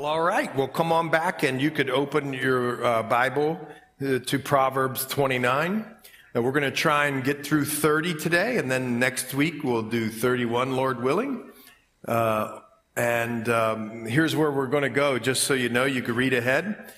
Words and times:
Well, 0.00 0.08
all 0.08 0.22
right. 0.22 0.56
Well, 0.56 0.66
come 0.66 0.92
on 0.92 1.10
back 1.10 1.42
and 1.42 1.60
you 1.60 1.70
could 1.70 1.90
open 1.90 2.32
your 2.32 2.82
uh, 2.82 3.02
Bible 3.02 3.60
uh, 4.00 4.18
to 4.20 4.38
Proverbs 4.38 5.04
29. 5.04 5.84
And 6.32 6.42
we're 6.42 6.52
going 6.52 6.62
to 6.62 6.70
try 6.70 7.08
and 7.08 7.22
get 7.22 7.44
through 7.44 7.66
30 7.66 8.14
today, 8.14 8.56
and 8.56 8.70
then 8.70 8.98
next 8.98 9.34
week 9.34 9.62
we'll 9.62 9.82
do 9.82 10.08
31, 10.08 10.74
Lord 10.74 11.02
willing. 11.02 11.50
Uh, 12.08 12.60
and 12.96 13.46
um, 13.50 14.06
here's 14.06 14.34
where 14.34 14.50
we're 14.50 14.68
going 14.68 14.84
to 14.84 14.88
go, 14.88 15.18
just 15.18 15.42
so 15.42 15.52
you 15.52 15.68
know, 15.68 15.84
you 15.84 16.00
can 16.00 16.14
read 16.14 16.32
ahead. 16.32 16.94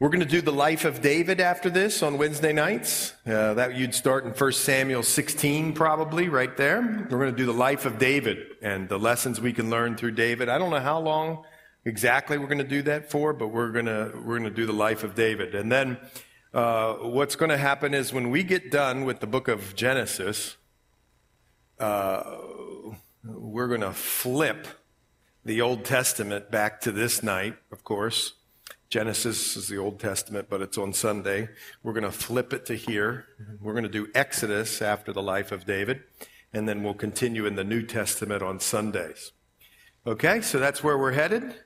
We're 0.00 0.08
going 0.08 0.18
to 0.18 0.26
do 0.26 0.40
the 0.40 0.52
life 0.52 0.84
of 0.84 1.00
David 1.00 1.40
after 1.40 1.70
this 1.70 2.02
on 2.02 2.18
Wednesday 2.18 2.52
nights. 2.52 3.12
Uh, 3.24 3.54
that 3.54 3.76
you'd 3.76 3.94
start 3.94 4.24
in 4.24 4.32
1 4.32 4.52
Samuel 4.52 5.04
16, 5.04 5.74
probably 5.74 6.28
right 6.28 6.56
there. 6.56 7.06
We're 7.08 7.18
going 7.20 7.30
to 7.30 7.36
do 7.36 7.46
the 7.46 7.52
life 7.52 7.86
of 7.86 8.00
David 8.00 8.38
and 8.62 8.88
the 8.88 8.98
lessons 8.98 9.40
we 9.40 9.52
can 9.52 9.70
learn 9.70 9.96
through 9.96 10.10
David. 10.10 10.48
I 10.48 10.58
don't 10.58 10.70
know 10.70 10.80
how 10.80 10.98
long 10.98 11.44
exactly 11.86 12.36
we're 12.36 12.48
going 12.48 12.58
to 12.58 12.64
do 12.64 12.82
that 12.82 13.10
for, 13.10 13.32
but 13.32 13.48
we're 13.48 13.70
going 13.70 13.86
to 13.86 14.12
we're 14.14 14.38
going 14.38 14.50
to 14.50 14.50
do 14.50 14.66
the 14.66 14.72
life 14.72 15.04
of 15.04 15.14
David. 15.14 15.54
And 15.54 15.72
then 15.72 15.96
uh, 16.52 16.94
what's 16.94 17.36
going 17.36 17.50
to 17.50 17.56
happen 17.56 17.94
is 17.94 18.12
when 18.12 18.30
we 18.30 18.42
get 18.42 18.70
done 18.70 19.04
with 19.04 19.20
the 19.20 19.26
book 19.26 19.48
of 19.48 19.74
Genesis, 19.74 20.56
uh, 21.78 22.22
we're 23.24 23.68
going 23.68 23.80
to 23.80 23.92
flip 23.92 24.66
the 25.44 25.60
Old 25.60 25.84
Testament 25.84 26.50
back 26.50 26.80
to 26.82 26.92
this 26.92 27.22
night, 27.22 27.56
of 27.70 27.84
course. 27.84 28.34
Genesis 28.88 29.56
is 29.56 29.68
the 29.68 29.78
Old 29.78 29.98
Testament, 29.98 30.48
but 30.48 30.62
it's 30.62 30.78
on 30.78 30.92
Sunday. 30.92 31.48
We're 31.82 31.92
going 31.92 32.04
to 32.04 32.12
flip 32.12 32.52
it 32.52 32.66
to 32.66 32.74
here. 32.74 33.26
We're 33.60 33.72
going 33.72 33.84
to 33.84 33.88
do 33.88 34.08
Exodus 34.14 34.80
after 34.80 35.12
the 35.12 35.22
life 35.22 35.50
of 35.50 35.66
David, 35.66 36.02
and 36.52 36.68
then 36.68 36.82
we'll 36.82 36.94
continue 36.94 37.46
in 37.46 37.56
the 37.56 37.64
New 37.64 37.82
Testament 37.82 38.42
on 38.42 38.60
Sundays. 38.60 39.32
Okay, 40.06 40.40
so 40.40 40.60
that's 40.60 40.84
where 40.84 40.96
we're 40.96 41.12
headed. 41.12 41.56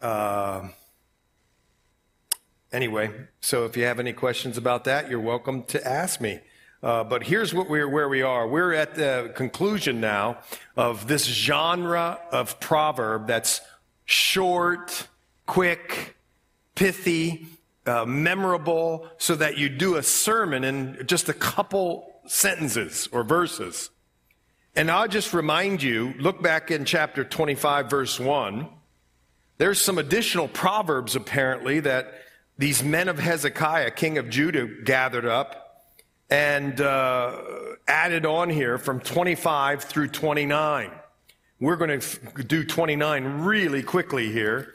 Uh, 0.00 0.68
anyway, 2.72 3.10
so 3.40 3.64
if 3.64 3.76
you 3.76 3.84
have 3.84 3.98
any 3.98 4.12
questions 4.12 4.56
about 4.56 4.84
that, 4.84 5.10
you're 5.10 5.20
welcome 5.20 5.64
to 5.64 5.86
ask 5.86 6.20
me. 6.20 6.40
Uh, 6.80 7.02
but 7.02 7.24
here's 7.24 7.52
what 7.52 7.68
we're, 7.68 7.88
where 7.88 8.08
we 8.08 8.22
are. 8.22 8.46
We're 8.46 8.72
at 8.72 8.94
the 8.94 9.32
conclusion 9.34 10.00
now 10.00 10.38
of 10.76 11.08
this 11.08 11.24
genre 11.24 12.20
of 12.30 12.60
proverb 12.60 13.26
that's 13.26 13.60
short, 14.04 15.08
quick, 15.46 16.16
pithy, 16.76 17.48
uh, 17.84 18.04
memorable, 18.04 19.08
so 19.18 19.34
that 19.34 19.58
you 19.58 19.68
do 19.68 19.96
a 19.96 20.02
sermon 20.02 20.62
in 20.62 21.04
just 21.06 21.28
a 21.28 21.34
couple 21.34 22.20
sentences 22.26 23.08
or 23.10 23.24
verses. 23.24 23.90
And 24.76 24.90
I'll 24.90 25.08
just 25.08 25.34
remind 25.34 25.82
you 25.82 26.14
look 26.20 26.40
back 26.40 26.70
in 26.70 26.84
chapter 26.84 27.24
25, 27.24 27.90
verse 27.90 28.20
1. 28.20 28.68
There's 29.58 29.80
some 29.80 29.98
additional 29.98 30.46
proverbs, 30.48 31.16
apparently, 31.16 31.80
that 31.80 32.14
these 32.56 32.82
men 32.82 33.08
of 33.08 33.18
Hezekiah, 33.18 33.90
king 33.90 34.18
of 34.18 34.30
Judah, 34.30 34.66
gathered 34.84 35.26
up 35.26 35.84
and 36.30 36.80
uh, 36.80 37.40
added 37.86 38.24
on 38.24 38.50
here 38.50 38.78
from 38.78 39.00
25 39.00 39.84
through 39.84 40.08
29. 40.08 40.90
We're 41.60 41.76
going 41.76 42.00
to 42.00 42.44
do 42.44 42.64
29 42.64 43.24
really 43.42 43.82
quickly 43.82 44.30
here. 44.30 44.74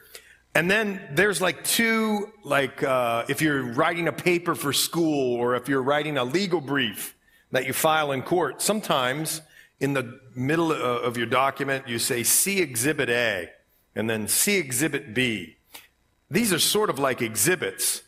And 0.54 0.70
then 0.70 1.02
there's 1.14 1.42
like 1.42 1.64
two, 1.64 2.31
like 2.44 2.84
uh, 2.84 3.26
if 3.30 3.42
you're 3.42 3.64
writing 3.73 4.08
a 4.08 4.14
paper 4.14 4.54
for 4.54 4.73
school 4.73 5.36
or 5.36 5.56
if 5.56 5.70
you're 5.70 5.81
writing 5.81 6.17
a 6.17 6.23
legal 6.23 6.61
brief 6.61 7.16
that 7.52 7.66
you 7.66 7.73
file 7.73 8.11
in 8.11 8.22
court, 8.22 8.61
sometimes 8.61 9.42
in 9.80 9.94
the 9.94 10.20
middle 10.36 10.72
uh, 10.72 10.76
of 10.76 11.17
your 11.17 11.26
document 11.26 11.88
you 11.88 12.00
say 12.00 12.23
see 12.23 12.59
exhibit 12.59 13.09
A 13.09 13.50
and 13.95 14.09
then 14.09 14.27
see 14.27 14.58
exhibit 14.58 15.13
B. 15.13 15.58
These 16.30 16.52
are 16.52 16.59
sort 16.59 16.89
of 16.89 16.99
like 16.99 17.22
exhibits 17.22 18.02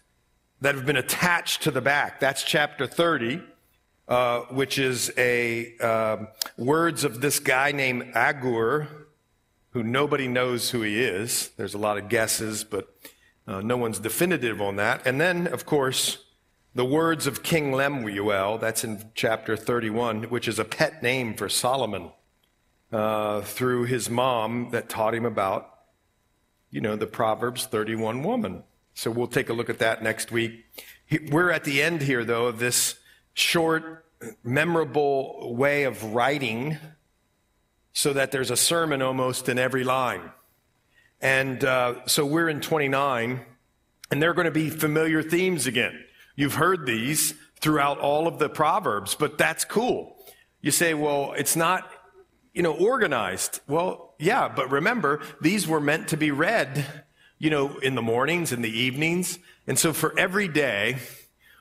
that 0.62 0.76
have 0.76 0.86
been 0.86 0.98
attached 0.98 1.64
to 1.64 1.72
the 1.72 1.82
back. 1.82 2.20
That's 2.20 2.44
chapter 2.44 2.88
30, 2.88 3.42
uh, 4.08 4.40
which 4.50 4.80
is 4.80 5.12
a 5.18 5.76
uh, 5.80 6.18
words 6.58 7.04
of 7.04 7.22
this 7.22 7.40
guy 7.40 7.72
named 7.72 8.12
Agur 8.16 8.88
who 9.76 9.84
nobody 9.84 10.26
knows 10.28 10.70
who 10.70 10.82
he 10.84 11.04
is. 11.04 11.50
There's 11.58 11.74
a 11.74 11.78
lot 11.78 11.98
of 11.98 12.08
guesses, 12.08 12.64
but 12.64 12.96
uh, 13.46 13.60
no 13.60 13.76
one's 13.76 14.00
definitive 14.00 14.62
on 14.62 14.78
that. 14.78 15.06
And 15.06 15.20
then, 15.20 15.48
of 15.48 15.66
course, 15.66 16.24
the 16.74 16.86
words 16.86 17.28
of 17.28 17.44
King 17.44 17.74
Lemuel, 17.74 18.58
that's 18.58 18.86
in 18.86 19.12
chapter 19.16 19.58
31, 19.58 20.24
which 20.24 20.48
is 20.48 20.60
a 20.60 20.64
pet 20.66 21.04
name 21.04 21.34
for 21.34 21.50
Solomon, 21.50 22.12
uh, 22.94 23.42
through 23.42 23.84
his 23.84 24.10
mom 24.10 24.70
that 24.72 24.88
taught 24.88 25.14
him 25.14 25.26
about, 25.26 25.75
you 26.76 26.82
know, 26.82 26.98
the 26.98 27.08
Proverbs 27.08 27.66
31 27.68 28.22
woman. 28.22 28.62
So 28.96 29.10
we'll 29.10 29.28
take 29.28 29.48
a 29.48 29.54
look 29.54 29.70
at 29.70 29.80
that 29.80 30.04
next 30.04 30.30
week. 30.30 30.66
We're 31.32 31.50
at 31.50 31.64
the 31.64 31.82
end 31.82 32.02
here, 32.02 32.26
though, 32.26 32.48
of 32.48 32.60
this 32.60 32.96
short, 33.34 34.06
memorable 34.44 35.56
way 35.56 35.84
of 35.84 36.04
writing 36.04 36.78
so 37.94 38.12
that 38.12 38.34
there's 38.34 38.52
a 38.52 38.58
sermon 38.58 39.02
almost 39.02 39.48
in 39.48 39.58
every 39.58 39.86
line. 39.86 40.32
And 41.22 41.64
uh, 41.64 42.06
so 42.08 42.26
we're 42.26 42.50
in 42.50 42.60
29, 42.60 43.40
and 44.12 44.22
they're 44.22 44.34
going 44.34 44.44
to 44.44 44.52
be 44.52 44.70
familiar 44.70 45.24
themes 45.24 45.68
again. 45.68 46.04
You've 46.36 46.56
heard 46.56 46.86
these 46.86 47.36
throughout 47.62 48.00
all 48.00 48.28
of 48.28 48.38
the 48.38 48.50
Proverbs, 48.50 49.16
but 49.16 49.38
that's 49.38 49.64
cool. 49.64 50.18
You 50.60 50.72
say, 50.72 50.94
well, 50.94 51.32
it's 51.38 51.56
not, 51.56 51.90
you 52.54 52.64
know, 52.64 52.74
organized. 52.74 53.62
Well, 53.66 54.05
yeah, 54.18 54.48
but 54.48 54.70
remember, 54.72 55.22
these 55.42 55.68
were 55.68 55.80
meant 55.82 56.10
to 56.10 56.18
be 56.18 56.32
read, 56.32 56.86
you 57.38 57.50
know, 57.50 57.78
in 57.80 57.96
the 57.96 58.02
mornings 58.02 58.52
and 58.52 58.64
the 58.64 58.70
evenings. 58.70 59.40
And 59.68 59.78
so 59.78 59.94
for 59.94 60.18
every 60.18 60.48
day, 60.48 60.98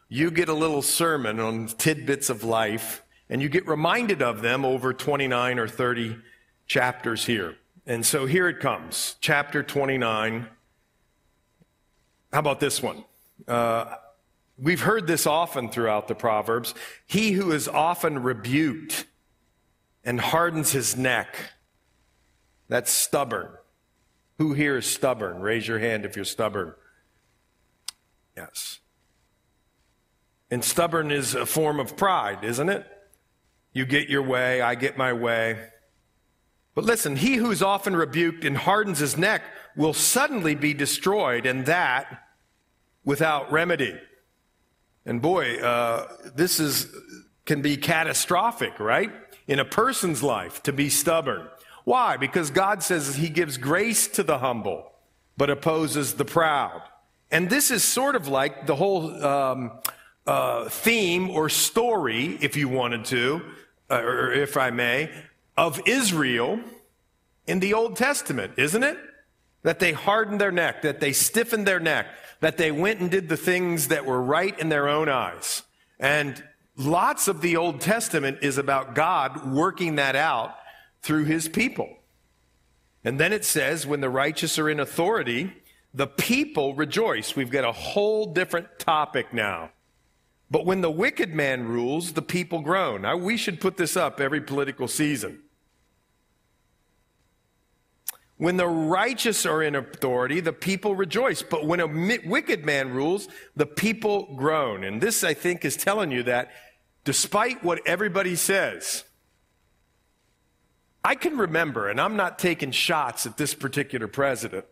you 0.09 0.31
get 0.31 0.48
a 0.48 0.54
little 0.54 0.82
sermon 0.82 1.41
on 1.41 1.66
tidbits 1.66 2.31
of 2.31 2.44
life 2.44 3.03
and 3.28 3.43
you 3.43 3.48
get 3.48 3.66
reminded 3.66 4.22
of 4.22 4.43
them 4.43 4.64
over 4.64 4.93
29 4.93 5.59
or 5.59 5.66
30 5.66 6.19
chapters 6.66 7.25
here. 7.25 7.56
And 7.87 8.04
so 8.04 8.26
here 8.26 8.48
it 8.48 8.60
comes, 8.60 9.16
chapter 9.20 9.62
29. 9.62 10.47
How 12.32 12.38
about 12.38 12.60
this 12.60 12.82
one? 12.82 13.04
Uh, 13.47 13.97
we've 14.59 14.81
heard 14.81 15.06
this 15.06 15.26
often 15.26 15.69
throughout 15.69 16.09
the 16.09 16.14
Proverbs. 16.14 16.75
He 17.06 17.32
who 17.32 17.53
is 17.53 17.69
often 17.69 18.22
rebuked 18.22 19.06
and 20.04 20.20
hardens 20.20 20.72
his 20.72 20.97
neck, 20.97 21.37
that's 22.74 22.90
stubborn. 22.90 23.50
Who 24.38 24.52
here 24.52 24.76
is 24.76 24.84
stubborn? 24.84 25.38
Raise 25.38 25.68
your 25.68 25.78
hand 25.78 26.04
if 26.04 26.16
you're 26.16 26.24
stubborn. 26.24 26.74
Yes. 28.36 28.80
And 30.50 30.64
stubborn 30.64 31.12
is 31.12 31.36
a 31.36 31.46
form 31.46 31.78
of 31.78 31.96
pride, 31.96 32.42
isn't 32.42 32.68
it? 32.68 32.84
You 33.72 33.86
get 33.86 34.08
your 34.08 34.22
way, 34.22 34.60
I 34.60 34.74
get 34.74 34.98
my 34.98 35.12
way. 35.12 35.68
But 36.74 36.82
listen, 36.82 37.14
he 37.14 37.36
who's 37.36 37.62
often 37.62 37.94
rebuked 37.94 38.44
and 38.44 38.56
hardens 38.56 38.98
his 38.98 39.16
neck 39.16 39.44
will 39.76 39.94
suddenly 39.94 40.56
be 40.56 40.74
destroyed, 40.74 41.46
and 41.46 41.66
that 41.66 42.24
without 43.04 43.52
remedy. 43.52 43.96
And 45.06 45.22
boy, 45.22 45.60
uh, 45.60 46.08
this 46.34 46.58
is 46.58 46.88
can 47.46 47.62
be 47.62 47.76
catastrophic, 47.76 48.80
right? 48.80 49.12
In 49.46 49.60
a 49.60 49.64
person's 49.64 50.24
life 50.24 50.60
to 50.64 50.72
be 50.72 50.88
stubborn. 50.88 51.46
Why? 51.84 52.16
Because 52.16 52.50
God 52.50 52.82
says 52.82 53.16
He 53.16 53.28
gives 53.28 53.56
grace 53.58 54.08
to 54.08 54.22
the 54.22 54.38
humble, 54.38 54.90
but 55.36 55.50
opposes 55.50 56.14
the 56.14 56.24
proud. 56.24 56.82
And 57.30 57.50
this 57.50 57.70
is 57.70 57.84
sort 57.84 58.16
of 58.16 58.28
like 58.28 58.66
the 58.66 58.76
whole 58.76 59.24
um, 59.24 59.72
uh, 60.26 60.68
theme 60.68 61.30
or 61.30 61.48
story, 61.48 62.38
if 62.40 62.56
you 62.56 62.68
wanted 62.68 63.04
to, 63.06 63.42
uh, 63.90 64.00
or 64.02 64.32
if 64.32 64.56
I 64.56 64.70
may, 64.70 65.10
of 65.56 65.80
Israel 65.86 66.60
in 67.46 67.60
the 67.60 67.74
Old 67.74 67.96
Testament, 67.96 68.52
isn't 68.56 68.82
it? 68.82 68.98
That 69.62 69.78
they 69.78 69.92
hardened 69.92 70.40
their 70.40 70.52
neck, 70.52 70.82
that 70.82 71.00
they 71.00 71.12
stiffened 71.12 71.66
their 71.66 71.80
neck, 71.80 72.06
that 72.40 72.56
they 72.56 72.70
went 72.70 73.00
and 73.00 73.10
did 73.10 73.28
the 73.28 73.37
things 73.37 73.88
that 73.88 74.04
were 74.06 74.20
right 74.20 74.58
in 74.58 74.69
their 74.69 74.88
own 74.88 75.08
eyes. 75.08 75.62
And 75.98 76.42
lots 76.76 77.28
of 77.28 77.40
the 77.40 77.56
Old 77.56 77.80
Testament 77.80 78.38
is 78.42 78.58
about 78.58 78.94
God 78.94 79.52
working 79.52 79.96
that 79.96 80.16
out 80.16 80.54
through 81.04 81.24
his 81.24 81.48
people. 81.48 81.98
And 83.04 83.20
then 83.20 83.34
it 83.34 83.44
says, 83.44 83.86
when 83.86 84.00
the 84.00 84.08
righteous 84.08 84.58
are 84.58 84.70
in 84.70 84.80
authority, 84.80 85.52
the 85.92 86.06
people 86.06 86.74
rejoice. 86.74 87.36
We've 87.36 87.50
got 87.50 87.64
a 87.64 87.72
whole 87.72 88.32
different 88.32 88.78
topic 88.78 89.32
now. 89.34 89.70
But 90.50 90.64
when 90.64 90.80
the 90.80 90.90
wicked 90.90 91.34
man 91.34 91.68
rules, 91.68 92.14
the 92.14 92.22
people 92.22 92.62
groan. 92.62 93.02
Now, 93.02 93.18
we 93.18 93.36
should 93.36 93.60
put 93.60 93.76
this 93.76 93.98
up 93.98 94.18
every 94.18 94.40
political 94.40 94.88
season. 94.88 95.40
When 98.38 98.56
the 98.56 98.66
righteous 98.66 99.44
are 99.44 99.62
in 99.62 99.74
authority, 99.74 100.40
the 100.40 100.54
people 100.54 100.96
rejoice. 100.96 101.42
But 101.42 101.66
when 101.66 101.80
a 101.80 101.86
wicked 101.86 102.64
man 102.64 102.94
rules, 102.94 103.28
the 103.54 103.66
people 103.66 104.34
groan. 104.36 104.84
And 104.84 105.02
this, 105.02 105.22
I 105.22 105.34
think, 105.34 105.66
is 105.66 105.76
telling 105.76 106.10
you 106.10 106.22
that 106.22 106.50
despite 107.04 107.62
what 107.62 107.86
everybody 107.86 108.36
says, 108.36 109.04
I 111.04 111.14
can 111.14 111.36
remember, 111.36 111.88
and 111.88 112.00
I'm 112.00 112.16
not 112.16 112.38
taking 112.38 112.70
shots 112.70 113.26
at 113.26 113.36
this 113.36 113.52
particular 113.52 114.08
president, 114.08 114.64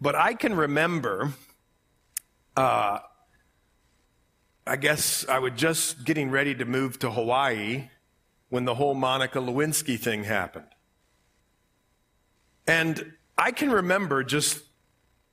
But 0.00 0.16
I 0.16 0.34
can 0.34 0.56
remember, 0.56 1.34
uh, 2.56 2.98
I 4.66 4.76
guess 4.76 5.24
I 5.28 5.38
was 5.38 5.52
just 5.54 6.04
getting 6.04 6.30
ready 6.30 6.56
to 6.56 6.64
move 6.64 6.98
to 7.00 7.10
Hawaii 7.10 7.88
when 8.48 8.64
the 8.64 8.74
whole 8.74 8.94
Monica 8.94 9.38
Lewinsky 9.38 9.96
thing 9.98 10.24
happened. 10.24 10.66
And 12.66 13.12
I 13.38 13.52
can 13.52 13.70
remember 13.70 14.24
just 14.24 14.62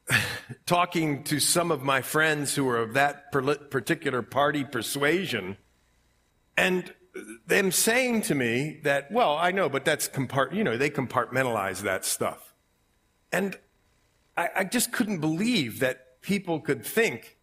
talking 0.67 1.23
to 1.23 1.39
some 1.39 1.71
of 1.71 1.81
my 1.81 2.01
friends 2.01 2.53
who 2.53 2.65
were 2.65 2.77
of 2.77 2.93
that 2.93 3.31
particular 3.31 4.21
party 4.21 4.63
persuasion 4.63 5.57
and 6.57 6.93
them 7.47 7.71
saying 7.71 8.21
to 8.23 8.35
me 8.35 8.79
that, 8.83 9.11
well, 9.11 9.37
I 9.37 9.51
know, 9.51 9.69
but 9.69 9.85
that's 9.85 10.07
compart, 10.07 10.53
you 10.53 10.63
know, 10.63 10.77
they 10.77 10.89
compartmentalize 10.89 11.81
that 11.81 12.05
stuff. 12.05 12.53
And 13.31 13.57
I, 14.37 14.49
I 14.57 14.63
just 14.63 14.91
couldn't 14.91 15.19
believe 15.19 15.79
that 15.79 16.21
people 16.21 16.59
could 16.59 16.85
think 16.85 17.37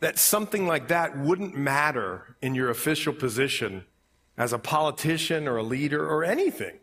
that 0.00 0.18
something 0.18 0.66
like 0.66 0.88
that 0.88 1.18
wouldn't 1.18 1.56
matter 1.56 2.36
in 2.42 2.54
your 2.54 2.70
official 2.70 3.12
position 3.12 3.84
as 4.36 4.52
a 4.52 4.58
politician 4.58 5.48
or 5.48 5.56
a 5.56 5.62
leader 5.62 6.06
or 6.06 6.24
anything. 6.24 6.78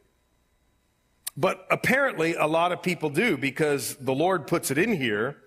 But 1.38 1.66
apparently, 1.70 2.36
a 2.36 2.48
lot 2.48 2.72
of 2.72 2.82
people 2.82 3.10
do 3.10 3.38
because 3.38 3.96
the 3.96 4.14
Lord 4.14 4.48
puts 4.48 4.72
it 4.72 4.78
in 4.78 4.94
here. 4.94 5.38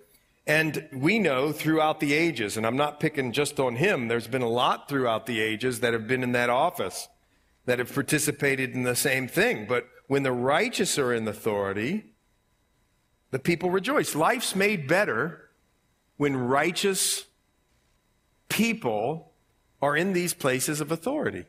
And 0.47 0.87
we 0.93 1.17
know 1.17 1.51
throughout 1.51 1.99
the 1.99 2.13
ages, 2.13 2.55
and 2.55 2.65
I'm 2.65 2.77
not 2.77 2.99
picking 2.99 3.31
just 3.31 3.59
on 3.59 3.77
him, 3.77 4.07
there's 4.07 4.27
been 4.27 4.43
a 4.43 4.49
lot 4.49 4.87
throughout 4.87 5.25
the 5.25 5.39
ages 5.41 5.79
that 5.79 5.93
have 5.93 6.07
been 6.07 6.21
in 6.21 6.33
that 6.33 6.49
office 6.49 7.07
that 7.65 7.79
have 7.79 7.93
participated 7.93 8.73
in 8.73 8.83
the 8.83 8.95
same 8.95 9.27
thing. 9.27 9.65
But 9.67 9.87
when 10.07 10.21
the 10.21 10.31
righteous 10.31 10.99
are 10.99 11.11
in 11.11 11.27
authority, 11.27 12.13
the 13.31 13.39
people 13.39 13.71
rejoice. 13.71 14.13
Life's 14.13 14.55
made 14.55 14.87
better 14.87 15.49
when 16.17 16.35
righteous 16.35 17.25
people 18.49 19.31
are 19.81 19.97
in 19.97 20.13
these 20.13 20.33
places 20.33 20.79
of 20.79 20.91
authority. 20.91 21.45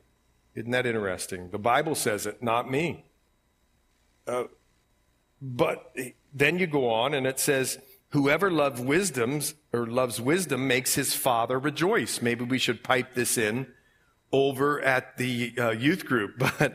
Isn't 0.54 0.70
that 0.70 0.86
interesting? 0.86 1.50
The 1.50 1.58
Bible 1.58 1.94
says 1.94 2.24
it, 2.24 2.42
not 2.42 2.70
me. 2.70 3.04
Uh, 4.26 4.44
but 5.40 5.94
then 6.32 6.58
you 6.58 6.66
go 6.66 6.88
on 6.88 7.12
and 7.12 7.26
it 7.26 7.38
says, 7.38 7.78
whoever 8.10 8.50
loves 8.50 8.80
wisdom 8.80 9.40
or 9.72 9.86
loves 9.86 10.20
wisdom 10.20 10.66
makes 10.66 10.94
his 10.94 11.14
father 11.14 11.58
rejoice. 11.58 12.22
Maybe 12.22 12.44
we 12.44 12.58
should 12.58 12.82
pipe 12.82 13.14
this 13.14 13.36
in 13.36 13.66
over 14.32 14.80
at 14.80 15.16
the 15.16 15.54
uh, 15.58 15.70
youth 15.70 16.04
group, 16.04 16.34
but 16.38 16.74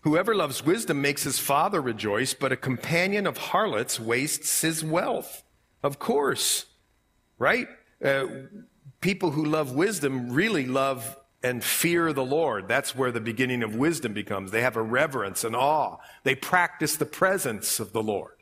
whoever 0.00 0.34
loves 0.34 0.64
wisdom 0.64 1.00
makes 1.00 1.22
his 1.22 1.38
father 1.38 1.80
rejoice, 1.80 2.34
but 2.34 2.52
a 2.52 2.56
companion 2.56 3.26
of 3.26 3.36
harlots 3.36 3.98
wastes 3.98 4.62
his 4.62 4.84
wealth. 4.84 5.42
Of 5.82 5.98
course, 5.98 6.66
right? 7.38 7.68
Uh, 8.04 8.26
people 9.00 9.30
who 9.30 9.44
love 9.44 9.72
wisdom 9.72 10.30
really 10.30 10.66
love 10.66 11.16
and 11.42 11.62
fear 11.62 12.12
the 12.12 12.24
Lord. 12.24 12.66
That's 12.66 12.96
where 12.96 13.12
the 13.12 13.20
beginning 13.20 13.62
of 13.62 13.76
wisdom 13.76 14.12
becomes. 14.12 14.50
They 14.50 14.62
have 14.62 14.76
a 14.76 14.82
reverence 14.82 15.44
and 15.44 15.54
awe. 15.54 15.98
They 16.24 16.34
practice 16.34 16.96
the 16.96 17.06
presence 17.06 17.78
of 17.78 17.92
the 17.92 18.02
Lord. 18.02 18.37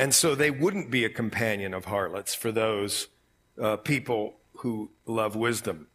And 0.00 0.14
so 0.14 0.34
they 0.34 0.50
wouldn't 0.50 0.90
be 0.90 1.04
a 1.04 1.10
companion 1.10 1.74
of 1.74 1.84
harlots 1.84 2.34
for 2.34 2.50
those 2.50 3.08
uh, 3.60 3.76
people 3.76 4.36
who 4.60 4.92
love 5.04 5.36
wisdom. 5.36 5.88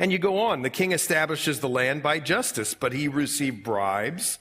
And 0.00 0.10
you 0.10 0.18
go 0.18 0.40
on. 0.40 0.62
The 0.62 0.68
king 0.68 0.90
establishes 0.90 1.60
the 1.60 1.68
land 1.68 2.02
by 2.02 2.18
justice, 2.18 2.74
but 2.74 2.92
he 2.92 3.06
received 3.06 3.62
bribes, 3.62 4.40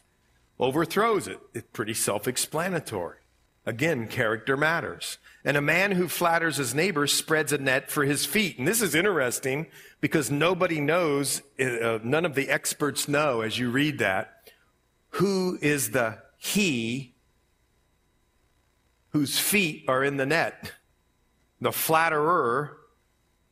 overthrows 0.60 1.28
it. 1.28 1.40
It's 1.54 1.68
pretty 1.72 1.94
self 1.94 2.28
explanatory. 2.28 3.20
Again, 3.64 4.08
character 4.08 4.58
matters. 4.58 5.20
And 5.46 5.56
a 5.56 5.62
man 5.62 5.92
who 5.92 6.08
flatters 6.08 6.58
his 6.58 6.74
neighbor 6.74 7.06
spreads 7.06 7.54
a 7.54 7.60
net 7.60 7.92
for 7.92 8.06
his 8.06 8.26
feet. 8.26 8.58
And 8.58 8.68
this 8.68 8.82
is 8.82 8.96
interesting 8.96 9.68
because 10.02 10.32
nobody 10.32 10.82
knows, 10.82 11.44
uh, 11.60 12.00
none 12.04 12.26
of 12.26 12.34
the 12.34 12.50
experts 12.50 13.08
know 13.08 13.42
as 13.42 13.60
you 13.60 13.70
read 13.70 14.00
that, 14.00 14.52
who 15.10 15.60
is 15.62 15.92
the 15.92 16.24
he 16.40 17.13
whose 19.14 19.40
feet 19.40 19.86
are 19.88 20.04
in 20.04 20.18
the 20.18 20.26
net. 20.26 20.74
The 21.62 21.72
flatterer 21.72 22.78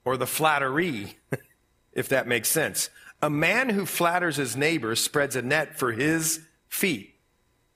or 0.03 0.17
the 0.17 0.27
flattery, 0.27 1.17
if 1.93 2.09
that 2.09 2.27
makes 2.27 2.49
sense. 2.49 2.89
A 3.21 3.29
man 3.29 3.69
who 3.69 3.85
flatters 3.85 4.35
his 4.35 4.57
neighbor 4.57 4.95
spreads 4.95 5.35
a 5.35 5.41
net 5.41 5.77
for 5.77 5.91
his 5.91 6.41
feet. 6.67 7.15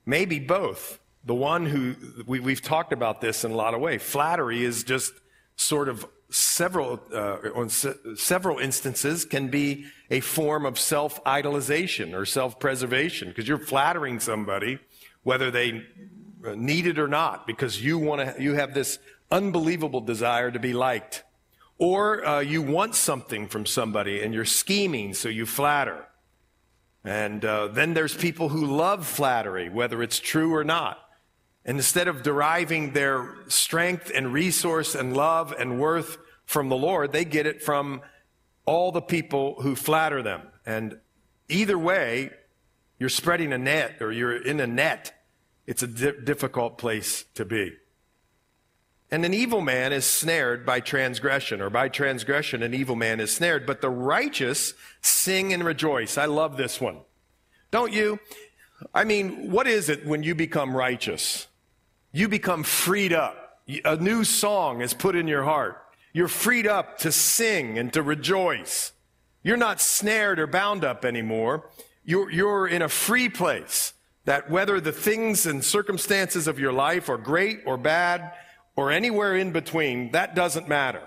Maybe 0.04 0.40
both 0.40 0.98
the 1.24 1.34
one 1.34 1.66
who 1.66 1.94
we, 2.26 2.40
have 2.40 2.62
talked 2.62 2.92
about 2.92 3.20
this 3.20 3.44
in 3.44 3.50
a 3.50 3.54
lot 3.54 3.74
of 3.74 3.80
ways. 3.80 4.02
Flattery 4.02 4.64
is 4.64 4.84
just 4.84 5.12
sort 5.56 5.88
of 5.88 6.06
several 6.28 7.00
uh, 7.12 7.38
on 7.54 7.68
se- 7.68 7.94
several 8.16 8.58
instances 8.58 9.24
can 9.24 9.48
be 9.48 9.86
a 10.10 10.20
form 10.20 10.66
of 10.66 10.78
self 10.78 11.22
idolization 11.24 12.14
or 12.14 12.24
self 12.24 12.58
preservation 12.58 13.28
because 13.28 13.46
you're 13.46 13.58
flattering 13.58 14.18
somebody 14.18 14.78
whether 15.22 15.50
they 15.50 15.84
need 16.54 16.86
it 16.86 16.98
or 16.98 17.08
not 17.08 17.46
because 17.46 17.82
you 17.82 17.98
want 17.98 18.36
to 18.36 18.42
you 18.42 18.54
have 18.54 18.74
this 18.74 18.98
unbelievable 19.30 20.00
desire 20.00 20.50
to 20.50 20.58
be 20.58 20.72
liked 20.72 21.24
or 21.78 22.24
uh, 22.24 22.40
you 22.40 22.62
want 22.62 22.94
something 22.94 23.48
from 23.48 23.66
somebody 23.66 24.22
and 24.22 24.32
you're 24.32 24.44
scheming 24.44 25.12
so 25.14 25.28
you 25.28 25.44
flatter 25.44 26.06
and 27.04 27.44
uh, 27.44 27.66
then 27.68 27.94
there's 27.94 28.14
people 28.14 28.50
who 28.50 28.66
love 28.66 29.06
flattery 29.06 29.68
whether 29.68 30.02
it's 30.02 30.20
true 30.20 30.54
or 30.54 30.62
not 30.62 30.98
and 31.66 31.78
instead 31.78 32.06
of 32.06 32.22
deriving 32.22 32.92
their 32.92 33.34
strength 33.48 34.12
and 34.14 34.32
resource 34.32 34.94
and 34.94 35.16
love 35.16 35.52
and 35.58 35.80
worth 35.80 36.16
from 36.44 36.68
the 36.68 36.76
Lord, 36.76 37.10
they 37.10 37.24
get 37.24 37.44
it 37.44 37.60
from 37.60 38.02
all 38.64 38.92
the 38.92 39.02
people 39.02 39.60
who 39.60 39.74
flatter 39.74 40.22
them. 40.22 40.42
And 40.64 40.98
either 41.48 41.76
way, 41.76 42.30
you're 43.00 43.08
spreading 43.08 43.52
a 43.52 43.58
net 43.58 44.00
or 44.00 44.12
you're 44.12 44.36
in 44.36 44.60
a 44.60 44.66
net. 44.66 45.12
It's 45.66 45.82
a 45.82 45.86
di- 45.86 46.20
difficult 46.24 46.78
place 46.78 47.24
to 47.34 47.44
be. 47.44 47.74
And 49.10 49.24
an 49.24 49.34
evil 49.34 49.60
man 49.60 49.92
is 49.92 50.04
snared 50.04 50.66
by 50.66 50.80
transgression, 50.80 51.60
or 51.60 51.70
by 51.70 51.88
transgression, 51.88 52.62
an 52.62 52.74
evil 52.74 52.96
man 52.96 53.20
is 53.20 53.34
snared. 53.34 53.64
But 53.66 53.80
the 53.80 53.90
righteous 53.90 54.74
sing 55.00 55.52
and 55.52 55.64
rejoice. 55.64 56.18
I 56.18 56.24
love 56.24 56.56
this 56.56 56.80
one. 56.80 56.98
Don't 57.70 57.92
you? 57.92 58.18
I 58.92 59.04
mean, 59.04 59.50
what 59.50 59.66
is 59.66 59.88
it 59.88 60.04
when 60.06 60.22
you 60.22 60.34
become 60.34 60.76
righteous? 60.76 61.46
you 62.16 62.28
become 62.28 62.62
freed 62.62 63.12
up. 63.12 63.60
A 63.84 63.96
new 63.96 64.24
song 64.24 64.80
is 64.80 64.94
put 64.94 65.14
in 65.14 65.28
your 65.28 65.42
heart. 65.42 65.82
You're 66.14 66.28
freed 66.28 66.66
up 66.66 66.96
to 66.98 67.12
sing 67.12 67.78
and 67.78 67.92
to 67.92 68.02
rejoice. 68.02 68.92
You're 69.42 69.58
not 69.58 69.82
snared 69.82 70.38
or 70.38 70.46
bound 70.46 70.82
up 70.82 71.04
anymore. 71.04 71.68
You're, 72.06 72.30
you're 72.30 72.66
in 72.66 72.80
a 72.80 72.88
free 72.88 73.28
place 73.28 73.92
that 74.26 74.50
whether 74.50 74.80
the 74.80 74.92
things 74.92 75.46
and 75.46 75.64
circumstances 75.64 76.46
of 76.46 76.58
your 76.58 76.72
life 76.72 77.08
are 77.08 77.16
great 77.16 77.60
or 77.64 77.76
bad 77.76 78.32
or 78.74 78.90
anywhere 78.90 79.36
in 79.36 79.52
between, 79.52 80.10
that 80.10 80.34
doesn't 80.34 80.68
matter. 80.68 81.02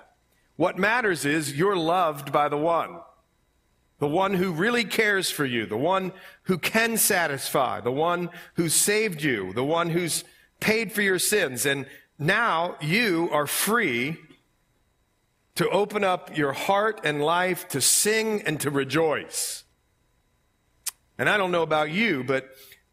What 0.55 0.77
matters 0.77 1.25
is 1.25 1.55
you're 1.55 1.77
loved 1.77 2.31
by 2.31 2.49
the 2.49 2.57
one. 2.57 2.99
The 3.99 4.07
one 4.07 4.33
who 4.33 4.53
really 4.53 4.85
cares 4.85 5.29
for 5.29 5.45
you, 5.45 5.65
the 5.65 5.77
one 5.77 6.13
who 6.43 6.57
can 6.57 6.95
satisfy, 6.95 7.81
the 7.81 7.91
one 7.91 8.29
who 8.53 8.69
saved 8.69 9.21
you, 9.21 9.51
the 9.51 9.65
one 9.65 9.89
who's 9.89 10.23
paid 10.61 10.93
for 10.93 11.01
your 11.01 11.19
sins. 11.19 11.65
And 11.65 11.85
now 12.17 12.77
you 12.79 13.29
are 13.33 13.47
free 13.47 14.17
to 15.55 15.69
open 15.69 16.05
up 16.05 16.37
your 16.37 16.53
heart 16.53 17.01
and 17.03 17.21
life 17.21 17.67
to 17.69 17.81
sing 17.81 18.41
and 18.43 18.61
to 18.61 18.71
rejoice. 18.71 19.65
And 21.17 21.29
I 21.29 21.35
don't 21.35 21.51
know 21.51 21.63
about 21.63 21.91
you, 21.91 22.23
but 22.23 22.49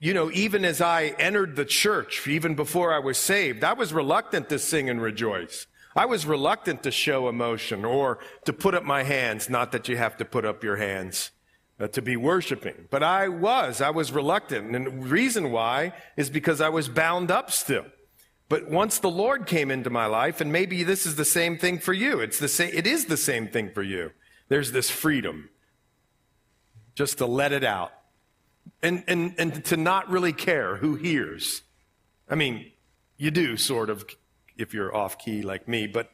you 0.07 0.15
know, 0.15 0.31
even 0.31 0.65
as 0.65 0.81
I 0.81 1.07
entered 1.19 1.57
the 1.57 1.65
church, 1.65 2.29
even 2.29 2.55
before 2.55 2.95
I 2.95 3.01
was 3.01 3.19
saved, 3.19 3.65
I 3.65 3.73
was 3.73 3.93
reluctant 3.93 4.49
to 4.51 4.59
sing 4.61 4.89
and 4.89 5.03
rejoice. 5.03 5.67
I 5.97 6.07
was 6.07 6.25
reluctant 6.25 6.85
to 6.85 6.93
show 6.93 7.29
emotion 7.29 7.85
or 7.85 8.21
to 8.45 8.53
put 8.53 8.77
up 8.77 8.85
my 8.85 9.03
hands, 9.03 9.51
not 9.51 9.73
that 9.73 9.89
you 9.89 9.97
have 9.97 10.17
to 10.19 10.25
put 10.25 10.45
up 10.45 10.63
your 10.63 10.77
hands 10.77 11.33
uh, 11.81 11.89
to 11.89 12.01
be 12.01 12.17
worshiping. 12.17 12.87
But 12.89 13.03
I 13.03 13.27
was, 13.27 13.81
I 13.81 13.91
was 13.91 14.13
reluctant. 14.13 14.77
And 14.77 14.87
the 14.87 14.91
reason 14.93 15.51
why 15.51 15.93
is 16.17 16.31
because 16.31 16.61
I 16.61 16.69
was 16.69 16.89
bound 16.89 17.33
up 17.33 17.51
still. 17.51 17.87
But 18.49 18.71
once 18.71 19.01
the 19.01 19.11
Lord 19.11 19.45
came 19.45 19.73
into 19.73 19.91
my 19.91 20.07
life, 20.07 20.41
and 20.41 20.53
maybe 20.53 20.85
this 20.85 21.05
is 21.05 21.17
the 21.17 21.25
same 21.25 21.59
thing 21.59 21.81
for 21.81 21.93
you, 21.93 22.21
it's 22.21 22.39
the 22.39 22.47
same, 22.47 22.71
it 22.73 22.87
is 22.87 23.07
the 23.07 23.17
same 23.17 23.49
thing 23.49 23.73
for 23.75 23.83
you. 23.83 24.13
There's 24.51 24.71
this 24.71 24.89
freedom 24.89 25.51
just 26.95 27.19
to 27.19 27.27
let 27.27 27.51
it 27.51 27.65
out 27.65 27.91
and, 28.83 29.05
and, 29.07 29.35
and 29.39 29.65
to 29.67 29.77
not 29.77 30.11
really 30.11 30.33
care 30.33 30.77
who 30.77 30.95
hears. 30.95 31.63
I 32.29 32.35
mean, 32.35 32.71
you 33.17 33.31
do 33.31 33.57
sort 33.57 33.91
of 33.91 34.05
if 34.57 34.73
you're 34.73 34.95
off 34.95 35.19
key 35.19 35.43
like 35.43 35.69
me, 35.69 35.87
but, 35.87 36.11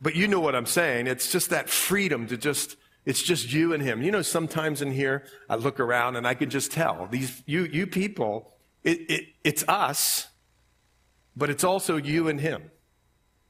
but 0.00 0.14
you 0.14 0.28
know 0.28 0.40
what 0.40 0.54
I'm 0.54 0.66
saying. 0.66 1.06
It's 1.06 1.30
just 1.30 1.50
that 1.50 1.68
freedom 1.68 2.26
to 2.28 2.36
just 2.36 2.76
it's 3.04 3.22
just 3.22 3.52
you 3.52 3.72
and 3.72 3.82
him. 3.82 4.02
You 4.02 4.12
know, 4.12 4.22
sometimes 4.22 4.80
in 4.80 4.92
here, 4.92 5.24
I 5.48 5.56
look 5.56 5.80
around 5.80 6.16
and 6.16 6.26
I 6.26 6.34
can 6.34 6.50
just 6.50 6.70
tell 6.70 7.08
these, 7.10 7.42
you, 7.46 7.64
you 7.64 7.86
people, 7.86 8.52
it, 8.84 9.10
it, 9.10 9.26
it's 9.42 9.64
us, 9.66 10.28
but 11.36 11.50
it's 11.50 11.64
also 11.64 11.96
you 11.96 12.28
and 12.28 12.40
him. 12.40 12.70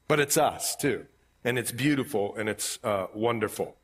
But 0.09 0.21
it's 0.21 0.37
us 0.37 0.75
too. 0.75 1.07
And 1.45 1.59
it's 1.59 1.73
beautiful 1.73 2.35
and 2.37 2.49
it's 2.49 2.79
uh, 2.83 3.09
wonderful. 3.15 3.77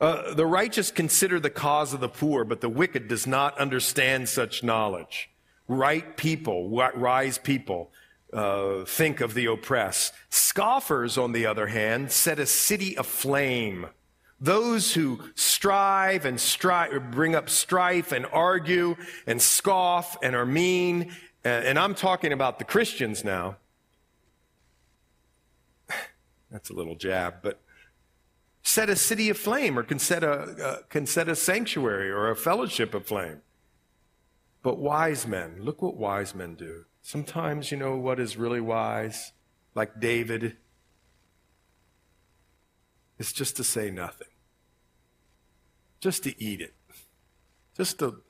Uh, 0.00 0.34
the 0.34 0.46
righteous 0.46 0.90
consider 0.90 1.38
the 1.38 1.50
cause 1.50 1.94
of 1.94 2.00
the 2.00 2.08
poor, 2.08 2.44
but 2.44 2.60
the 2.60 2.68
wicked 2.68 3.08
does 3.08 3.26
not 3.26 3.56
understand 3.58 4.28
such 4.28 4.62
knowledge. 4.62 5.30
Right 5.68 6.16
people, 6.16 6.68
wise 6.68 7.38
people, 7.38 7.90
uh, 8.32 8.84
think 8.84 9.20
of 9.20 9.34
the 9.34 9.46
oppressed. 9.46 10.12
Scoffers, 10.28 11.16
on 11.16 11.32
the 11.32 11.46
other 11.46 11.68
hand, 11.68 12.10
set 12.10 12.38
a 12.38 12.46
city 12.46 12.96
aflame. 12.96 13.86
Those 14.40 14.92
who 14.94 15.20
strive 15.36 16.26
and 16.26 16.40
strive, 16.40 17.10
bring 17.12 17.34
up 17.34 17.48
strife 17.48 18.12
and 18.12 18.26
argue 18.26 18.96
and 19.26 19.40
scoff 19.40 20.18
and 20.22 20.34
are 20.34 20.44
mean, 20.44 21.12
and 21.44 21.78
I'm 21.78 21.94
talking 21.94 22.32
about 22.32 22.58
the 22.58 22.64
Christians 22.64 23.24
now. 23.24 23.56
That's 26.50 26.70
a 26.70 26.74
little 26.74 26.96
jab, 26.96 27.36
but 27.42 27.60
set 28.64 28.88
a 28.88 28.96
city 28.96 29.28
aflame 29.28 29.78
or 29.78 29.82
can 29.82 29.98
set 29.98 30.24
a, 30.24 30.30
uh, 30.32 30.76
can 30.88 31.06
set 31.06 31.28
a 31.28 31.36
sanctuary 31.36 32.10
or 32.10 32.30
a 32.30 32.36
fellowship 32.36 32.94
aflame. 32.94 33.42
But 34.62 34.78
wise 34.78 35.26
men, 35.26 35.58
look 35.60 35.82
what 35.82 35.96
wise 35.96 36.34
men 36.34 36.54
do. 36.54 36.86
Sometimes, 37.02 37.70
you 37.70 37.76
know 37.76 37.96
what 37.96 38.18
is 38.18 38.38
really 38.38 38.62
wise? 38.62 39.32
Like 39.74 40.00
David, 40.00 40.56
is 43.18 43.32
just 43.32 43.56
to 43.56 43.64
say 43.64 43.90
nothing, 43.90 44.28
just 46.00 46.24
to 46.24 46.42
eat 46.42 46.60
it, 46.60 46.74
just 47.76 47.98
to 47.98 48.22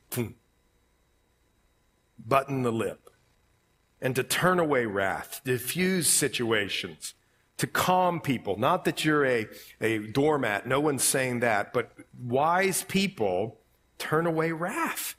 button 2.26 2.62
the 2.62 2.72
lip, 2.72 3.10
and 4.00 4.16
to 4.16 4.24
turn 4.24 4.58
away 4.58 4.86
wrath, 4.86 5.40
diffuse 5.44 6.08
situations 6.08 7.14
to 7.58 7.66
calm 7.66 8.20
people. 8.20 8.58
Not 8.58 8.84
that 8.84 9.04
you're 9.04 9.24
a, 9.24 9.46
a 9.80 9.98
doormat, 9.98 10.66
no 10.66 10.80
one's 10.80 11.04
saying 11.04 11.40
that, 11.40 11.72
but 11.72 11.92
wise 12.20 12.82
people 12.84 13.60
turn 13.98 14.26
away 14.26 14.52
wrath. 14.52 15.14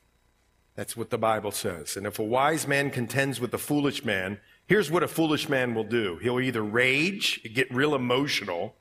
That's 0.75 0.97
what 0.97 1.09
the 1.09 1.17
Bible 1.17 1.51
says. 1.51 1.95
And 1.95 2.05
if 2.05 2.19
a 2.19 2.23
wise 2.23 2.67
man 2.67 2.91
contends 2.91 3.39
with 3.39 3.53
a 3.53 3.57
foolish 3.57 4.03
man, 4.03 4.39
here's 4.67 4.91
what 4.91 5.03
a 5.03 5.07
foolish 5.07 5.47
man 5.47 5.73
will 5.73 5.85
do 5.85 6.17
he'll 6.21 6.39
either 6.39 6.63
rage, 6.63 7.41
get 7.53 7.73
real 7.73 7.95
emotional, 7.95 8.75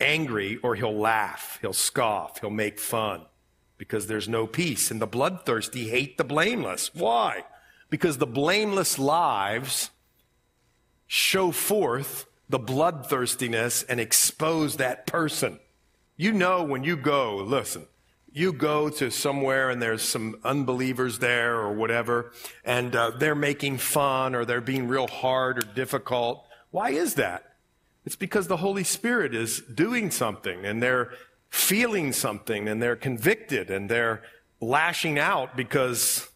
angry, 0.00 0.58
or 0.62 0.74
he'll 0.74 0.98
laugh, 0.98 1.58
he'll 1.60 1.74
scoff, 1.74 2.40
he'll 2.40 2.50
make 2.50 2.80
fun 2.80 3.22
because 3.76 4.06
there's 4.06 4.28
no 4.28 4.46
peace. 4.46 4.90
And 4.90 5.00
the 5.00 5.06
bloodthirsty 5.06 5.88
hate 5.88 6.16
the 6.16 6.24
blameless. 6.24 6.94
Why? 6.94 7.44
Because 7.90 8.16
the 8.16 8.26
blameless 8.26 8.98
lives 8.98 9.90
show 11.06 11.50
forth 11.50 12.26
the 12.48 12.58
bloodthirstiness 12.58 13.84
and 13.88 14.00
expose 14.00 14.76
that 14.76 15.06
person. 15.06 15.58
You 16.16 16.32
know 16.32 16.62
when 16.62 16.84
you 16.84 16.96
go, 16.96 17.36
listen, 17.36 17.86
you 18.32 18.52
go 18.52 18.88
to 18.90 19.10
somewhere 19.10 19.70
and 19.70 19.80
there's 19.80 20.02
some 20.02 20.36
unbelievers 20.44 21.20
there 21.20 21.56
or 21.56 21.72
whatever, 21.72 22.32
and 22.64 22.94
uh, 22.94 23.10
they're 23.10 23.34
making 23.34 23.78
fun 23.78 24.34
or 24.34 24.44
they're 24.44 24.60
being 24.60 24.88
real 24.88 25.06
hard 25.06 25.58
or 25.58 25.74
difficult. 25.74 26.44
Why 26.70 26.90
is 26.90 27.14
that? 27.14 27.54
It's 28.04 28.16
because 28.16 28.48
the 28.48 28.58
Holy 28.58 28.84
Spirit 28.84 29.34
is 29.34 29.60
doing 29.60 30.10
something 30.10 30.64
and 30.64 30.82
they're 30.82 31.12
feeling 31.48 32.12
something 32.12 32.68
and 32.68 32.82
they're 32.82 32.96
convicted 32.96 33.70
and 33.70 33.88
they're 33.88 34.22
lashing 34.60 35.18
out 35.18 35.56
because 35.56 36.28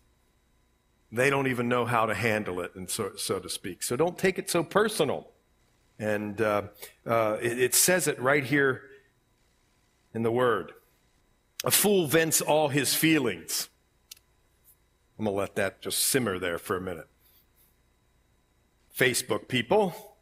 they 1.11 1.31
don't 1.31 1.47
even 1.47 1.69
know 1.69 1.85
how 1.85 2.07
to 2.07 2.15
handle 2.15 2.61
it, 2.61 2.75
and 2.75 2.89
so, 2.89 3.13
so 3.17 3.39
to 3.39 3.49
speak. 3.49 3.83
So 3.83 3.97
don't 3.97 4.19
take 4.19 4.39
it 4.39 4.51
so 4.51 4.63
personal. 4.63 5.27
And 5.99 6.41
uh, 6.41 6.63
uh, 7.07 7.39
it, 7.41 7.59
it 7.59 7.75
says 7.75 8.07
it 8.07 8.21
right 8.21 8.45
here 8.45 8.83
in 10.15 10.23
the 10.23 10.33
Word. 10.33 10.73
A 11.65 11.71
fool 11.71 12.07
vents 12.07 12.41
all 12.41 12.69
his 12.69 12.95
feelings. 12.95 13.69
I'm 15.19 15.25
going 15.25 15.35
to 15.35 15.41
let 15.41 15.57
that 15.57 15.83
just 15.83 15.99
simmer 16.05 16.39
there 16.39 16.59
for 16.59 16.77
a 16.77 16.81
minute. 16.81 17.09
Facebook 18.97 19.49
people. 19.49 20.17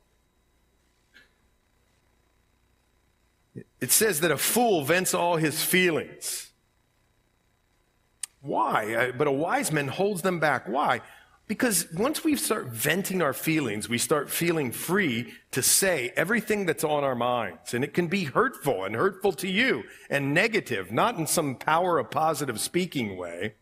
It 3.80 3.90
says 3.92 4.20
that 4.20 4.30
a 4.30 4.38
fool 4.38 4.84
vents 4.84 5.12
all 5.12 5.36
his 5.36 5.62
feelings. 5.62 6.50
Why? 8.40 9.12
But 9.16 9.26
a 9.26 9.32
wise 9.32 9.70
man 9.72 9.88
holds 9.88 10.22
them 10.22 10.40
back. 10.40 10.66
Why? 10.68 11.02
Because 11.48 11.86
once 11.92 12.24
we 12.24 12.34
start 12.34 12.66
venting 12.66 13.22
our 13.22 13.32
feelings, 13.32 13.88
we 13.88 13.98
start 13.98 14.28
feeling 14.28 14.72
free 14.72 15.32
to 15.52 15.62
say 15.62 16.12
everything 16.16 16.66
that's 16.66 16.82
on 16.82 17.04
our 17.04 17.14
minds. 17.14 17.72
And 17.72 17.84
it 17.84 17.94
can 17.94 18.08
be 18.08 18.24
hurtful 18.24 18.84
and 18.84 18.96
hurtful 18.96 19.32
to 19.34 19.48
you 19.48 19.84
and 20.10 20.34
negative, 20.34 20.90
not 20.90 21.16
in 21.18 21.26
some 21.26 21.54
power 21.54 21.98
of 21.98 22.10
positive 22.10 22.58
speaking 22.58 23.16
way, 23.16 23.54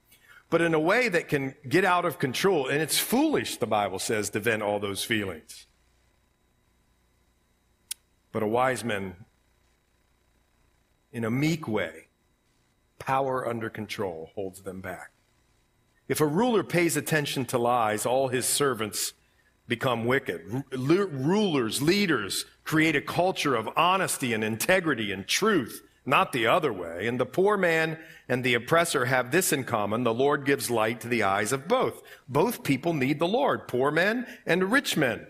but 0.48 0.62
in 0.62 0.72
a 0.72 0.80
way 0.80 1.08
that 1.10 1.28
can 1.28 1.54
get 1.68 1.84
out 1.84 2.06
of 2.06 2.18
control. 2.18 2.68
And 2.68 2.80
it's 2.80 2.98
foolish, 2.98 3.58
the 3.58 3.66
Bible 3.66 3.98
says, 3.98 4.30
to 4.30 4.40
vent 4.40 4.62
all 4.62 4.80
those 4.80 5.04
feelings. 5.04 5.66
But 8.32 8.42
a 8.42 8.46
wise 8.48 8.82
man, 8.82 9.14
in 11.12 11.24
a 11.24 11.30
meek 11.30 11.68
way, 11.68 12.08
power 12.98 13.46
under 13.46 13.68
control 13.68 14.30
holds 14.34 14.62
them 14.62 14.80
back. 14.80 15.13
If 16.08 16.20
a 16.20 16.26
ruler 16.26 16.62
pays 16.62 16.96
attention 16.96 17.46
to 17.46 17.58
lies, 17.58 18.04
all 18.04 18.28
his 18.28 18.44
servants 18.44 19.14
become 19.66 20.04
wicked. 20.04 20.64
Rulers, 20.72 21.80
leaders 21.80 22.44
create 22.64 22.96
a 22.96 23.00
culture 23.00 23.54
of 23.54 23.68
honesty 23.76 24.34
and 24.34 24.44
integrity 24.44 25.12
and 25.12 25.26
truth, 25.26 25.82
not 26.04 26.32
the 26.32 26.46
other 26.46 26.72
way. 26.72 27.06
And 27.06 27.18
the 27.18 27.26
poor 27.26 27.56
man 27.56 27.98
and 28.28 28.44
the 28.44 28.54
oppressor 28.54 29.06
have 29.06 29.30
this 29.30 29.52
in 29.52 29.64
common. 29.64 30.04
The 30.04 30.12
Lord 30.12 30.44
gives 30.44 30.70
light 30.70 31.00
to 31.00 31.08
the 31.08 31.22
eyes 31.22 31.52
of 31.52 31.66
both. 31.66 32.02
Both 32.28 32.62
people 32.62 32.92
need 32.92 33.18
the 33.18 33.28
Lord, 33.28 33.66
poor 33.66 33.90
men 33.90 34.26
and 34.44 34.70
rich 34.70 34.96
men. 34.96 35.26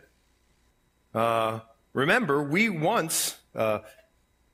Uh, 1.15 1.61
remember, 1.93 2.43
we 2.43 2.69
once 2.69 3.39
uh, 3.55 3.79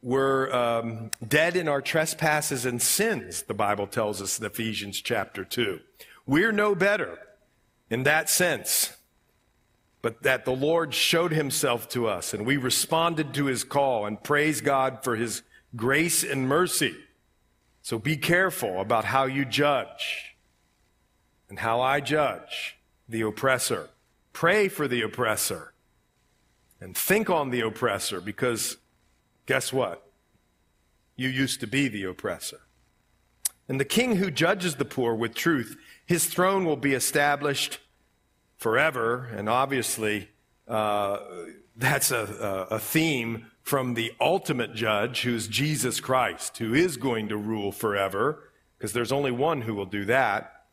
were 0.03 0.55
um, 0.55 1.11
dead 1.27 1.57
in 1.57 1.69
our 1.69 1.81
trespasses 1.81 2.65
and 2.65 2.81
sins, 2.81 3.43
the 3.43 3.55
Bible 3.55 3.87
tells 3.87 4.21
us 4.23 4.39
in 4.39 4.45
Ephesians 4.45 5.01
chapter 5.01 5.45
2. 5.45 5.81
We're 6.27 6.53
no 6.53 6.75
better 6.75 7.19
in 7.91 8.05
that 8.05 8.31
sense, 8.31 8.97
but 10.03 10.23
that 10.23 10.45
the 10.45 10.53
Lord 10.53 10.95
showed 10.95 11.33
himself 11.33 11.89
to 11.91 12.07
us 12.07 12.33
and 12.33 12.47
we 12.47 12.57
responded 12.57 13.35
to 13.35 13.47
his 13.47 13.65
call 13.65 14.07
and 14.07 14.23
praise 14.23 14.61
God 14.61 15.03
for 15.03 15.17
his 15.17 15.43
grace 15.77 16.23
and 16.23 16.49
mercy. 16.49 16.97
So 17.83 17.99
be 17.99 18.17
careful 18.17 18.81
about 18.81 19.07
how 19.07 19.25
you 19.25 19.45
judge 19.45 20.37
and 21.49 21.59
how 21.59 21.81
I 21.81 22.01
judge 22.01 22.77
the 23.09 23.23
oppressor. 23.23 23.91
Pray 24.33 24.69
for 24.69 24.87
the 24.87 25.03
oppressor 25.03 25.73
and 26.81 26.97
think 26.97 27.29
on 27.29 27.51
the 27.51 27.61
oppressor 27.61 28.21
because 28.21 28.77
guess 29.47 29.73
what? 29.73 30.07
You 31.17 31.29
used 31.29 31.61
to 31.61 31.67
be 31.67 31.89
the 31.89 32.05
oppressor. 32.05 32.61
And 33.69 33.79
the 33.79 33.85
king 33.85 34.17
who 34.17 34.31
judges 34.31 34.77
the 34.77 34.85
poor 34.85 35.15
with 35.15 35.35
truth 35.35 35.77
his 36.11 36.27
throne 36.27 36.65
will 36.65 36.77
be 36.77 36.93
established 36.93 37.79
forever, 38.57 39.31
and 39.33 39.49
obviously 39.49 40.29
uh, 40.67 41.21
that's 41.77 42.11
a, 42.11 42.67
a 42.69 42.81
theme 42.81 43.47
from 43.63 43.95
the 43.95 44.13
ultimate 44.21 44.75
judge, 44.75 45.23
who's 45.23 45.47
Jesus 45.47 46.01
Christ, 46.01 46.59
who 46.59 46.75
is 46.75 46.97
going 46.97 47.29
to 47.29 47.37
rule 47.37 47.71
forever, 47.71 48.51
because 48.77 48.93
there's 48.93 49.13
only 49.13 49.31
one 49.31 49.61
who 49.61 49.73
will 49.73 49.87
do 49.87 50.05
that. 50.07 50.65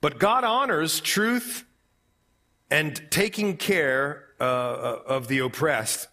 But 0.00 0.18
God 0.18 0.42
honors 0.42 0.98
truth 0.98 1.64
and 2.68 3.00
taking 3.12 3.58
care 3.58 4.24
uh, 4.40 4.42
uh 4.42 5.02
of 5.06 5.28
the 5.28 5.38
oppressed 5.38 6.08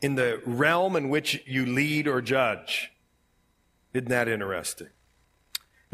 in 0.00 0.16
the 0.16 0.42
realm 0.44 0.96
in 0.96 1.10
which 1.10 1.44
you 1.46 1.64
lead 1.64 2.08
or 2.08 2.20
judge. 2.20 2.90
Isn't 3.92 4.08
that 4.08 4.26
interesting? 4.26 4.88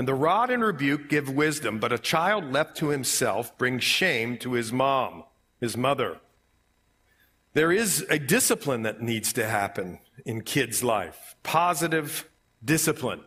And 0.00 0.08
the 0.08 0.14
rod 0.14 0.48
and 0.48 0.64
rebuke 0.64 1.10
give 1.10 1.28
wisdom, 1.28 1.78
but 1.78 1.92
a 1.92 1.98
child 1.98 2.50
left 2.50 2.78
to 2.78 2.88
himself 2.88 3.58
brings 3.58 3.84
shame 3.84 4.38
to 4.38 4.54
his 4.54 4.72
mom, 4.72 5.24
his 5.60 5.76
mother. 5.76 6.20
There 7.52 7.70
is 7.70 8.06
a 8.08 8.18
discipline 8.18 8.80
that 8.84 9.02
needs 9.02 9.34
to 9.34 9.46
happen 9.46 9.98
in 10.24 10.40
kids' 10.40 10.82
life 10.82 11.36
positive 11.42 12.26
discipline. 12.64 13.20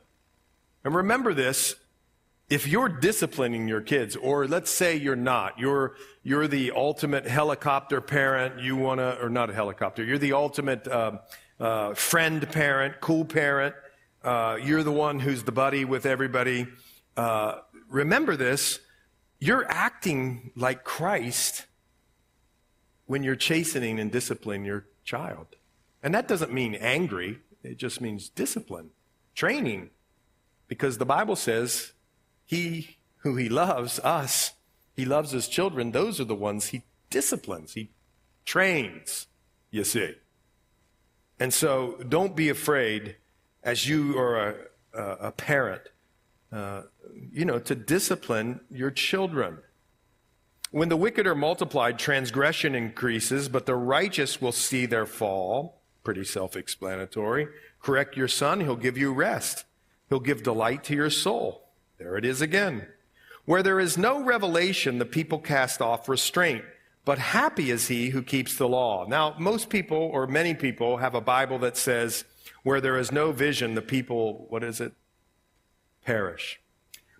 And 0.84 0.96
remember 0.96 1.36
this 1.36 1.76
if 2.50 2.68
you're 2.68 2.90
disciplining 2.90 3.68
your 3.68 3.82
kids, 3.82 4.16
or 4.16 4.48
let's 4.48 4.72
say 4.72 4.96
you're 4.96 5.16
not, 5.16 5.60
you're, 5.60 5.96
you're 6.24 6.48
the 6.48 6.72
ultimate 6.72 7.28
helicopter 7.28 8.02
parent, 8.02 8.64
you 8.64 8.76
want 8.78 9.00
to, 9.00 9.22
or 9.22 9.30
not 9.30 9.52
a 9.52 9.54
helicopter, 9.54 10.04
you're 10.04 10.18
the 10.18 10.34
ultimate 10.34 10.88
uh, 10.88 11.20
uh, 11.60 11.94
friend 11.94 12.52
parent, 12.52 13.00
cool 13.00 13.26
parent, 13.26 13.76
uh, 14.24 14.58
you're 14.62 14.84
the 14.84 14.92
one 14.92 15.20
who's 15.20 15.44
the 15.44 15.52
buddy 15.52 15.86
with 15.86 16.06
everybody. 16.06 16.68
Uh, 17.18 17.60
remember 17.90 18.36
this 18.36 18.80
you're 19.40 19.70
acting 19.70 20.52
like 20.56 20.86
Christ 20.86 21.66
when 23.06 23.24
you're 23.24 23.36
chastening 23.36 24.00
and 24.00 24.10
disciplining 24.10 24.64
your 24.64 24.86
child. 25.04 25.48
And 26.02 26.16
that 26.16 26.28
doesn't 26.28 26.54
mean 26.54 26.76
angry, 26.76 27.40
it 27.62 27.78
just 27.78 28.00
means 28.00 28.30
discipline, 28.30 28.92
training. 29.36 29.90
Because 30.68 30.98
the 30.98 31.06
Bible 31.06 31.36
says, 31.36 31.92
He 32.46 32.98
who 33.18 33.36
He 33.36 33.50
loves, 33.50 34.00
us, 34.00 34.54
He 34.96 35.04
loves 35.04 35.32
His 35.32 35.50
children, 35.50 35.92
those 35.92 36.22
are 36.22 36.26
the 36.26 36.36
ones 36.36 36.68
He 36.68 36.84
disciplines, 37.10 37.74
He 37.74 37.90
trains, 38.46 39.28
you 39.72 39.84
see. 39.84 40.16
And 41.40 41.54
so 41.54 41.98
don't 42.08 42.36
be 42.36 42.48
afraid 42.48 43.18
as 43.64 43.88
you 43.88 44.18
are 44.18 44.56
a, 44.94 45.02
a, 45.28 45.32
parent, 45.32 45.82
uh, 46.52 46.84
you 47.32 47.46
know, 47.46 47.60
to 47.60 47.76
discipline 47.76 48.60
your 48.70 48.92
children. 48.92 49.60
When 50.72 50.90
the 50.90 50.98
wicked 50.98 51.28
are 51.28 51.36
multiplied, 51.36 52.00
transgression 52.00 52.76
increases, 52.76 53.48
but 53.48 53.66
the 53.66 53.76
righteous 53.76 54.42
will 54.42 54.52
see 54.52 54.86
their 54.86 55.06
fall. 55.06 55.82
Pretty 56.04 56.26
self 56.26 56.56
explanatory. 56.56 57.48
Correct 57.80 58.18
your 58.18 58.28
son, 58.28 58.62
he'll 58.62 58.76
give 58.76 58.98
you 58.98 59.14
rest. 59.14 59.66
He'll 60.10 60.20
give 60.20 60.44
delight 60.44 60.84
to 60.86 60.96
your 60.96 61.10
soul. 61.10 61.70
There 61.98 62.18
it 62.18 62.26
is 62.26 62.42
again. 62.42 62.88
Where 63.46 63.64
there 63.64 63.80
is 63.80 63.98
no 63.98 64.24
revelation, 64.24 65.00
the 65.00 65.06
people 65.06 65.40
cast 65.40 65.82
off 65.82 66.10
restraint. 66.10 66.64
But 67.06 67.20
happy 67.20 67.70
is 67.70 67.90
he 67.90 68.10
who 68.10 68.24
keeps 68.24 68.58
the 68.58 68.68
law. 68.68 69.06
Now, 69.08 69.36
most 69.38 69.70
people, 69.70 69.98
or 69.98 70.26
many 70.26 70.54
people, 70.54 70.98
have 70.98 71.16
a 71.16 71.22
Bible 71.22 71.60
that 71.60 71.76
says, 71.76 72.24
where 72.64 72.82
there 72.82 72.98
is 72.98 73.12
no 73.12 73.32
vision, 73.32 73.76
the 73.76 73.82
people, 73.82 74.46
what 74.50 74.64
is 74.64 74.82
it? 74.82 74.94
Perish. 76.06 76.60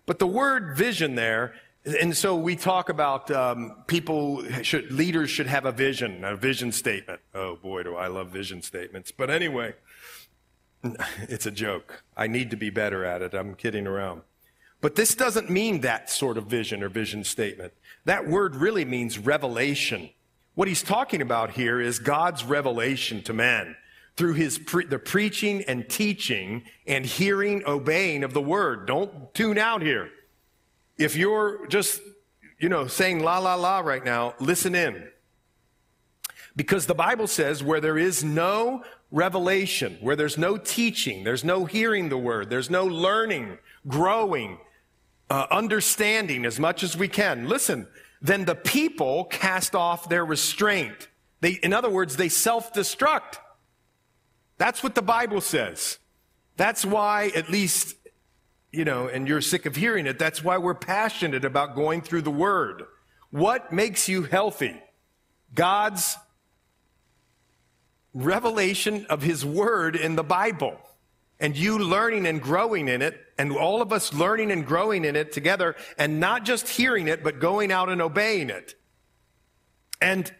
But 0.06 0.18
the 0.18 0.26
word 0.26 0.76
vision 0.76 1.14
there, 1.14 1.54
and 2.00 2.16
so 2.16 2.34
we 2.34 2.56
talk 2.56 2.88
about 2.88 3.30
um, 3.30 3.76
people, 3.86 4.42
should, 4.62 4.90
leaders 4.90 5.30
should 5.30 5.46
have 5.46 5.66
a 5.66 5.72
vision, 5.72 6.24
a 6.24 6.34
vision 6.36 6.72
statement. 6.72 7.20
Oh 7.34 7.56
boy, 7.56 7.82
do 7.82 7.94
I 7.94 8.06
love 8.06 8.30
vision 8.30 8.62
statements. 8.62 9.12
But 9.12 9.30
anyway, 9.30 9.74
it's 11.28 11.46
a 11.46 11.50
joke. 11.50 12.02
I 12.16 12.26
need 12.26 12.50
to 12.50 12.56
be 12.56 12.70
better 12.70 13.04
at 13.04 13.22
it. 13.22 13.34
I'm 13.34 13.54
kidding 13.54 13.86
around. 13.86 14.22
But 14.80 14.96
this 14.96 15.14
doesn't 15.14 15.48
mean 15.48 15.80
that 15.80 16.10
sort 16.10 16.36
of 16.36 16.46
vision 16.46 16.82
or 16.82 16.90
vision 16.90 17.24
statement. 17.24 17.72
That 18.04 18.28
word 18.28 18.56
really 18.56 18.84
means 18.84 19.18
revelation. 19.18 20.10
What 20.54 20.68
he's 20.68 20.82
talking 20.82 21.22
about 21.22 21.52
here 21.52 21.80
is 21.80 21.98
God's 21.98 22.44
revelation 22.44 23.22
to 23.22 23.32
man 23.32 23.76
through 24.16 24.34
his 24.34 24.58
pre- 24.58 24.86
the 24.86 24.98
preaching 24.98 25.64
and 25.66 25.88
teaching 25.88 26.62
and 26.86 27.04
hearing, 27.04 27.62
obeying 27.66 28.22
of 28.22 28.32
the 28.32 28.40
word. 28.40 28.86
Don't 28.86 29.34
tune 29.34 29.58
out 29.58 29.82
here. 29.82 30.10
If 30.98 31.16
you're 31.16 31.66
just, 31.66 32.00
you 32.58 32.68
know, 32.68 32.86
saying 32.86 33.22
la 33.22 33.38
la 33.38 33.54
la 33.56 33.80
right 33.80 34.04
now, 34.04 34.34
listen 34.38 34.74
in. 34.74 35.08
Because 36.56 36.86
the 36.86 36.94
Bible 36.94 37.26
says 37.26 37.64
where 37.64 37.80
there 37.80 37.98
is 37.98 38.22
no 38.22 38.84
revelation, 39.10 39.98
where 40.00 40.14
there's 40.14 40.38
no 40.38 40.56
teaching, 40.56 41.24
there's 41.24 41.42
no 41.42 41.64
hearing 41.64 42.08
the 42.08 42.18
word, 42.18 42.48
there's 42.48 42.70
no 42.70 42.84
learning, 42.84 43.58
growing, 43.88 44.58
uh, 45.30 45.46
understanding 45.50 46.44
as 46.44 46.60
much 46.60 46.84
as 46.84 46.96
we 46.96 47.08
can. 47.08 47.48
Listen, 47.48 47.88
then 48.22 48.44
the 48.44 48.54
people 48.54 49.24
cast 49.24 49.74
off 49.74 50.08
their 50.08 50.24
restraint. 50.24 51.08
They, 51.40 51.52
in 51.62 51.72
other 51.72 51.90
words, 51.90 52.16
they 52.16 52.28
self 52.28 52.72
destruct. 52.72 53.38
That's 54.58 54.82
what 54.82 54.94
the 54.94 55.02
Bible 55.02 55.40
says. 55.40 55.98
That's 56.56 56.84
why, 56.84 57.32
at 57.34 57.48
least, 57.48 57.96
you 58.72 58.84
know, 58.84 59.08
and 59.08 59.26
you're 59.26 59.40
sick 59.40 59.66
of 59.66 59.76
hearing 59.76 60.06
it, 60.06 60.18
that's 60.18 60.44
why 60.44 60.58
we're 60.58 60.74
passionate 60.74 61.44
about 61.44 61.74
going 61.74 62.00
through 62.00 62.22
the 62.22 62.30
Word. 62.30 62.84
What 63.30 63.72
makes 63.72 64.08
you 64.08 64.22
healthy? 64.22 64.80
God's 65.54 66.16
revelation 68.12 69.06
of 69.10 69.22
His 69.22 69.44
Word 69.44 69.96
in 69.96 70.16
the 70.16 70.22
Bible 70.22 70.78
and 71.40 71.56
you 71.56 71.78
learning 71.78 72.26
and 72.26 72.40
growing 72.40 72.88
in 72.88 73.02
it, 73.02 73.20
and 73.36 73.52
all 73.52 73.82
of 73.82 73.92
us 73.92 74.14
learning 74.14 74.52
and 74.52 74.64
growing 74.64 75.04
in 75.04 75.16
it 75.16 75.32
together, 75.32 75.74
and 75.98 76.20
not 76.20 76.44
just 76.44 76.68
hearing 76.68 77.08
it, 77.08 77.24
but 77.24 77.40
going 77.40 77.72
out 77.72 77.88
and 77.88 78.00
obeying 78.00 78.50
it. 78.50 78.74
And 80.00 80.32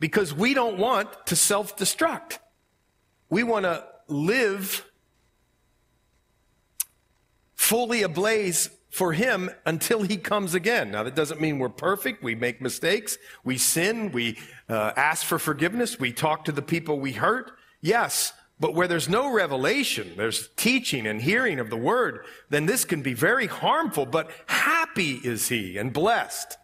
because 0.00 0.32
we 0.34 0.54
don't 0.54 0.78
want 0.78 1.26
to 1.26 1.36
self 1.36 1.76
destruct, 1.76 2.38
we 3.32 3.42
want 3.42 3.64
to 3.64 3.82
live 4.08 4.84
fully 7.54 8.02
ablaze 8.02 8.68
for 8.90 9.14
him 9.14 9.48
until 9.64 10.02
he 10.02 10.18
comes 10.18 10.54
again. 10.54 10.90
Now, 10.90 11.02
that 11.02 11.16
doesn't 11.16 11.40
mean 11.40 11.58
we're 11.58 11.70
perfect. 11.70 12.22
We 12.22 12.34
make 12.34 12.60
mistakes. 12.60 13.16
We 13.42 13.56
sin. 13.56 14.12
We 14.12 14.38
uh, 14.68 14.92
ask 14.96 15.24
for 15.24 15.38
forgiveness. 15.38 15.98
We 15.98 16.12
talk 16.12 16.44
to 16.44 16.52
the 16.52 16.60
people 16.60 17.00
we 17.00 17.12
hurt. 17.12 17.52
Yes, 17.80 18.34
but 18.60 18.74
where 18.74 18.86
there's 18.86 19.08
no 19.08 19.32
revelation, 19.32 20.12
there's 20.18 20.50
teaching 20.56 21.06
and 21.06 21.22
hearing 21.22 21.58
of 21.58 21.70
the 21.70 21.76
word, 21.78 22.26
then 22.50 22.66
this 22.66 22.84
can 22.84 23.00
be 23.00 23.14
very 23.14 23.46
harmful. 23.46 24.04
But 24.04 24.30
happy 24.46 25.12
is 25.24 25.48
he 25.48 25.78
and 25.78 25.90
blessed 25.90 26.58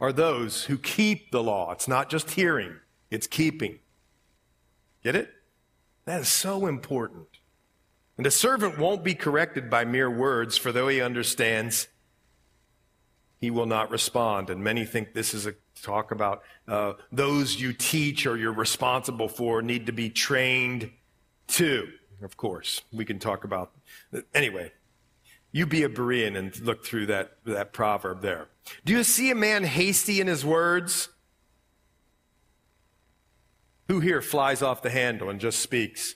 are 0.00 0.14
those 0.14 0.64
who 0.64 0.78
keep 0.78 1.30
the 1.30 1.42
law. 1.42 1.72
It's 1.72 1.88
not 1.88 2.08
just 2.08 2.30
hearing, 2.30 2.76
it's 3.10 3.26
keeping. 3.26 3.80
Get 5.04 5.14
it? 5.14 5.30
That 6.04 6.20
is 6.20 6.28
so 6.28 6.66
important. 6.66 7.26
And 8.16 8.26
a 8.26 8.30
servant 8.30 8.78
won't 8.78 9.02
be 9.04 9.14
corrected 9.14 9.70
by 9.70 9.84
mere 9.84 10.10
words, 10.10 10.56
for 10.56 10.72
though 10.72 10.88
he 10.88 11.00
understands, 11.00 11.88
he 13.38 13.50
will 13.50 13.66
not 13.66 13.90
respond. 13.90 14.50
And 14.50 14.62
many 14.62 14.84
think 14.84 15.14
this 15.14 15.32
is 15.32 15.46
a 15.46 15.54
talk 15.82 16.10
about 16.10 16.42
uh, 16.68 16.94
those 17.10 17.58
you 17.58 17.72
teach 17.72 18.26
or 18.26 18.36
you're 18.36 18.52
responsible 18.52 19.28
for 19.28 19.62
need 19.62 19.86
to 19.86 19.92
be 19.92 20.10
trained 20.10 20.90
Two, 21.50 21.88
of 22.22 22.36
course, 22.36 22.82
we 22.92 23.04
can 23.04 23.18
talk 23.18 23.42
about. 23.42 23.72
Anyway, 24.32 24.70
you 25.50 25.66
be 25.66 25.82
a 25.82 25.88
Berean 25.88 26.36
and 26.36 26.58
look 26.60 26.86
through 26.86 27.06
that, 27.06 27.38
that 27.44 27.72
proverb 27.72 28.22
there. 28.22 28.46
Do 28.84 28.92
you 28.92 29.02
see 29.02 29.32
a 29.32 29.34
man 29.34 29.64
hasty 29.64 30.20
in 30.20 30.28
his 30.28 30.44
words? 30.44 31.08
Who 33.90 33.98
here 33.98 34.22
flies 34.22 34.62
off 34.62 34.82
the 34.82 34.90
handle 34.90 35.28
and 35.30 35.40
just 35.40 35.58
speaks? 35.58 36.14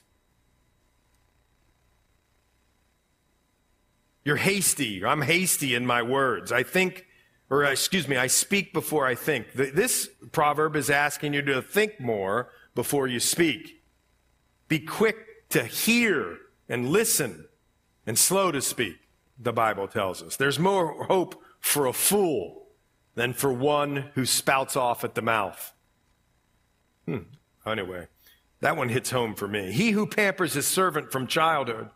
You're 4.23 4.37
hasty. 4.37 5.03
I'm 5.03 5.21
hasty 5.21 5.75
in 5.75 5.85
my 5.85 6.01
words. 6.01 6.53
I 6.53 6.63
think, 6.63 7.05
or 7.49 7.65
excuse 7.65 8.07
me, 8.07 8.15
I 8.15 8.27
speak 8.27 8.71
before 8.71 9.05
I 9.05 9.13
think. 9.13 9.51
This 9.51 10.09
proverb 10.31 10.77
is 10.77 10.89
asking 10.89 11.33
you 11.33 11.41
to 11.41 11.61
think 11.61 11.99
more 11.99 12.47
before 12.75 13.07
you 13.07 13.19
speak. 13.19 13.83
Be 14.69 14.79
quick 14.79 15.49
to 15.49 15.65
hear 15.65 16.37
and 16.69 16.87
listen 16.87 17.43
and 18.07 18.17
slow 18.17 18.53
to 18.53 18.61
speak, 18.61 18.95
the 19.37 19.51
Bible 19.51 19.89
tells 19.89 20.23
us. 20.23 20.37
There's 20.37 20.59
more 20.59 21.03
hope 21.07 21.43
for 21.59 21.87
a 21.87 21.93
fool 21.93 22.67
than 23.15 23.33
for 23.33 23.51
one 23.51 24.11
who 24.15 24.25
spouts 24.25 24.77
off 24.77 25.03
at 25.03 25.13
the 25.13 25.21
mouth. 25.21 25.73
Hmm. 27.05 27.17
Anyway, 27.65 28.07
that 28.61 28.77
one 28.77 28.89
hits 28.89 29.11
home 29.11 29.35
for 29.35 29.47
me. 29.47 29.71
He 29.71 29.91
who 29.91 30.07
pampers 30.07 30.53
his 30.53 30.67
servant 30.67 31.11
from 31.11 31.27
childhood. 31.27 31.89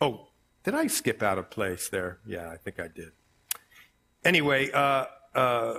Oh, 0.00 0.28
did 0.64 0.74
I 0.74 0.86
skip 0.86 1.22
out 1.22 1.38
of 1.38 1.50
place 1.50 1.88
there? 1.88 2.18
Yeah, 2.26 2.50
I 2.50 2.56
think 2.56 2.78
I 2.78 2.88
did. 2.88 3.12
Anyway, 4.24 4.70
uh, 4.70 5.06
uh, 5.34 5.74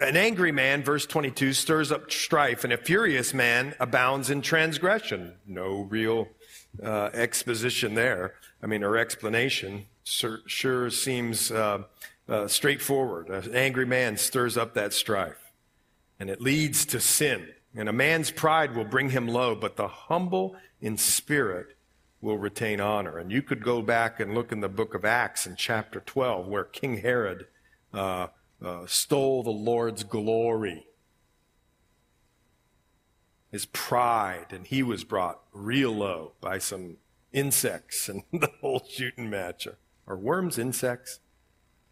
an 0.00 0.16
angry 0.16 0.52
man, 0.52 0.82
verse 0.82 1.06
22, 1.06 1.52
stirs 1.52 1.90
up 1.90 2.10
strife, 2.10 2.64
and 2.64 2.72
a 2.72 2.76
furious 2.76 3.34
man 3.34 3.74
abounds 3.80 4.30
in 4.30 4.42
transgression. 4.42 5.34
No 5.46 5.82
real 5.82 6.28
uh, 6.82 7.10
exposition 7.12 7.94
there. 7.94 8.34
I 8.62 8.66
mean, 8.66 8.84
or 8.84 8.96
explanation 8.96 9.86
sure, 10.04 10.40
sure 10.46 10.90
seems 10.90 11.50
uh, 11.50 11.82
uh, 12.28 12.48
straightforward. 12.48 13.28
An 13.28 13.54
angry 13.54 13.86
man 13.86 14.16
stirs 14.16 14.56
up 14.56 14.74
that 14.74 14.92
strife, 14.92 15.52
and 16.18 16.30
it 16.30 16.40
leads 16.40 16.84
to 16.86 17.00
sin. 17.00 17.48
And 17.74 17.88
a 17.88 17.92
man's 17.92 18.30
pride 18.30 18.74
will 18.74 18.84
bring 18.84 19.10
him 19.10 19.28
low, 19.28 19.54
but 19.54 19.76
the 19.76 19.88
humble 19.88 20.56
in 20.80 20.98
spirit 20.98 21.76
will 22.20 22.38
retain 22.38 22.80
honor. 22.80 23.18
And 23.18 23.32
you 23.32 23.42
could 23.42 23.64
go 23.64 23.82
back 23.82 24.20
and 24.20 24.34
look 24.34 24.52
in 24.52 24.60
the 24.60 24.68
book 24.68 24.94
of 24.94 25.04
Acts 25.04 25.46
in 25.46 25.56
chapter 25.56 26.00
12, 26.00 26.46
where 26.46 26.64
King 26.64 26.98
Herod 26.98 27.46
uh, 27.92 28.28
uh, 28.64 28.86
stole 28.86 29.42
the 29.42 29.50
Lord's 29.50 30.04
glory, 30.04 30.86
his 33.50 33.66
pride, 33.66 34.46
and 34.50 34.66
he 34.66 34.82
was 34.82 35.04
brought 35.04 35.40
real 35.52 35.92
low 35.92 36.32
by 36.40 36.58
some 36.58 36.96
insects 37.32 38.08
and 38.08 38.22
the 38.32 38.50
whole 38.60 38.86
shooting 38.88 39.28
match. 39.28 39.66
Are 40.06 40.16
worms 40.16 40.58
insects? 40.58 41.20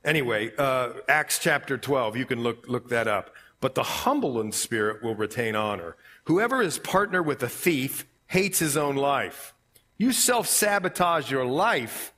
Anyway, 0.04 0.52
uh, 0.56 0.92
Acts 1.08 1.38
chapter 1.38 1.76
12, 1.76 2.16
you 2.16 2.24
can 2.24 2.42
look, 2.42 2.66
look 2.68 2.88
that 2.88 3.06
up. 3.06 3.30
But 3.60 3.74
the 3.74 3.82
humble 3.82 4.40
in 4.40 4.52
spirit 4.52 5.02
will 5.02 5.14
retain 5.14 5.54
honor. 5.54 5.96
Whoever 6.24 6.62
is 6.62 6.78
partner 6.78 7.22
with 7.22 7.42
a 7.42 7.48
thief 7.48 8.06
hates 8.26 8.58
his 8.58 8.76
own 8.76 8.96
life. 8.96 9.54
You 9.98 10.12
self 10.12 10.46
sabotage 10.46 11.30
your 11.30 11.44
life 11.44 12.14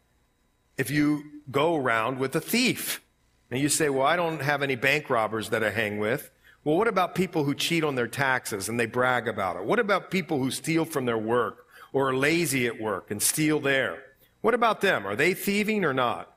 if 0.79 0.91
you 0.91 1.25
go 1.51 1.77
around 1.77 2.19
with 2.19 2.37
a 2.37 2.41
thief. 2.41 3.03
And 3.51 3.61
you 3.61 3.69
say, 3.69 3.89
well, 3.89 4.07
I 4.07 4.17
don't 4.17 4.41
have 4.41 4.63
any 4.63 4.77
bank 4.77 5.11
robbers 5.11 5.51
that 5.51 5.63
I 5.63 5.71
hang 5.71 5.99
with. 5.99 6.31
Well, 6.65 6.77
what 6.77 6.89
about 6.89 7.15
people 7.15 7.45
who 7.45 7.55
cheat 7.55 7.83
on 7.83 7.97
their 7.97 8.07
taxes 8.07 8.69
and 8.69 8.79
they 8.79 8.87
brag 8.87 9.27
about 9.27 9.57
it? 9.57 9.65
What 9.65 9.81
about 9.81 10.11
people 10.11 10.39
who 10.39 10.51
steal 10.51 10.85
from 10.85 11.07
their 11.07 11.19
work 11.19 11.67
or 11.93 12.11
are 12.11 12.15
lazy 12.15 12.67
at 12.67 12.81
work 12.81 13.11
and 13.11 13.21
steal 13.21 13.59
there? 13.59 14.03
What 14.43 14.55
about 14.55 14.81
them? 14.81 15.07
Are 15.07 15.17
they 15.17 15.35
thieving 15.35 15.85
or 15.85 15.93
not? 15.93 16.32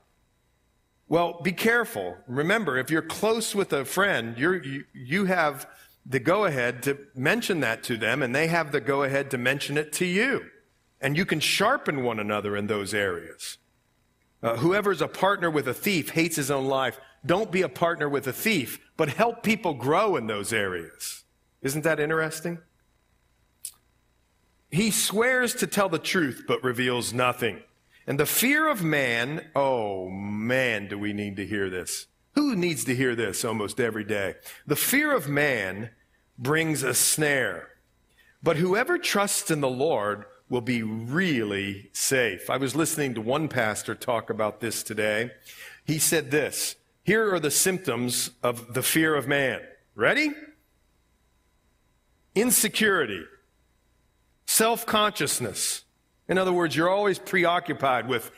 Well, 1.08 1.40
be 1.42 1.52
careful. 1.52 2.16
Remember, 2.26 2.76
if 2.78 2.90
you're 2.90 3.02
close 3.02 3.54
with 3.54 3.72
a 3.72 3.84
friend, 3.84 4.36
you 4.36 4.84
you, 4.92 5.26
have 5.26 5.68
the 6.04 6.18
go 6.18 6.44
ahead 6.44 6.82
to 6.84 6.98
mention 7.14 7.60
that 7.60 7.84
to 7.84 7.96
them, 7.96 8.22
and 8.22 8.34
they 8.34 8.48
have 8.48 8.72
the 8.72 8.80
go 8.80 9.04
ahead 9.04 9.30
to 9.30 9.38
mention 9.38 9.78
it 9.78 9.92
to 9.94 10.04
you. 10.04 10.46
And 11.00 11.16
you 11.16 11.24
can 11.24 11.40
sharpen 11.40 12.02
one 12.02 12.18
another 12.18 12.56
in 12.56 12.66
those 12.66 12.92
areas. 12.92 13.58
Uh, 14.42 14.56
whoever's 14.56 15.00
a 15.00 15.08
partner 15.08 15.50
with 15.50 15.68
a 15.68 15.74
thief 15.74 16.10
hates 16.10 16.36
his 16.36 16.50
own 16.50 16.66
life. 16.66 16.98
Don't 17.24 17.52
be 17.52 17.62
a 17.62 17.68
partner 17.68 18.08
with 18.08 18.26
a 18.26 18.32
thief, 18.32 18.80
but 18.96 19.08
help 19.08 19.42
people 19.42 19.74
grow 19.74 20.16
in 20.16 20.26
those 20.26 20.52
areas. 20.52 21.24
Isn't 21.62 21.82
that 21.82 22.00
interesting? 22.00 22.58
He 24.70 24.90
swears 24.90 25.54
to 25.56 25.66
tell 25.66 25.88
the 25.88 25.98
truth, 25.98 26.44
but 26.46 26.62
reveals 26.64 27.12
nothing. 27.12 27.62
And 28.06 28.20
the 28.20 28.26
fear 28.26 28.68
of 28.68 28.84
man, 28.84 29.46
oh 29.56 30.08
man, 30.08 30.86
do 30.88 30.98
we 30.98 31.12
need 31.12 31.36
to 31.36 31.46
hear 31.46 31.68
this? 31.68 32.06
Who 32.34 32.54
needs 32.54 32.84
to 32.84 32.94
hear 32.94 33.16
this 33.16 33.44
almost 33.44 33.80
every 33.80 34.04
day? 34.04 34.34
The 34.66 34.76
fear 34.76 35.14
of 35.14 35.28
man 35.28 35.90
brings 36.38 36.82
a 36.82 36.94
snare, 36.94 37.70
but 38.42 38.58
whoever 38.58 38.98
trusts 38.98 39.50
in 39.50 39.60
the 39.60 39.68
Lord 39.68 40.26
will 40.48 40.60
be 40.60 40.82
really 40.82 41.90
safe. 41.92 42.48
I 42.50 42.58
was 42.58 42.76
listening 42.76 43.14
to 43.14 43.20
one 43.20 43.48
pastor 43.48 43.94
talk 43.94 44.30
about 44.30 44.60
this 44.60 44.82
today. 44.82 45.32
He 45.84 45.98
said 45.98 46.30
this 46.30 46.76
Here 47.02 47.34
are 47.34 47.40
the 47.40 47.50
symptoms 47.50 48.30
of 48.42 48.74
the 48.74 48.82
fear 48.82 49.16
of 49.16 49.26
man. 49.26 49.60
Ready? 49.94 50.30
Insecurity, 52.34 53.24
self 54.46 54.84
consciousness. 54.84 55.85
In 56.28 56.38
other 56.38 56.52
words, 56.52 56.74
you're 56.74 56.90
always 56.90 57.18
preoccupied 57.18 58.08
with, 58.08 58.30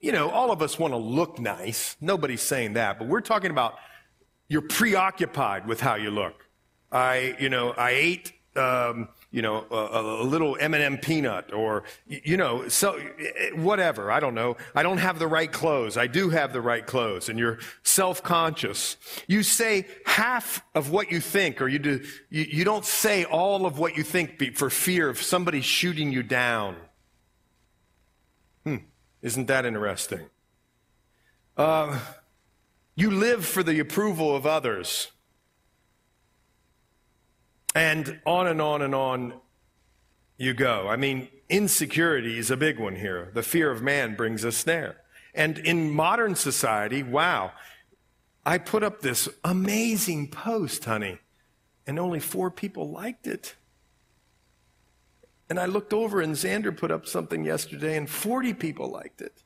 you 0.00 0.12
know, 0.12 0.30
all 0.30 0.50
of 0.50 0.62
us 0.62 0.78
want 0.78 0.92
to 0.92 0.98
look 0.98 1.38
nice. 1.38 1.96
Nobody's 2.00 2.42
saying 2.42 2.74
that, 2.74 2.98
but 2.98 3.08
we're 3.08 3.20
talking 3.20 3.50
about 3.50 3.74
you're 4.48 4.62
preoccupied 4.62 5.66
with 5.66 5.80
how 5.80 5.96
you 5.96 6.10
look. 6.10 6.46
I, 6.90 7.36
you 7.38 7.48
know, 7.48 7.72
I 7.72 7.90
ate 7.90 8.32
um, 8.56 9.08
you 9.30 9.42
know, 9.42 9.66
a, 9.70 10.22
a 10.22 10.24
little 10.24 10.56
M&M 10.58 10.98
peanut 10.98 11.52
or, 11.52 11.84
you 12.06 12.36
know, 12.36 12.68
so 12.68 12.98
whatever. 13.54 14.10
I 14.10 14.20
don't 14.20 14.34
know. 14.34 14.56
I 14.74 14.82
don't 14.82 14.98
have 14.98 15.18
the 15.18 15.26
right 15.26 15.50
clothes. 15.50 15.96
I 15.96 16.06
do 16.06 16.30
have 16.30 16.52
the 16.52 16.60
right 16.60 16.84
clothes 16.84 17.28
and 17.28 17.38
you're 17.38 17.58
self-conscious. 17.82 18.96
You 19.26 19.42
say 19.42 19.86
half 20.06 20.64
of 20.74 20.90
what 20.90 21.12
you 21.12 21.20
think 21.20 21.60
or 21.60 21.68
you 21.68 21.78
do, 21.78 22.04
you, 22.30 22.46
you 22.50 22.64
don't 22.64 22.84
say 22.84 23.24
all 23.24 23.66
of 23.66 23.78
what 23.78 23.96
you 23.96 24.02
think 24.02 24.56
for 24.56 24.70
fear 24.70 25.08
of 25.08 25.20
somebody 25.20 25.60
shooting 25.60 26.10
you 26.10 26.22
down. 26.22 26.76
Isn't 29.22 29.46
that 29.46 29.66
interesting? 29.66 30.26
Uh, 31.56 31.98
you 32.94 33.10
live 33.10 33.44
for 33.44 33.62
the 33.62 33.80
approval 33.80 34.34
of 34.34 34.46
others. 34.46 35.10
And 37.74 38.20
on 38.24 38.46
and 38.46 38.62
on 38.62 38.82
and 38.82 38.94
on 38.94 39.34
you 40.36 40.54
go. 40.54 40.88
I 40.88 40.96
mean, 40.96 41.28
insecurity 41.48 42.38
is 42.38 42.50
a 42.50 42.56
big 42.56 42.78
one 42.78 42.96
here. 42.96 43.30
The 43.34 43.42
fear 43.42 43.70
of 43.70 43.82
man 43.82 44.14
brings 44.14 44.44
a 44.44 44.52
snare. 44.52 44.96
And 45.34 45.58
in 45.58 45.90
modern 45.90 46.34
society, 46.34 47.02
wow, 47.02 47.52
I 48.46 48.58
put 48.58 48.82
up 48.82 49.00
this 49.00 49.28
amazing 49.44 50.28
post, 50.28 50.84
honey, 50.84 51.18
and 51.86 51.98
only 51.98 52.20
four 52.20 52.50
people 52.50 52.90
liked 52.90 53.26
it. 53.26 53.54
And 55.50 55.58
I 55.58 55.66
looked 55.66 55.92
over 55.92 56.20
and 56.20 56.34
Xander 56.34 56.76
put 56.76 56.90
up 56.90 57.06
something 57.06 57.44
yesterday 57.44 57.96
and 57.96 58.08
40 58.08 58.54
people 58.54 58.90
liked 58.90 59.20
it. 59.20 59.42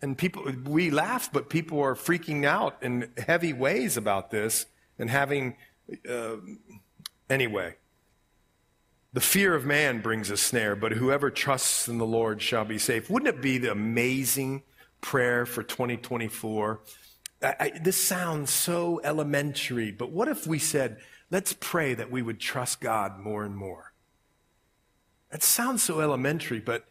And 0.00 0.16
people, 0.18 0.44
we 0.64 0.90
laugh, 0.90 1.32
but 1.32 1.48
people 1.48 1.80
are 1.80 1.94
freaking 1.94 2.44
out 2.44 2.76
in 2.82 3.10
heavy 3.16 3.52
ways 3.52 3.96
about 3.96 4.30
this 4.30 4.66
and 4.98 5.08
having 5.10 5.56
uh, 6.08 6.36
Anyway, 7.32 7.74
the 9.14 9.20
fear 9.20 9.54
of 9.54 9.64
man 9.64 10.02
brings 10.02 10.28
a 10.28 10.36
snare, 10.36 10.76
but 10.76 10.92
whoever 10.92 11.30
trusts 11.30 11.88
in 11.88 11.96
the 11.96 12.04
Lord 12.04 12.42
shall 12.42 12.66
be 12.66 12.76
safe. 12.76 13.08
Wouldn't 13.08 13.34
it 13.34 13.40
be 13.40 13.56
the 13.56 13.72
amazing 13.72 14.64
prayer 15.00 15.46
for 15.46 15.62
2024? 15.62 16.80
I, 17.42 17.54
I, 17.58 17.72
this 17.82 17.96
sounds 17.96 18.50
so 18.50 19.00
elementary, 19.02 19.92
but 19.92 20.10
what 20.10 20.28
if 20.28 20.46
we 20.46 20.58
said, 20.58 20.98
let's 21.30 21.54
pray 21.58 21.94
that 21.94 22.10
we 22.10 22.20
would 22.20 22.38
trust 22.38 22.82
God 22.82 23.18
more 23.18 23.44
and 23.44 23.56
more? 23.56 23.91
That 25.32 25.42
sounds 25.42 25.82
so 25.82 26.00
elementary, 26.00 26.60
but 26.60 26.84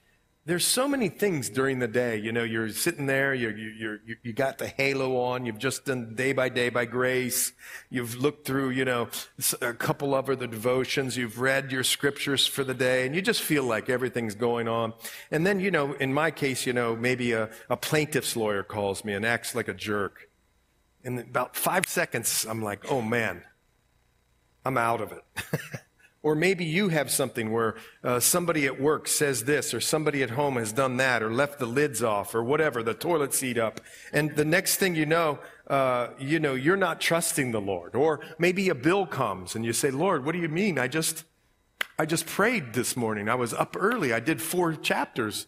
there's 0.45 0.65
so 0.65 0.87
many 0.87 1.09
things 1.09 1.47
during 1.47 1.77
the 1.77 1.87
day. 1.87 2.17
You 2.17 2.31
know, 2.31 2.41
you're 2.41 2.69
sitting 2.69 3.05
there, 3.05 3.35
you're, 3.35 3.55
you're, 3.55 3.99
you 4.03 4.15
you 4.23 4.33
got 4.33 4.57
the 4.57 4.67
halo 4.67 5.21
on, 5.21 5.45
you've 5.45 5.59
just 5.59 5.85
done 5.85 6.15
day 6.15 6.33
by 6.33 6.49
day 6.49 6.69
by 6.69 6.85
grace. 6.85 7.53
You've 7.91 8.15
looked 8.15 8.47
through, 8.47 8.71
you 8.71 8.83
know, 8.83 9.09
a 9.61 9.73
couple 9.75 10.15
of 10.15 10.27
other 10.27 10.47
devotions. 10.47 11.15
You've 11.15 11.39
read 11.39 11.71
your 11.71 11.83
scriptures 11.83 12.47
for 12.47 12.63
the 12.63 12.73
day, 12.73 13.05
and 13.05 13.13
you 13.13 13.21
just 13.21 13.43
feel 13.43 13.63
like 13.63 13.89
everything's 13.89 14.33
going 14.33 14.67
on. 14.67 14.93
And 15.29 15.45
then, 15.45 15.59
you 15.59 15.69
know, 15.69 15.93
in 15.93 16.11
my 16.11 16.31
case, 16.31 16.65
you 16.65 16.73
know, 16.73 16.95
maybe 16.95 17.33
a, 17.33 17.47
a 17.69 17.77
plaintiff's 17.77 18.35
lawyer 18.35 18.63
calls 18.63 19.05
me 19.05 19.13
and 19.13 19.23
acts 19.23 19.53
like 19.53 19.67
a 19.67 19.75
jerk. 19.75 20.31
In 21.03 21.19
about 21.19 21.55
five 21.55 21.85
seconds, 21.85 22.47
I'm 22.49 22.63
like, 22.63 22.91
oh 22.91 23.03
man, 23.03 23.43
I'm 24.65 24.79
out 24.79 25.01
of 25.01 25.11
it. 25.11 25.23
Or 26.23 26.35
maybe 26.35 26.65
you 26.65 26.89
have 26.89 27.09
something 27.09 27.51
where 27.51 27.75
uh, 28.03 28.19
somebody 28.19 28.67
at 28.67 28.79
work 28.79 29.07
says 29.07 29.45
this, 29.45 29.73
or 29.73 29.81
somebody 29.81 30.21
at 30.21 30.29
home 30.31 30.55
has 30.57 30.71
done 30.71 30.97
that, 30.97 31.23
or 31.23 31.33
left 31.33 31.57
the 31.57 31.65
lids 31.65 32.03
off, 32.03 32.35
or 32.35 32.43
whatever, 32.43 32.83
the 32.83 32.93
toilet 32.93 33.33
seat 33.33 33.57
up. 33.57 33.81
And 34.13 34.35
the 34.35 34.45
next 34.45 34.77
thing 34.77 34.93
you 34.93 35.07
know, 35.07 35.39
uh, 35.67 36.09
you 36.19 36.39
know, 36.39 36.53
you're 36.53 36.77
not 36.77 37.01
trusting 37.01 37.51
the 37.51 37.61
Lord. 37.61 37.95
Or 37.95 38.19
maybe 38.37 38.69
a 38.69 38.75
bill 38.75 39.07
comes 39.07 39.55
and 39.55 39.65
you 39.65 39.73
say, 39.73 39.89
Lord, 39.89 40.23
what 40.23 40.33
do 40.33 40.39
you 40.39 40.49
mean? 40.49 40.77
I 40.77 40.87
just, 40.87 41.23
I 41.97 42.05
just 42.05 42.27
prayed 42.27 42.73
this 42.73 42.95
morning. 42.95 43.27
I 43.27 43.35
was 43.35 43.53
up 43.53 43.75
early. 43.79 44.13
I 44.13 44.19
did 44.19 44.41
four 44.41 44.73
chapters. 44.73 45.47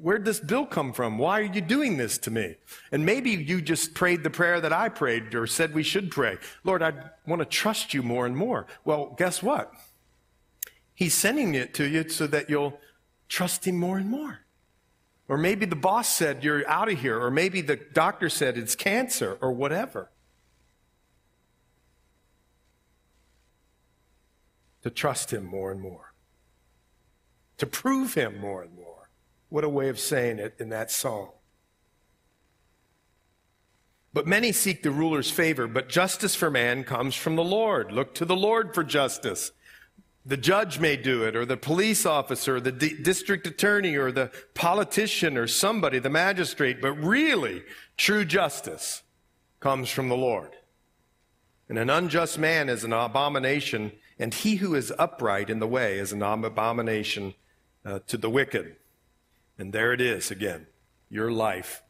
Where'd 0.00 0.24
this 0.24 0.38
bill 0.38 0.64
come 0.64 0.92
from? 0.92 1.18
Why 1.18 1.40
are 1.40 1.52
you 1.54 1.60
doing 1.60 1.96
this 1.96 2.18
to 2.18 2.30
me? 2.30 2.54
And 2.92 3.04
maybe 3.04 3.30
you 3.30 3.60
just 3.60 3.94
prayed 3.94 4.22
the 4.22 4.30
prayer 4.30 4.60
that 4.60 4.72
I 4.72 4.90
prayed 4.90 5.34
or 5.34 5.48
said 5.48 5.74
we 5.74 5.82
should 5.82 6.12
pray. 6.12 6.38
Lord, 6.62 6.82
I 6.84 6.92
want 7.26 7.40
to 7.40 7.46
trust 7.46 7.94
you 7.94 8.04
more 8.04 8.24
and 8.26 8.36
more. 8.36 8.66
Well, 8.84 9.16
guess 9.18 9.42
what? 9.42 9.72
He's 10.98 11.14
sending 11.14 11.54
it 11.54 11.74
to 11.74 11.84
you 11.84 12.08
so 12.08 12.26
that 12.26 12.50
you'll 12.50 12.80
trust 13.28 13.68
him 13.68 13.76
more 13.76 13.98
and 13.98 14.10
more. 14.10 14.40
Or 15.28 15.38
maybe 15.38 15.64
the 15.64 15.76
boss 15.76 16.08
said 16.08 16.42
you're 16.42 16.68
out 16.68 16.90
of 16.90 16.98
here, 16.98 17.22
or 17.22 17.30
maybe 17.30 17.60
the 17.60 17.76
doctor 17.76 18.28
said 18.28 18.58
it's 18.58 18.74
cancer, 18.74 19.38
or 19.40 19.52
whatever. 19.52 20.10
To 24.82 24.90
trust 24.90 25.32
him 25.32 25.44
more 25.44 25.70
and 25.70 25.80
more. 25.80 26.14
To 27.58 27.66
prove 27.66 28.14
him 28.14 28.40
more 28.40 28.62
and 28.62 28.74
more. 28.74 29.08
What 29.50 29.62
a 29.62 29.68
way 29.68 29.90
of 29.90 30.00
saying 30.00 30.40
it 30.40 30.56
in 30.58 30.70
that 30.70 30.90
song. 30.90 31.30
But 34.12 34.26
many 34.26 34.50
seek 34.50 34.82
the 34.82 34.90
ruler's 34.90 35.30
favor, 35.30 35.68
but 35.68 35.88
justice 35.88 36.34
for 36.34 36.50
man 36.50 36.82
comes 36.82 37.14
from 37.14 37.36
the 37.36 37.44
Lord. 37.44 37.92
Look 37.92 38.14
to 38.16 38.24
the 38.24 38.34
Lord 38.34 38.74
for 38.74 38.82
justice. 38.82 39.52
The 40.28 40.36
judge 40.36 40.78
may 40.78 40.98
do 40.98 41.24
it, 41.24 41.34
or 41.34 41.46
the 41.46 41.56
police 41.56 42.04
officer, 42.04 42.60
the 42.60 42.70
d- 42.70 43.02
district 43.02 43.46
attorney, 43.46 43.96
or 43.96 44.12
the 44.12 44.30
politician, 44.52 45.38
or 45.38 45.46
somebody, 45.46 45.98
the 46.00 46.10
magistrate, 46.10 46.82
but 46.82 46.92
really, 46.92 47.62
true 47.96 48.26
justice 48.26 49.02
comes 49.58 49.88
from 49.88 50.10
the 50.10 50.18
Lord. 50.18 50.50
And 51.66 51.78
an 51.78 51.88
unjust 51.88 52.38
man 52.38 52.68
is 52.68 52.84
an 52.84 52.92
abomination, 52.92 53.92
and 54.18 54.34
he 54.34 54.56
who 54.56 54.74
is 54.74 54.92
upright 54.98 55.48
in 55.48 55.60
the 55.60 55.66
way 55.66 55.98
is 55.98 56.12
an 56.12 56.20
abomination 56.20 57.32
uh, 57.86 58.00
to 58.08 58.18
the 58.18 58.28
wicked. 58.28 58.76
And 59.56 59.72
there 59.72 59.94
it 59.94 60.00
is 60.02 60.30
again. 60.30 60.66
Your 61.08 61.32
life 61.32 61.82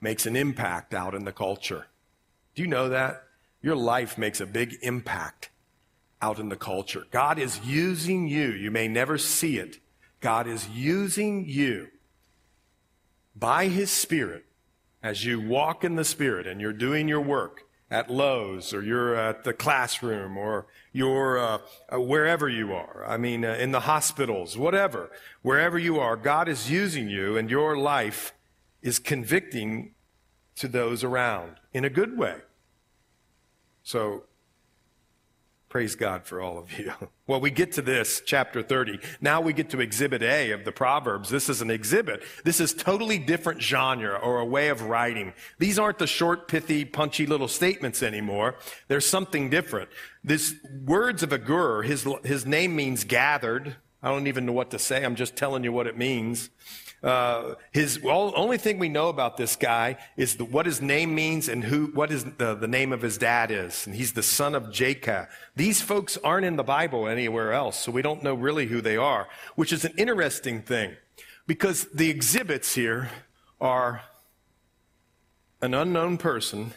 makes 0.00 0.26
an 0.26 0.36
impact 0.36 0.94
out 0.94 1.12
in 1.12 1.24
the 1.24 1.32
culture. 1.32 1.88
Do 2.54 2.62
you 2.62 2.68
know 2.68 2.88
that? 2.88 3.24
Your 3.62 3.74
life 3.74 4.16
makes 4.16 4.40
a 4.40 4.46
big 4.46 4.76
impact 4.82 5.49
out 6.22 6.38
in 6.38 6.48
the 6.48 6.56
culture. 6.56 7.06
God 7.10 7.38
is 7.38 7.60
using 7.64 8.28
you. 8.28 8.50
You 8.50 8.70
may 8.70 8.88
never 8.88 9.18
see 9.18 9.58
it. 9.58 9.78
God 10.20 10.46
is 10.46 10.68
using 10.68 11.46
you 11.46 11.88
by 13.34 13.68
His 13.68 13.90
Spirit 13.90 14.44
as 15.02 15.24
you 15.24 15.40
walk 15.40 15.82
in 15.82 15.96
the 15.96 16.04
Spirit 16.04 16.46
and 16.46 16.60
you're 16.60 16.72
doing 16.72 17.08
your 17.08 17.20
work 17.20 17.64
at 17.90 18.10
Lowe's 18.10 18.72
or 18.72 18.82
you're 18.82 19.16
at 19.16 19.44
the 19.44 19.52
classroom 19.52 20.36
or 20.36 20.66
you're 20.92 21.38
uh, 21.38 21.58
uh, 21.92 22.00
wherever 22.00 22.48
you 22.48 22.72
are. 22.72 23.04
I 23.06 23.16
mean, 23.16 23.44
uh, 23.44 23.54
in 23.54 23.72
the 23.72 23.80
hospitals, 23.80 24.56
whatever. 24.56 25.10
Wherever 25.42 25.78
you 25.78 25.98
are, 25.98 26.16
God 26.16 26.48
is 26.48 26.70
using 26.70 27.08
you 27.08 27.36
and 27.36 27.50
your 27.50 27.76
life 27.76 28.32
is 28.82 28.98
convicting 28.98 29.94
to 30.56 30.68
those 30.68 31.02
around 31.02 31.56
in 31.72 31.84
a 31.84 31.90
good 31.90 32.16
way. 32.16 32.36
So 33.82 34.24
Praise 35.70 35.94
God 35.94 36.24
for 36.24 36.42
all 36.42 36.58
of 36.58 36.78
you. 36.78 36.92
Well, 37.30 37.40
we 37.40 37.52
get 37.52 37.70
to 37.74 37.82
this, 37.82 38.20
chapter 38.26 38.60
30. 38.60 38.98
Now 39.20 39.40
we 39.40 39.52
get 39.52 39.70
to 39.70 39.80
exhibit 39.80 40.20
A 40.20 40.50
of 40.50 40.64
the 40.64 40.72
Proverbs. 40.72 41.28
This 41.28 41.48
is 41.48 41.62
an 41.62 41.70
exhibit. 41.70 42.24
This 42.42 42.58
is 42.58 42.74
totally 42.74 43.20
different 43.20 43.62
genre 43.62 44.16
or 44.16 44.40
a 44.40 44.44
way 44.44 44.66
of 44.66 44.82
writing. 44.82 45.32
These 45.60 45.78
aren't 45.78 45.98
the 45.98 46.08
short, 46.08 46.48
pithy, 46.48 46.84
punchy 46.84 47.26
little 47.26 47.46
statements 47.46 48.02
anymore. 48.02 48.56
There's 48.88 49.06
something 49.06 49.48
different. 49.48 49.90
This 50.24 50.54
words 50.84 51.22
of 51.22 51.32
Agur, 51.32 51.82
his, 51.82 52.04
his 52.24 52.44
name 52.44 52.74
means 52.74 53.04
gathered. 53.04 53.76
I 54.02 54.08
don't 54.08 54.26
even 54.26 54.44
know 54.44 54.52
what 54.52 54.72
to 54.72 54.78
say. 54.80 55.04
I'm 55.04 55.14
just 55.14 55.36
telling 55.36 55.62
you 55.62 55.70
what 55.70 55.86
it 55.86 55.96
means. 55.96 56.50
Uh, 57.02 57.54
his 57.72 58.00
well, 58.02 58.32
only 58.36 58.58
thing 58.58 58.78
we 58.78 58.88
know 58.88 59.08
about 59.08 59.38
this 59.38 59.56
guy 59.56 59.96
is 60.18 60.36
the, 60.36 60.44
what 60.44 60.66
his 60.66 60.82
name 60.82 61.14
means 61.14 61.48
and 61.48 61.64
who 61.64 61.86
what 61.86 62.10
is 62.10 62.24
the, 62.24 62.54
the 62.54 62.68
name 62.68 62.92
of 62.92 63.00
his 63.00 63.16
dad 63.16 63.50
is, 63.50 63.86
and 63.86 63.96
he's 63.96 64.12
the 64.12 64.22
son 64.22 64.54
of 64.54 64.70
Jacob. 64.70 65.26
These 65.56 65.80
folks 65.80 66.18
aren't 66.22 66.44
in 66.44 66.56
the 66.56 66.62
Bible 66.62 67.08
anywhere 67.08 67.54
else, 67.54 67.78
so 67.78 67.90
we 67.90 68.02
don't 68.02 68.22
know 68.22 68.34
really 68.34 68.66
who 68.66 68.82
they 68.82 68.98
are, 68.98 69.28
which 69.54 69.72
is 69.72 69.86
an 69.86 69.94
interesting 69.96 70.60
thing, 70.60 70.94
because 71.46 71.86
the 71.86 72.10
exhibits 72.10 72.74
here 72.74 73.08
are 73.62 74.02
an 75.62 75.72
unknown 75.72 76.18
person 76.18 76.72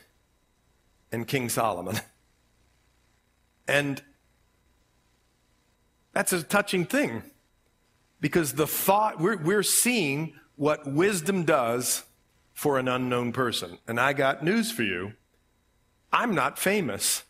and 1.12 1.28
King 1.28 1.50
Solomon, 1.50 2.00
and 3.68 4.02
that's 6.14 6.32
a 6.32 6.44
touching 6.44 6.86
thing 6.86 7.24
because 8.24 8.54
the 8.54 8.66
thought, 8.66 9.20
we're, 9.20 9.36
we're 9.36 9.64
seeing 9.64 10.34
what 10.56 10.88
wisdom 10.88 11.44
does 11.44 12.04
for 12.54 12.80
an 12.80 12.88
unknown 12.88 13.34
person. 13.34 13.78
And 13.86 14.00
I 14.00 14.14
got 14.14 14.42
news 14.42 14.72
for 14.72 14.84
you. 14.84 15.12
I'm 16.14 16.34
not 16.34 16.58
famous. 16.58 17.24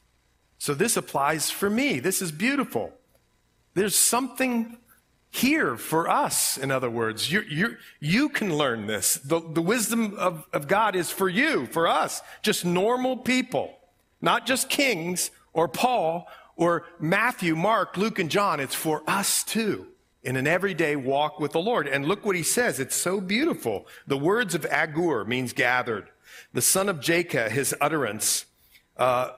So 0.59 0.75
this 0.75 0.95
applies 0.95 1.49
for 1.49 1.67
me. 1.67 1.99
This 1.99 2.21
is 2.21 2.31
beautiful. 2.31 2.93
There's 3.73 3.95
something 3.95 4.77
here 5.31 5.77
for 5.77 6.07
us, 6.07 6.59
in 6.59 6.69
other 6.69 6.91
words. 6.91 7.31
you 7.31 7.41
you 7.49 7.75
you 7.99 8.29
can 8.29 8.55
learn 8.55 8.85
this. 8.85 9.15
The, 9.15 9.39
the 9.39 9.63
wisdom 9.63 10.13
of, 10.19 10.45
of 10.53 10.67
God 10.67 10.95
is 10.95 11.09
for 11.09 11.27
you, 11.27 11.65
for 11.65 11.87
us, 11.87 12.21
just 12.43 12.65
normal 12.65 13.17
people, 13.17 13.79
not 14.21 14.45
just 14.45 14.69
kings 14.69 15.31
or 15.53 15.67
Paul 15.67 16.27
or 16.55 16.83
Matthew, 16.99 17.55
Mark, 17.55 17.97
Luke, 17.97 18.19
and 18.19 18.29
John. 18.29 18.59
It's 18.59 18.75
for 18.75 19.01
us 19.07 19.43
too 19.43 19.87
in 20.23 20.35
an 20.35 20.47
everyday 20.47 20.95
walk 20.95 21.39
with 21.39 21.51
the 21.51 21.59
Lord. 21.59 21.87
And 21.87 22.05
look 22.05 22.25
what 22.25 22.35
he 22.35 22.43
says. 22.43 22.79
It's 22.79 22.95
so 22.95 23.19
beautiful. 23.19 23.87
The 24.07 24.17
words 24.17 24.55
of 24.55 24.65
Agur 24.65 25.25
means 25.25 25.53
gathered. 25.53 26.09
The 26.53 26.61
son 26.61 26.89
of 26.89 26.99
Jacob, 26.99 27.51
his 27.51 27.75
utterance, 27.81 28.45
uh, 28.97 29.31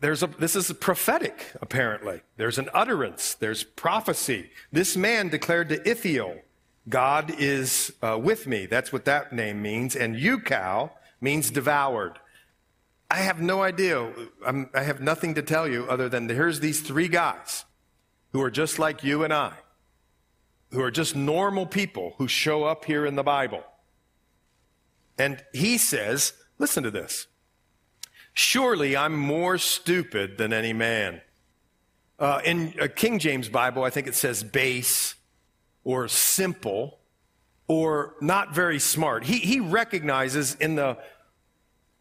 there's 0.00 0.22
a, 0.22 0.26
this 0.26 0.56
is 0.56 0.72
prophetic, 0.74 1.52
apparently. 1.60 2.22
There's 2.36 2.58
an 2.58 2.68
utterance. 2.74 3.34
There's 3.34 3.64
prophecy. 3.64 4.50
This 4.72 4.96
man 4.96 5.28
declared 5.28 5.68
to 5.70 5.88
Ithiel, 5.88 6.40
God 6.88 7.34
is 7.38 7.92
uh, 8.02 8.18
with 8.22 8.46
me. 8.46 8.66
That's 8.66 8.92
what 8.92 9.04
that 9.06 9.32
name 9.32 9.62
means. 9.62 9.96
And 9.96 10.14
Ucal 10.14 10.90
means 11.20 11.50
devoured. 11.50 12.18
I 13.10 13.16
have 13.18 13.40
no 13.40 13.62
idea. 13.62 14.12
I'm, 14.44 14.70
I 14.74 14.82
have 14.82 15.00
nothing 15.00 15.34
to 15.34 15.42
tell 15.42 15.66
you 15.66 15.86
other 15.88 16.08
than 16.08 16.28
here's 16.28 16.60
these 16.60 16.80
three 16.80 17.08
guys 17.08 17.64
who 18.32 18.42
are 18.42 18.50
just 18.50 18.78
like 18.78 19.02
you 19.02 19.24
and 19.24 19.32
I 19.32 19.52
who 20.70 20.82
are 20.82 20.90
just 20.90 21.14
normal 21.14 21.66
people 21.66 22.14
who 22.18 22.28
show 22.28 22.64
up 22.64 22.84
here 22.84 23.06
in 23.06 23.16
the 23.16 23.22
Bible. 23.22 23.62
And 25.18 25.42
he 25.52 25.78
says, 25.78 26.32
listen 26.58 26.82
to 26.82 26.90
this. 26.90 27.26
Surely 28.34 28.96
I'm 28.96 29.16
more 29.16 29.56
stupid 29.56 30.36
than 30.36 30.52
any 30.52 30.72
man. 30.72 31.22
Uh, 32.18 32.40
in 32.44 32.74
a 32.80 32.88
King 32.88 33.18
James 33.18 33.48
Bible, 33.48 33.84
I 33.84 33.90
think 33.90 34.06
it 34.06 34.14
says 34.14 34.42
base 34.42 35.14
or 35.84 36.08
simple 36.08 36.98
or 37.68 38.14
not 38.20 38.54
very 38.54 38.78
smart. 38.78 39.24
He, 39.24 39.38
he 39.38 39.60
recognizes 39.60 40.54
in 40.56 40.76
the 40.76 40.98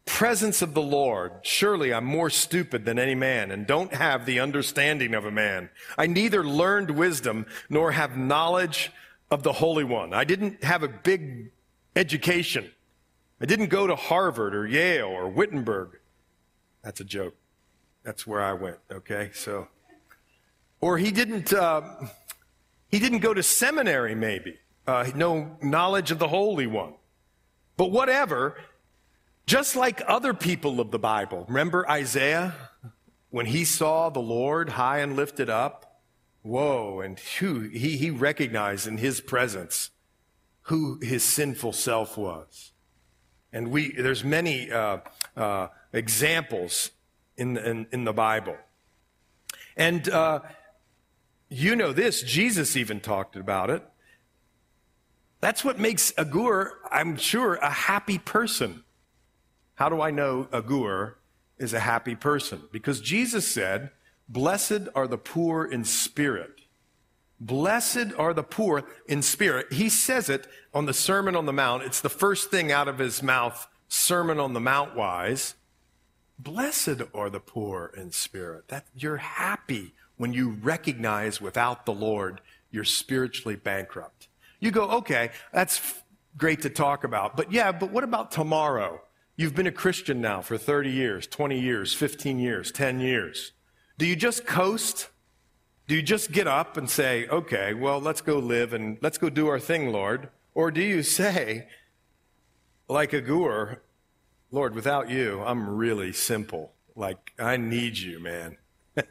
presence 0.05 0.61
of 0.61 0.73
the 0.73 0.81
Lord, 0.81 1.33
surely 1.41 1.93
I'm 1.93 2.05
more 2.05 2.29
stupid 2.29 2.85
than 2.85 2.99
any 2.99 3.15
man 3.15 3.51
and 3.51 3.67
don't 3.67 3.93
have 3.93 4.25
the 4.25 4.39
understanding 4.39 5.13
of 5.13 5.25
a 5.25 5.31
man. 5.31 5.69
I 5.97 6.07
neither 6.07 6.43
learned 6.43 6.91
wisdom 6.91 7.45
nor 7.69 7.91
have 7.91 8.17
knowledge 8.17 8.91
of 9.31 9.43
the 9.43 9.53
Holy 9.53 9.83
One. 9.83 10.13
I 10.13 10.23
didn't 10.23 10.63
have 10.63 10.83
a 10.83 10.87
big 10.87 11.51
education. 11.95 12.71
I 13.41 13.45
didn't 13.45 13.67
go 13.67 13.87
to 13.87 13.95
Harvard 13.95 14.55
or 14.55 14.67
Yale 14.67 15.07
or 15.07 15.27
Wittenberg. 15.29 15.99
That's 16.83 16.99
a 16.99 17.03
joke. 17.03 17.35
That's 18.03 18.27
where 18.27 18.41
I 18.41 18.53
went. 18.53 18.77
Okay, 18.91 19.31
so, 19.33 19.67
or 20.79 20.97
he 20.97 21.11
didn't. 21.11 21.51
Uh, 21.51 21.81
he 22.87 22.99
didn't 22.99 23.19
go 23.19 23.33
to 23.33 23.41
seminary. 23.41 24.13
Maybe 24.13 24.59
uh, 24.87 25.09
no 25.15 25.57
knowledge 25.61 26.11
of 26.11 26.19
the 26.19 26.27
Holy 26.27 26.67
One. 26.67 26.93
But 27.77 27.91
whatever, 27.91 28.55
just 29.45 29.75
like 29.75 30.01
other 30.07 30.33
people 30.33 30.79
of 30.79 30.91
the 30.91 30.99
Bible. 30.99 31.45
Remember 31.47 31.89
Isaiah 31.89 32.55
when 33.29 33.45
he 33.47 33.65
saw 33.65 34.09
the 34.09 34.19
Lord 34.19 34.69
high 34.69 34.99
and 34.99 35.15
lifted 35.15 35.49
up? 35.49 36.01
Whoa, 36.41 36.99
and 36.99 37.19
whew, 37.19 37.61
he, 37.61 37.97
he 37.97 38.09
recognized 38.11 38.87
in 38.87 38.97
his 38.97 39.19
presence 39.19 39.89
who 40.63 40.99
his 41.01 41.23
sinful 41.23 41.73
self 41.73 42.17
was. 42.17 42.71
And 43.51 43.71
we, 43.71 43.91
there's 43.91 44.23
many 44.23 44.71
uh, 44.71 44.99
uh, 45.35 45.67
examples 45.93 46.91
in, 47.37 47.57
in, 47.57 47.87
in, 47.91 48.03
the 48.03 48.13
Bible. 48.13 48.57
And 49.77 50.07
uh, 50.09 50.41
you 51.49 51.75
know 51.75 51.93
this, 51.93 52.21
Jesus 52.21 52.75
even 52.75 52.99
talked 52.99 53.35
about 53.35 53.69
it. 53.69 53.83
That's 55.41 55.63
what 55.63 55.79
makes 55.79 56.13
Agur, 56.17 56.79
I'm 56.91 57.17
sure, 57.17 57.55
a 57.55 57.69
happy 57.69 58.17
person. 58.17 58.84
How 59.75 59.89
do 59.89 60.01
I 60.01 60.11
know 60.11 60.47
a 60.51 60.57
Agur 60.57 61.17
is 61.57 61.73
a 61.73 61.79
happy 61.79 62.15
person? 62.15 62.63
Because 62.71 63.01
Jesus 63.01 63.47
said, 63.47 63.91
Blessed 64.27 64.87
are 64.95 65.07
the 65.07 65.17
poor 65.17 65.65
in 65.65 65.83
spirit. 65.83 66.61
Blessed 67.39 68.13
are 68.17 68.33
the 68.33 68.43
poor 68.43 68.85
in 69.07 69.21
spirit. 69.21 69.73
He 69.73 69.89
says 69.89 70.29
it 70.29 70.47
on 70.73 70.85
the 70.85 70.93
Sermon 70.93 71.35
on 71.35 71.45
the 71.45 71.53
Mount. 71.53 71.83
It's 71.83 72.01
the 72.01 72.09
first 72.09 72.49
thing 72.49 72.71
out 72.71 72.87
of 72.87 72.97
his 72.97 73.21
mouth, 73.21 73.67
Sermon 73.87 74.39
on 74.39 74.53
the 74.53 74.59
Mount 74.59 74.95
wise. 74.95 75.55
Blessed 76.39 77.01
are 77.13 77.29
the 77.29 77.39
poor 77.39 77.91
in 77.95 78.11
spirit. 78.11 78.69
That 78.69 78.85
you're 78.95 79.17
happy 79.17 79.93
when 80.17 80.33
you 80.33 80.49
recognize 80.49 81.41
without 81.41 81.85
the 81.85 81.93
Lord 81.93 82.41
you're 82.71 82.83
spiritually 82.83 83.55
bankrupt. 83.55 84.27
You 84.59 84.71
go, 84.71 84.89
okay, 84.89 85.31
that's 85.53 85.93
great 86.37 86.61
to 86.63 86.69
talk 86.69 87.03
about. 87.03 87.37
But 87.37 87.51
yeah, 87.51 87.71
but 87.71 87.91
what 87.91 88.03
about 88.03 88.31
tomorrow? 88.31 89.01
You've 89.37 89.53
been 89.53 89.67
a 89.67 89.71
Christian 89.71 90.21
now 90.21 90.41
for 90.41 90.57
30 90.57 90.89
years, 90.89 91.27
20 91.27 91.59
years, 91.59 91.93
15 91.93 92.39
years, 92.39 92.71
10 92.71 93.01
years. 93.01 93.51
Do 93.97 94.05
you 94.05 94.15
just 94.15 94.45
coast? 94.45 95.09
Do 95.87 95.95
you 95.95 96.01
just 96.01 96.31
get 96.31 96.47
up 96.47 96.77
and 96.77 96.89
say, 96.89 97.27
okay, 97.27 97.73
well, 97.73 97.99
let's 97.99 98.21
go 98.21 98.39
live 98.39 98.71
and 98.71 98.97
let's 99.01 99.17
go 99.17 99.29
do 99.29 99.47
our 99.47 99.59
thing, 99.59 99.91
Lord? 99.91 100.29
Or 100.53 100.71
do 100.71 100.81
you 100.81 101.03
say, 101.03 101.67
like 102.87 103.13
Agur, 103.13 103.81
Lord, 104.51 104.73
without 104.73 105.09
you, 105.09 105.41
I'm 105.45 105.67
really 105.69 106.13
simple. 106.13 106.71
Like, 106.95 107.33
I 107.37 107.57
need 107.57 107.97
you, 107.97 108.19
man. 108.19 108.57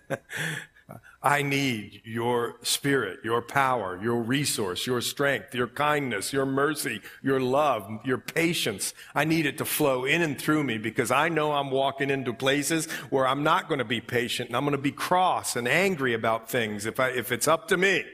I 1.25 1.41
need 1.41 2.03
your 2.05 2.57
spirit, 2.61 3.21
your 3.25 3.41
power, 3.41 3.99
your 4.03 4.21
resource, 4.21 4.87
your 4.87 5.01
strength, 5.01 5.55
your 5.55 5.69
kindness, 5.69 6.35
your 6.35 6.45
mercy, 6.45 7.01
your 7.23 7.41
love, 7.41 7.91
your 8.05 8.19
patience. 8.19 8.93
I 9.15 9.25
need 9.25 9.47
it 9.47 9.57
to 9.57 9.65
flow 9.65 10.05
in 10.05 10.21
and 10.21 10.39
through 10.39 10.65
me 10.65 10.77
because 10.77 11.11
I 11.11 11.31
know 11.31 11.53
I'm 11.53 11.71
walking 11.71 12.11
into 12.11 12.35
places 12.35 12.91
where 13.09 13.27
I'm 13.27 13.43
not 13.43 13.69
going 13.69 13.79
to 13.79 13.87
be 13.87 14.03
patient 14.03 14.51
and 14.51 14.57
I'm 14.57 14.65
going 14.65 14.77
to 14.77 14.79
be 14.79 14.93
cross 14.93 15.57
and 15.57 15.67
angry 15.67 16.13
about 16.13 16.51
things 16.51 16.85
if, 16.85 17.01
I, 17.01 17.09
if 17.09 17.33
it's 17.33 17.49
up 17.49 17.69
to 17.69 17.79
me. 17.79 18.05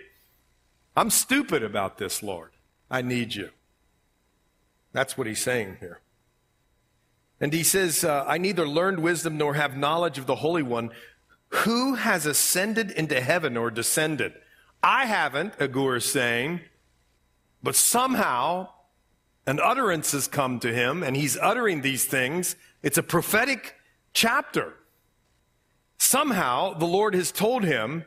I'm 0.96 1.10
stupid 1.10 1.64
about 1.64 1.98
this, 1.98 2.22
Lord. 2.22 2.52
I 2.88 3.02
need 3.02 3.34
you. 3.34 3.50
That's 4.92 5.18
what 5.18 5.26
he's 5.26 5.42
saying 5.42 5.78
here. 5.80 6.00
And 7.40 7.54
he 7.54 7.62
says, 7.62 8.04
uh, 8.04 8.24
I 8.28 8.36
neither 8.36 8.68
learned 8.68 9.00
wisdom 9.00 9.38
nor 9.38 9.54
have 9.54 9.76
knowledge 9.76 10.18
of 10.18 10.26
the 10.26 10.36
Holy 10.36 10.62
One, 10.62 10.90
who 11.50 11.94
has 11.94 12.26
ascended 12.26 12.90
into 12.90 13.20
heaven 13.20 13.56
or 13.56 13.70
descended? 13.70 14.32
I 14.82 15.06
haven't, 15.06 15.54
Agur 15.60 15.96
is 15.96 16.10
saying, 16.10 16.60
but 17.62 17.76
somehow 17.76 18.68
an 19.46 19.60
utterance 19.60 20.12
has 20.12 20.26
come 20.26 20.60
to 20.60 20.72
him 20.72 21.02
and 21.02 21.16
he's 21.16 21.36
uttering 21.36 21.82
these 21.82 22.04
things. 22.04 22.56
It's 22.82 22.98
a 22.98 23.02
prophetic 23.02 23.76
chapter. 24.12 24.74
Somehow 25.98 26.74
the 26.74 26.86
Lord 26.86 27.14
has 27.14 27.30
told 27.30 27.64
him 27.64 28.04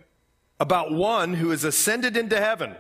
about 0.60 0.92
one 0.92 1.36
who 1.36 1.50
has 1.50 1.64
ascended 1.64 2.18
into 2.18 2.40
heaven. 2.40 2.76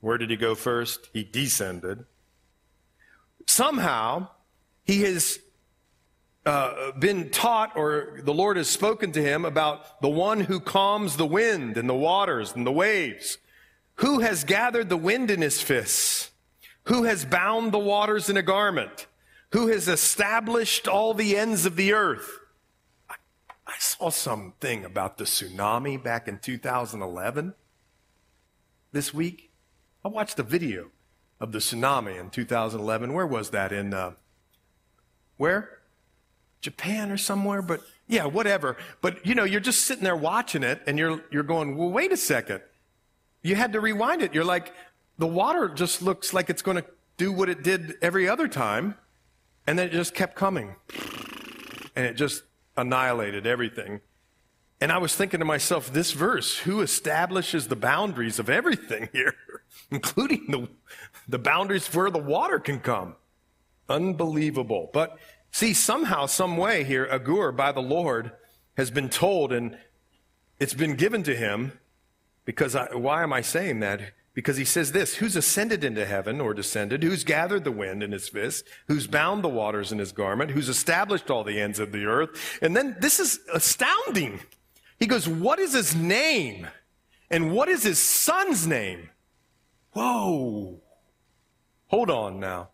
Where 0.00 0.18
did 0.18 0.30
he 0.30 0.36
go 0.36 0.54
first? 0.54 1.10
He 1.12 1.24
descended. 1.24 2.04
Somehow 3.46 4.28
he 4.84 5.02
has 5.02 5.40
uh, 6.48 6.92
been 6.92 7.28
taught 7.28 7.76
or 7.76 8.20
the 8.22 8.32
Lord 8.32 8.56
has 8.56 8.70
spoken 8.70 9.12
to 9.12 9.22
him 9.22 9.44
about 9.44 10.00
the 10.00 10.08
one 10.08 10.40
who 10.40 10.60
calms 10.60 11.18
the 11.18 11.26
wind 11.26 11.76
and 11.76 11.86
the 11.86 11.94
waters 11.94 12.54
and 12.54 12.66
the 12.66 12.72
waves. 12.72 13.36
Who 13.96 14.20
has 14.20 14.44
gathered 14.44 14.88
the 14.88 14.96
wind 14.96 15.30
in 15.30 15.42
his 15.42 15.60
fists? 15.60 16.30
Who 16.84 17.02
has 17.02 17.26
bound 17.26 17.72
the 17.72 17.78
waters 17.78 18.30
in 18.30 18.38
a 18.38 18.42
garment? 18.42 19.06
Who 19.52 19.66
has 19.66 19.88
established 19.88 20.88
all 20.88 21.12
the 21.12 21.36
ends 21.36 21.66
of 21.66 21.76
the 21.76 21.92
earth? 21.92 22.38
I, 23.10 23.16
I 23.66 23.74
saw 23.78 24.08
something 24.08 24.86
about 24.86 25.18
the 25.18 25.24
tsunami 25.24 26.02
back 26.02 26.28
in 26.28 26.38
2011 26.38 27.52
this 28.92 29.12
week. 29.12 29.50
I 30.02 30.08
watched 30.08 30.38
a 30.38 30.44
video 30.44 30.92
of 31.40 31.52
the 31.52 31.58
tsunami 31.58 32.18
in 32.18 32.30
2011. 32.30 33.12
Where 33.12 33.26
was 33.26 33.50
that? 33.50 33.70
In 33.70 33.92
uh, 33.92 34.12
where? 35.36 35.77
Japan 36.60 37.10
or 37.10 37.16
somewhere? 37.16 37.62
But 37.62 37.80
yeah, 38.06 38.24
whatever. 38.26 38.76
But 39.00 39.24
you 39.26 39.34
know, 39.34 39.44
you're 39.44 39.60
just 39.60 39.82
sitting 39.82 40.04
there 40.04 40.16
watching 40.16 40.62
it, 40.62 40.82
and 40.86 40.98
you're 40.98 41.22
you're 41.30 41.42
going, 41.42 41.76
well, 41.76 41.90
wait 41.90 42.12
a 42.12 42.16
second. 42.16 42.62
You 43.42 43.54
had 43.54 43.72
to 43.72 43.80
rewind 43.80 44.22
it. 44.22 44.34
You're 44.34 44.44
like, 44.44 44.74
the 45.18 45.26
water 45.26 45.68
just 45.68 46.02
looks 46.02 46.34
like 46.34 46.50
it's 46.50 46.62
going 46.62 46.76
to 46.76 46.84
do 47.16 47.32
what 47.32 47.48
it 47.48 47.62
did 47.62 47.96
every 48.02 48.28
other 48.28 48.48
time, 48.48 48.94
and 49.66 49.78
then 49.78 49.88
it 49.88 49.92
just 49.92 50.14
kept 50.14 50.34
coming, 50.34 50.74
and 51.94 52.06
it 52.06 52.14
just 52.14 52.42
annihilated 52.76 53.46
everything. 53.46 54.00
And 54.80 54.92
I 54.92 54.98
was 54.98 55.14
thinking 55.14 55.40
to 55.40 55.44
myself, 55.44 55.92
this 55.92 56.12
verse, 56.12 56.58
who 56.58 56.80
establishes 56.80 57.66
the 57.66 57.76
boundaries 57.76 58.38
of 58.38 58.48
everything 58.48 59.08
here, 59.12 59.34
including 59.90 60.46
the, 60.48 60.68
the 61.28 61.38
boundaries 61.38 61.92
where 61.92 62.10
the 62.10 62.18
water 62.18 62.60
can 62.60 62.78
come? 62.78 63.16
Unbelievable. 63.88 64.90
But 64.92 65.18
see, 65.50 65.74
somehow, 65.74 66.26
some 66.26 66.56
way 66.56 66.84
here, 66.84 67.08
Agur 67.10 67.52
by 67.52 67.72
the 67.72 67.80
Lord 67.80 68.32
has 68.76 68.90
been 68.90 69.08
told 69.08 69.52
and 69.52 69.76
it's 70.58 70.74
been 70.74 70.94
given 70.94 71.22
to 71.24 71.36
him 71.36 71.72
because 72.44 72.74
I, 72.74 72.94
why 72.94 73.22
am 73.22 73.32
I 73.32 73.40
saying 73.42 73.80
that? 73.80 74.00
Because 74.34 74.56
he 74.56 74.64
says 74.64 74.92
this, 74.92 75.16
who's 75.16 75.36
ascended 75.36 75.82
into 75.82 76.06
heaven 76.06 76.40
or 76.40 76.54
descended, 76.54 77.02
who's 77.02 77.24
gathered 77.24 77.64
the 77.64 77.72
wind 77.72 78.02
in 78.02 78.12
his 78.12 78.28
fist, 78.28 78.64
who's 78.86 79.06
bound 79.06 79.42
the 79.42 79.48
waters 79.48 79.90
in 79.90 79.98
his 79.98 80.12
garment, 80.12 80.52
who's 80.52 80.68
established 80.68 81.30
all 81.30 81.42
the 81.42 81.60
ends 81.60 81.78
of 81.80 81.90
the 81.90 82.04
earth. 82.04 82.58
And 82.62 82.76
then 82.76 82.96
this 83.00 83.18
is 83.18 83.40
astounding. 83.52 84.40
He 84.98 85.06
goes, 85.06 85.28
What 85.28 85.58
is 85.58 85.74
his 85.74 85.94
name? 85.94 86.68
And 87.30 87.52
what 87.52 87.68
is 87.68 87.82
his 87.82 87.98
son's 87.98 88.66
name? 88.66 89.10
Whoa. 89.92 90.80
Hold 91.88 92.10
on 92.10 92.40
now. 92.40 92.70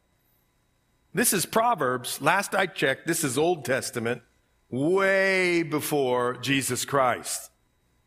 This 1.15 1.33
is 1.33 1.47
Proverbs. 1.47 2.21
Last 2.21 2.55
I 2.55 2.67
checked, 2.67 3.07
this 3.07 3.23
is 3.23 3.39
Old 3.39 3.65
Testament, 3.65 4.23
way 4.69 5.63
before 5.63 6.35
Jesus 6.35 6.85
Christ. 6.85 7.51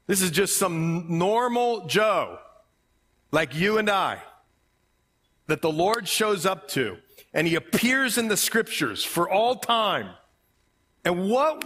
This 0.07 0.21
is 0.21 0.29
just 0.29 0.57
some 0.57 1.17
normal 1.17 1.87
Joe, 1.87 2.39
like 3.31 3.55
you 3.55 3.77
and 3.77 3.89
I, 3.89 4.21
that 5.47 5.61
the 5.61 5.71
Lord 5.71 6.07
shows 6.07 6.45
up 6.45 6.67
to, 6.69 6.97
and 7.33 7.47
he 7.47 7.55
appears 7.55 8.17
in 8.17 8.27
the 8.27 8.37
scriptures 8.37 9.03
for 9.03 9.29
all 9.29 9.55
time. 9.55 10.09
And 11.05 11.29
what 11.29 11.63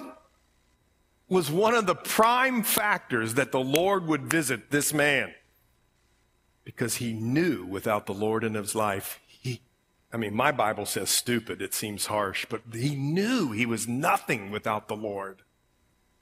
was 1.32 1.50
one 1.50 1.74
of 1.74 1.86
the 1.86 1.96
prime 1.96 2.62
factors 2.62 3.36
that 3.36 3.54
the 3.54 3.60
Lord 3.60 4.06
would 4.06 4.30
visit 4.30 4.70
this 4.70 4.94
man. 4.94 5.34
Because 6.66 6.96
he 6.96 7.14
knew 7.14 7.66
without 7.66 8.06
the 8.06 8.14
Lord 8.14 8.44
in 8.44 8.54
his 8.54 8.76
life, 8.76 9.21
I 10.13 10.17
mean, 10.17 10.36
my 10.36 10.52
Bible 10.52 10.86
says 10.86 11.10
stupid, 11.10 11.62
it 11.62 11.74
seems 11.74 12.08
harsh, 12.08 12.45
but 12.50 12.62
he 12.74 12.95
knew 12.95 13.52
he 13.52 13.65
was 13.65 13.88
nothing 13.88 14.52
without 14.52 14.88
the 14.88 14.95
Lord. 14.95 15.43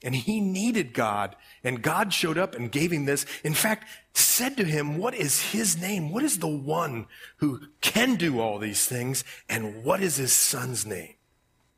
And 0.02 0.16
he 0.16 0.40
needed 0.40 0.94
God, 0.94 1.36
and 1.62 1.82
God 1.82 2.14
showed 2.14 2.38
up 2.38 2.56
and 2.56 2.72
gave 2.72 2.92
him 2.92 3.06
this. 3.06 3.26
In 3.44 3.54
fact, 3.54 3.86
said 4.14 4.56
to 4.58 4.64
him, 4.64 4.98
What 4.98 5.14
is 5.14 5.52
his 5.52 5.80
name? 5.82 6.12
What 6.12 6.24
is 6.24 6.40
the 6.40 6.48
one 6.48 7.08
who 7.38 7.60
can 7.82 8.16
do 8.16 8.40
all 8.40 8.60
these 8.60 8.86
things? 8.86 9.26
And 9.50 9.84
what 9.84 10.02
is 10.02 10.16
his 10.16 10.32
son's 10.32 10.86
name? 10.86 11.16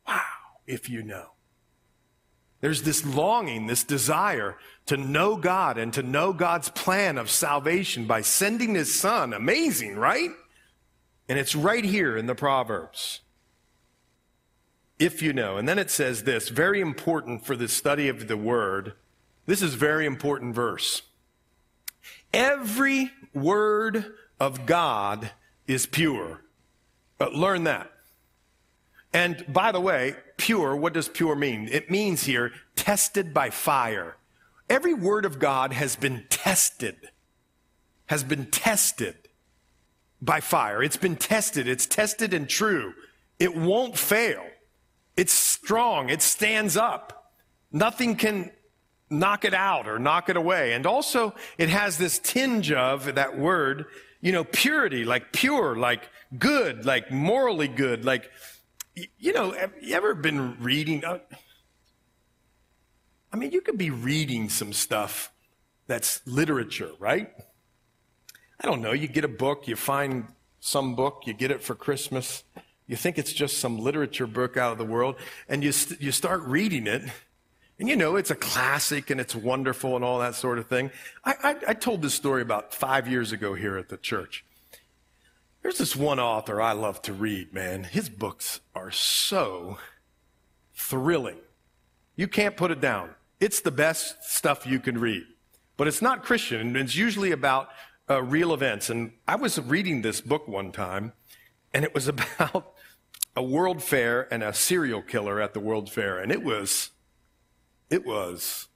Wow, 0.06 0.22
if 0.66 0.88
you 0.88 1.02
know. 1.02 1.32
There's 2.60 2.82
this 2.82 3.04
longing, 3.04 3.66
this 3.66 3.82
desire 3.82 4.56
to 4.86 4.96
know 4.96 5.36
God 5.36 5.76
and 5.76 5.92
to 5.94 6.02
know 6.04 6.32
God's 6.32 6.68
plan 6.68 7.18
of 7.18 7.28
salvation 7.28 8.06
by 8.06 8.20
sending 8.20 8.76
his 8.76 8.94
son. 8.94 9.32
Amazing, 9.32 9.96
right? 9.96 10.30
And 11.32 11.38
it's 11.38 11.56
right 11.56 11.82
here 11.82 12.14
in 12.14 12.26
the 12.26 12.34
Proverbs. 12.34 13.22
If 14.98 15.22
you 15.22 15.32
know. 15.32 15.56
And 15.56 15.66
then 15.66 15.78
it 15.78 15.90
says 15.90 16.24
this, 16.24 16.50
very 16.50 16.78
important 16.78 17.46
for 17.46 17.56
the 17.56 17.68
study 17.68 18.06
of 18.08 18.28
the 18.28 18.36
word. 18.36 18.92
This 19.46 19.62
is 19.62 19.72
very 19.72 20.04
important 20.04 20.54
verse. 20.54 21.00
Every 22.34 23.12
word 23.32 24.12
of 24.38 24.66
God 24.66 25.30
is 25.66 25.86
pure. 25.86 26.42
But 27.16 27.32
learn 27.32 27.64
that. 27.64 27.90
And 29.14 29.42
by 29.48 29.72
the 29.72 29.80
way, 29.80 30.16
pure, 30.36 30.76
what 30.76 30.92
does 30.92 31.08
pure 31.08 31.34
mean? 31.34 31.66
It 31.72 31.90
means 31.90 32.24
here 32.24 32.52
tested 32.76 33.32
by 33.32 33.48
fire. 33.48 34.18
Every 34.68 34.92
word 34.92 35.24
of 35.24 35.38
God 35.38 35.72
has 35.72 35.96
been 35.96 36.26
tested, 36.28 37.08
has 38.08 38.22
been 38.22 38.50
tested 38.50 39.21
by 40.22 40.40
fire. 40.40 40.82
It's 40.82 40.96
been 40.96 41.16
tested. 41.16 41.68
It's 41.68 41.84
tested 41.84 42.32
and 42.32 42.48
true. 42.48 42.94
It 43.38 43.54
won't 43.54 43.98
fail. 43.98 44.44
It's 45.16 45.32
strong. 45.32 46.08
It 46.08 46.22
stands 46.22 46.76
up. 46.76 47.32
Nothing 47.72 48.16
can 48.16 48.50
knock 49.10 49.44
it 49.44 49.52
out 49.52 49.86
or 49.88 49.98
knock 49.98 50.28
it 50.28 50.36
away. 50.36 50.72
And 50.72 50.86
also, 50.86 51.34
it 51.58 51.68
has 51.68 51.98
this 51.98 52.18
tinge 52.18 52.72
of 52.72 53.16
that 53.16 53.36
word, 53.36 53.86
you 54.20 54.32
know, 54.32 54.44
purity, 54.44 55.04
like 55.04 55.32
pure, 55.32 55.76
like 55.76 56.08
good, 56.38 56.86
like 56.86 57.10
morally 57.10 57.68
good, 57.68 58.04
like 58.04 58.30
you 58.94 59.32
know, 59.32 59.52
have 59.52 59.72
you 59.80 59.94
ever 59.94 60.14
been 60.14 60.56
reading? 60.60 61.04
Uh, 61.04 61.18
I 63.32 63.36
mean, 63.36 63.50
you 63.50 63.60
could 63.60 63.78
be 63.78 63.90
reading 63.90 64.48
some 64.48 64.72
stuff 64.72 65.32
that's 65.86 66.20
literature, 66.26 66.92
right? 66.98 67.30
I 68.62 68.66
don't 68.66 68.80
know. 68.80 68.92
You 68.92 69.08
get 69.08 69.24
a 69.24 69.28
book, 69.28 69.66
you 69.66 69.74
find 69.76 70.28
some 70.60 70.94
book, 70.94 71.22
you 71.26 71.32
get 71.32 71.50
it 71.50 71.62
for 71.62 71.74
Christmas. 71.74 72.44
You 72.86 72.96
think 72.96 73.18
it's 73.18 73.32
just 73.32 73.58
some 73.58 73.78
literature 73.78 74.26
book 74.26 74.56
out 74.56 74.72
of 74.72 74.78
the 74.78 74.84
world, 74.84 75.16
and 75.48 75.64
you, 75.64 75.72
st- 75.72 76.00
you 76.00 76.12
start 76.12 76.42
reading 76.42 76.86
it, 76.86 77.02
and 77.78 77.88
you 77.88 77.96
know, 77.96 78.16
it's 78.16 78.30
a 78.30 78.36
classic 78.36 79.10
and 79.10 79.20
it's 79.20 79.34
wonderful 79.34 79.96
and 79.96 80.04
all 80.04 80.20
that 80.20 80.36
sort 80.36 80.58
of 80.58 80.68
thing. 80.68 80.90
I, 81.24 81.34
I, 81.42 81.56
I 81.68 81.74
told 81.74 82.02
this 82.02 82.14
story 82.14 82.42
about 82.42 82.72
five 82.72 83.08
years 83.08 83.32
ago 83.32 83.54
here 83.54 83.76
at 83.76 83.88
the 83.88 83.96
church. 83.96 84.44
There's 85.62 85.78
this 85.78 85.96
one 85.96 86.20
author 86.20 86.60
I 86.60 86.72
love 86.72 87.02
to 87.02 87.12
read, 87.12 87.52
man. 87.52 87.84
His 87.84 88.08
books 88.08 88.60
are 88.74 88.90
so 88.90 89.78
thrilling. 90.74 91.38
You 92.14 92.28
can't 92.28 92.56
put 92.56 92.70
it 92.70 92.80
down. 92.80 93.10
It's 93.40 93.60
the 93.60 93.70
best 93.70 94.22
stuff 94.22 94.66
you 94.66 94.78
can 94.78 94.98
read. 94.98 95.24
But 95.76 95.88
it's 95.88 96.02
not 96.02 96.22
Christian, 96.22 96.60
and 96.60 96.76
it's 96.76 96.94
usually 96.94 97.32
about 97.32 97.68
uh, 98.08 98.22
real 98.22 98.52
events. 98.52 98.90
And 98.90 99.12
I 99.26 99.36
was 99.36 99.58
reading 99.58 100.02
this 100.02 100.20
book 100.20 100.48
one 100.48 100.72
time, 100.72 101.12
and 101.72 101.84
it 101.84 101.94
was 101.94 102.08
about 102.08 102.74
a 103.34 103.42
world 103.42 103.82
fair 103.82 104.32
and 104.32 104.42
a 104.42 104.52
serial 104.52 105.02
killer 105.02 105.40
at 105.40 105.54
the 105.54 105.60
world 105.60 105.90
fair. 105.90 106.18
And 106.18 106.30
it 106.30 106.42
was, 106.42 106.90
it 107.90 108.04
was, 108.04 108.68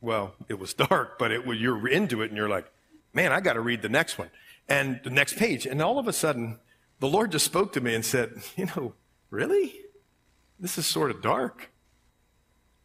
well, 0.00 0.34
it 0.48 0.58
was 0.58 0.74
dark, 0.74 1.18
but 1.18 1.30
it, 1.30 1.46
you're 1.46 1.88
into 1.88 2.22
it 2.22 2.30
and 2.30 2.36
you're 2.36 2.48
like, 2.48 2.70
man, 3.12 3.32
I 3.32 3.40
got 3.40 3.54
to 3.54 3.60
read 3.60 3.82
the 3.82 3.88
next 3.88 4.18
one 4.18 4.30
and 4.68 5.00
the 5.04 5.10
next 5.10 5.36
page. 5.36 5.66
And 5.66 5.80
all 5.80 5.98
of 5.98 6.08
a 6.08 6.12
sudden, 6.12 6.58
the 7.00 7.08
Lord 7.08 7.32
just 7.32 7.44
spoke 7.44 7.72
to 7.74 7.80
me 7.80 7.94
and 7.94 8.04
said, 8.04 8.42
You 8.56 8.66
know, 8.66 8.94
really? 9.30 9.74
This 10.58 10.78
is 10.78 10.86
sort 10.86 11.10
of 11.10 11.20
dark. 11.20 11.70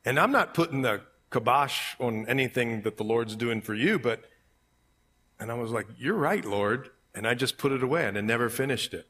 And 0.06 0.20
I'm 0.20 0.32
not 0.32 0.54
putting 0.54 0.82
the 0.82 1.02
kibosh 1.32 1.96
on 2.00 2.26
anything 2.28 2.82
that 2.82 2.98
the 2.98 3.04
Lord's 3.04 3.36
doing 3.36 3.62
for 3.62 3.76
you, 3.76 4.00
but, 4.00 4.24
and 5.40 5.52
I 5.52 5.56
was 5.56 5.72
like, 5.72 5.88
You're 5.98 6.16
right, 6.16 6.44
Lord. 6.44 6.90
And 7.16 7.28
I 7.28 7.34
just 7.34 7.58
put 7.58 7.72
it 7.72 7.82
away 7.82 8.06
and 8.06 8.18
I 8.18 8.22
never 8.22 8.50
finished 8.50 8.94
it. 8.94 9.08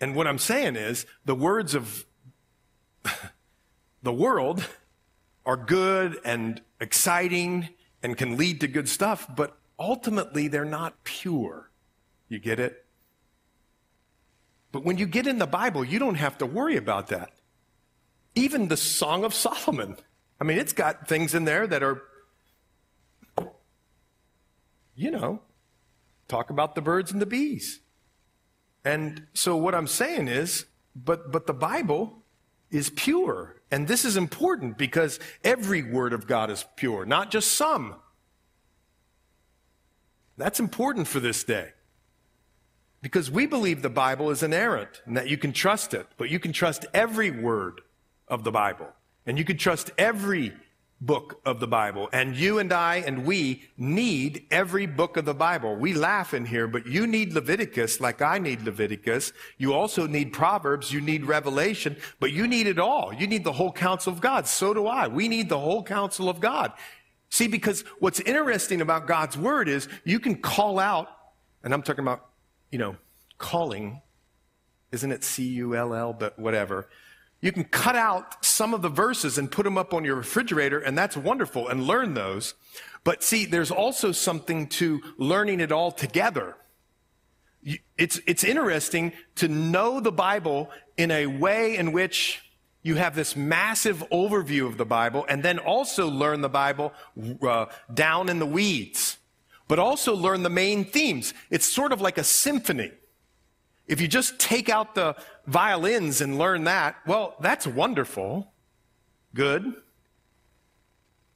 And 0.00 0.14
what 0.14 0.26
I'm 0.26 0.38
saying 0.38 0.76
is, 0.76 1.06
the 1.24 1.34
words 1.34 1.74
of 1.74 2.06
the 4.02 4.12
world 4.12 4.66
are 5.44 5.56
good 5.56 6.18
and 6.24 6.60
exciting 6.80 7.68
and 8.02 8.16
can 8.16 8.36
lead 8.36 8.60
to 8.60 8.68
good 8.68 8.88
stuff, 8.88 9.26
but 9.34 9.56
ultimately 9.78 10.48
they're 10.48 10.64
not 10.64 11.02
pure. 11.04 11.70
You 12.28 12.38
get 12.38 12.60
it? 12.60 12.84
But 14.70 14.84
when 14.84 14.98
you 14.98 15.06
get 15.06 15.26
in 15.26 15.38
the 15.38 15.46
Bible, 15.46 15.84
you 15.84 15.98
don't 15.98 16.16
have 16.16 16.38
to 16.38 16.46
worry 16.46 16.76
about 16.76 17.08
that. 17.08 17.32
Even 18.34 18.68
the 18.68 18.76
Song 18.76 19.24
of 19.24 19.34
Solomon, 19.34 19.96
I 20.40 20.44
mean, 20.44 20.58
it's 20.58 20.72
got 20.72 21.08
things 21.08 21.34
in 21.34 21.44
there 21.44 21.66
that 21.66 21.82
are, 21.82 22.02
you 24.94 25.10
know, 25.10 25.40
talk 26.28 26.50
about 26.50 26.74
the 26.74 26.82
birds 26.82 27.10
and 27.10 27.20
the 27.20 27.26
bees. 27.26 27.80
And 28.84 29.26
so 29.34 29.56
what 29.56 29.74
I'm 29.74 29.86
saying 29.86 30.28
is, 30.28 30.66
but, 30.94 31.32
but 31.32 31.46
the 31.46 31.54
Bible 31.54 32.22
is 32.70 32.90
pure. 32.90 33.56
And 33.70 33.88
this 33.88 34.04
is 34.04 34.16
important 34.16 34.78
because 34.78 35.18
every 35.44 35.82
word 35.82 36.12
of 36.12 36.26
God 36.26 36.50
is 36.50 36.64
pure, 36.76 37.04
not 37.04 37.30
just 37.30 37.52
some. 37.52 37.96
That's 40.36 40.60
important 40.60 41.08
for 41.08 41.20
this 41.20 41.44
day. 41.44 41.72
Because 43.00 43.30
we 43.30 43.46
believe 43.46 43.82
the 43.82 43.90
Bible 43.90 44.30
is 44.30 44.42
inerrant 44.42 45.02
and 45.04 45.16
that 45.16 45.28
you 45.28 45.36
can 45.36 45.52
trust 45.52 45.94
it, 45.94 46.06
but 46.16 46.30
you 46.30 46.38
can 46.38 46.52
trust 46.52 46.86
every 46.92 47.30
word 47.30 47.82
of 48.26 48.44
the 48.44 48.50
Bible. 48.50 48.88
And 49.26 49.38
you 49.38 49.44
can 49.44 49.58
trust 49.58 49.90
every 49.98 50.54
book 51.00 51.40
of 51.44 51.60
the 51.60 51.66
Bible. 51.68 52.08
And 52.12 52.34
you 52.34 52.58
and 52.58 52.72
I 52.72 52.96
and 52.96 53.24
we 53.24 53.68
need 53.76 54.46
every 54.50 54.86
book 54.86 55.16
of 55.16 55.24
the 55.24 55.34
Bible. 55.34 55.76
We 55.76 55.94
laugh 55.94 56.34
in 56.34 56.44
here, 56.44 56.66
but 56.66 56.86
you 56.86 57.06
need 57.06 57.32
Leviticus 57.32 58.00
like 58.00 58.20
I 58.20 58.38
need 58.38 58.62
Leviticus. 58.62 59.32
You 59.58 59.74
also 59.74 60.06
need 60.06 60.32
Proverbs. 60.32 60.92
You 60.92 61.00
need 61.00 61.24
Revelation, 61.24 61.96
but 62.18 62.32
you 62.32 62.48
need 62.48 62.66
it 62.66 62.78
all. 62.78 63.12
You 63.12 63.26
need 63.26 63.44
the 63.44 63.52
whole 63.52 63.72
counsel 63.72 64.12
of 64.12 64.20
God. 64.20 64.48
So 64.48 64.74
do 64.74 64.86
I. 64.86 65.06
We 65.06 65.28
need 65.28 65.48
the 65.48 65.60
whole 65.60 65.84
counsel 65.84 66.28
of 66.28 66.40
God. 66.40 66.72
See, 67.30 67.46
because 67.46 67.84
what's 68.00 68.20
interesting 68.20 68.80
about 68.80 69.06
God's 69.06 69.36
word 69.36 69.68
is 69.68 69.88
you 70.04 70.18
can 70.18 70.36
call 70.40 70.78
out, 70.78 71.08
and 71.62 71.72
I'm 71.72 71.82
talking 71.82 72.02
about, 72.02 72.26
you 72.72 72.78
know, 72.78 72.96
calling. 73.36 74.02
Isn't 74.90 75.12
it 75.12 75.22
C 75.22 75.44
U 75.44 75.76
L 75.76 75.94
L, 75.94 76.12
but 76.12 76.38
whatever. 76.38 76.88
You 77.40 77.52
can 77.52 77.64
cut 77.64 77.94
out 77.94 78.44
some 78.44 78.74
of 78.74 78.82
the 78.82 78.88
verses 78.88 79.38
and 79.38 79.50
put 79.50 79.62
them 79.62 79.78
up 79.78 79.94
on 79.94 80.04
your 80.04 80.16
refrigerator, 80.16 80.80
and 80.80 80.98
that's 80.98 81.16
wonderful, 81.16 81.68
and 81.68 81.84
learn 81.84 82.14
those. 82.14 82.54
But 83.04 83.22
see, 83.22 83.44
there's 83.44 83.70
also 83.70 84.12
something 84.12 84.66
to 84.68 85.00
learning 85.16 85.60
it 85.60 85.70
all 85.70 85.92
together. 85.92 86.56
It's, 87.96 88.20
it's 88.26 88.44
interesting 88.44 89.12
to 89.36 89.48
know 89.48 90.00
the 90.00 90.12
Bible 90.12 90.70
in 90.96 91.10
a 91.10 91.26
way 91.26 91.76
in 91.76 91.92
which 91.92 92.42
you 92.82 92.96
have 92.96 93.14
this 93.14 93.36
massive 93.36 94.02
overview 94.10 94.66
of 94.66 94.76
the 94.76 94.84
Bible, 94.84 95.24
and 95.28 95.42
then 95.42 95.58
also 95.58 96.08
learn 96.08 96.40
the 96.40 96.48
Bible 96.48 96.92
uh, 97.42 97.66
down 97.92 98.28
in 98.28 98.38
the 98.38 98.46
weeds, 98.46 99.18
but 99.68 99.78
also 99.78 100.14
learn 100.14 100.42
the 100.42 100.50
main 100.50 100.84
themes. 100.84 101.34
It's 101.50 101.66
sort 101.66 101.92
of 101.92 102.00
like 102.00 102.18
a 102.18 102.24
symphony. 102.24 102.92
If 103.86 104.00
you 104.00 104.08
just 104.08 104.38
take 104.38 104.68
out 104.68 104.94
the 104.94 105.16
violins 105.48 106.20
and 106.20 106.38
learn 106.38 106.64
that, 106.64 106.96
well, 107.06 107.34
that's 107.40 107.66
wonderful. 107.66 108.52
Good. 109.34 109.74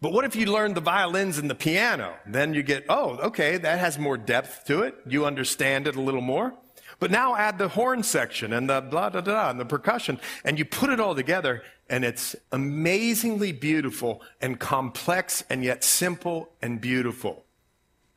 But 0.00 0.12
what 0.12 0.24
if 0.24 0.36
you 0.36 0.46
learn 0.46 0.74
the 0.74 0.80
violins 0.80 1.38
and 1.38 1.48
the 1.48 1.54
piano? 1.54 2.14
Then 2.26 2.54
you 2.54 2.62
get, 2.62 2.84
oh, 2.88 3.16
okay, 3.18 3.56
that 3.56 3.78
has 3.78 3.98
more 3.98 4.16
depth 4.16 4.64
to 4.66 4.82
it. 4.82 4.94
You 5.06 5.24
understand 5.24 5.86
it 5.86 5.96
a 5.96 6.00
little 6.00 6.20
more. 6.20 6.52
But 6.98 7.10
now 7.10 7.34
add 7.34 7.58
the 7.58 7.68
horn 7.68 8.02
section 8.02 8.52
and 8.52 8.68
the 8.68 8.80
blah, 8.80 9.10
blah, 9.10 9.22
blah, 9.22 9.50
and 9.50 9.58
the 9.58 9.64
percussion, 9.64 10.20
and 10.44 10.58
you 10.58 10.64
put 10.64 10.90
it 10.90 11.00
all 11.00 11.14
together, 11.14 11.62
and 11.88 12.04
it's 12.04 12.36
amazingly 12.52 13.50
beautiful 13.50 14.22
and 14.40 14.60
complex 14.60 15.42
and 15.48 15.64
yet 15.64 15.82
simple 15.82 16.50
and 16.60 16.80
beautiful. 16.80 17.44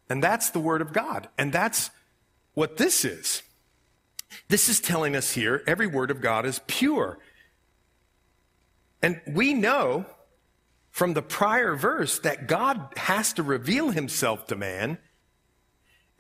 And 0.10 0.24
that's 0.24 0.52
the 0.52 0.60
Word 0.60 0.82
of 0.82 0.94
God. 0.94 1.30
And 1.38 1.52
that's 1.52 1.90
what 2.54 2.78
this 2.78 3.06
is. 3.06 3.42
This 4.48 4.70
is 4.70 4.80
telling 4.80 5.16
us 5.16 5.32
here 5.32 5.64
every 5.68 5.88
word 5.88 6.12
of 6.12 6.22
God 6.22 6.46
is 6.46 6.62
pure. 6.68 7.20
And 9.02 9.22
we 9.28 9.54
know 9.54 10.06
from 10.90 11.14
the 11.14 11.22
prior 11.22 11.76
verse 11.76 12.20
that 12.20 12.48
God 12.48 12.90
has 12.96 13.34
to 13.34 13.44
reveal 13.44 13.90
himself 13.90 14.48
to 14.48 14.56
man. 14.56 14.98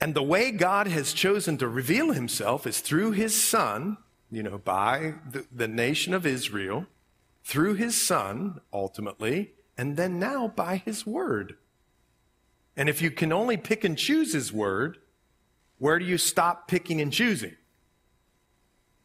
And 0.01 0.13
the 0.13 0.22
way 0.22 0.51
God 0.51 0.88
has 0.88 1.13
chosen 1.13 1.57
to 1.59 1.68
reveal 1.68 2.11
himself 2.11 2.68
is 2.68 2.82
through 2.82 3.11
his 3.11 3.34
son, 3.41 3.97
you 4.30 4.43
know, 4.43 4.57
by 4.57 5.16
the, 5.30 5.45
the 5.49 5.68
nation 5.68 6.13
of 6.13 6.26
Israel, 6.26 6.88
through 7.43 7.76
his 7.76 7.99
son, 7.99 8.59
ultimately, 8.74 9.53
and 9.78 9.95
then 9.95 10.20
now 10.20 10.49
by 10.49 10.78
his 10.78 11.05
word. 11.05 11.55
And 12.76 12.89
if 12.89 13.01
you 13.01 13.11
can 13.11 13.32
only 13.32 13.55
pick 13.55 13.84
and 13.84 13.97
choose 13.97 14.34
his 14.34 14.51
word, 14.51 14.97
where 15.78 15.99
do 15.99 16.05
you 16.05 16.18
stop 16.18 16.68
picking 16.68 16.99
and 16.99 17.13
choosing? 17.13 17.55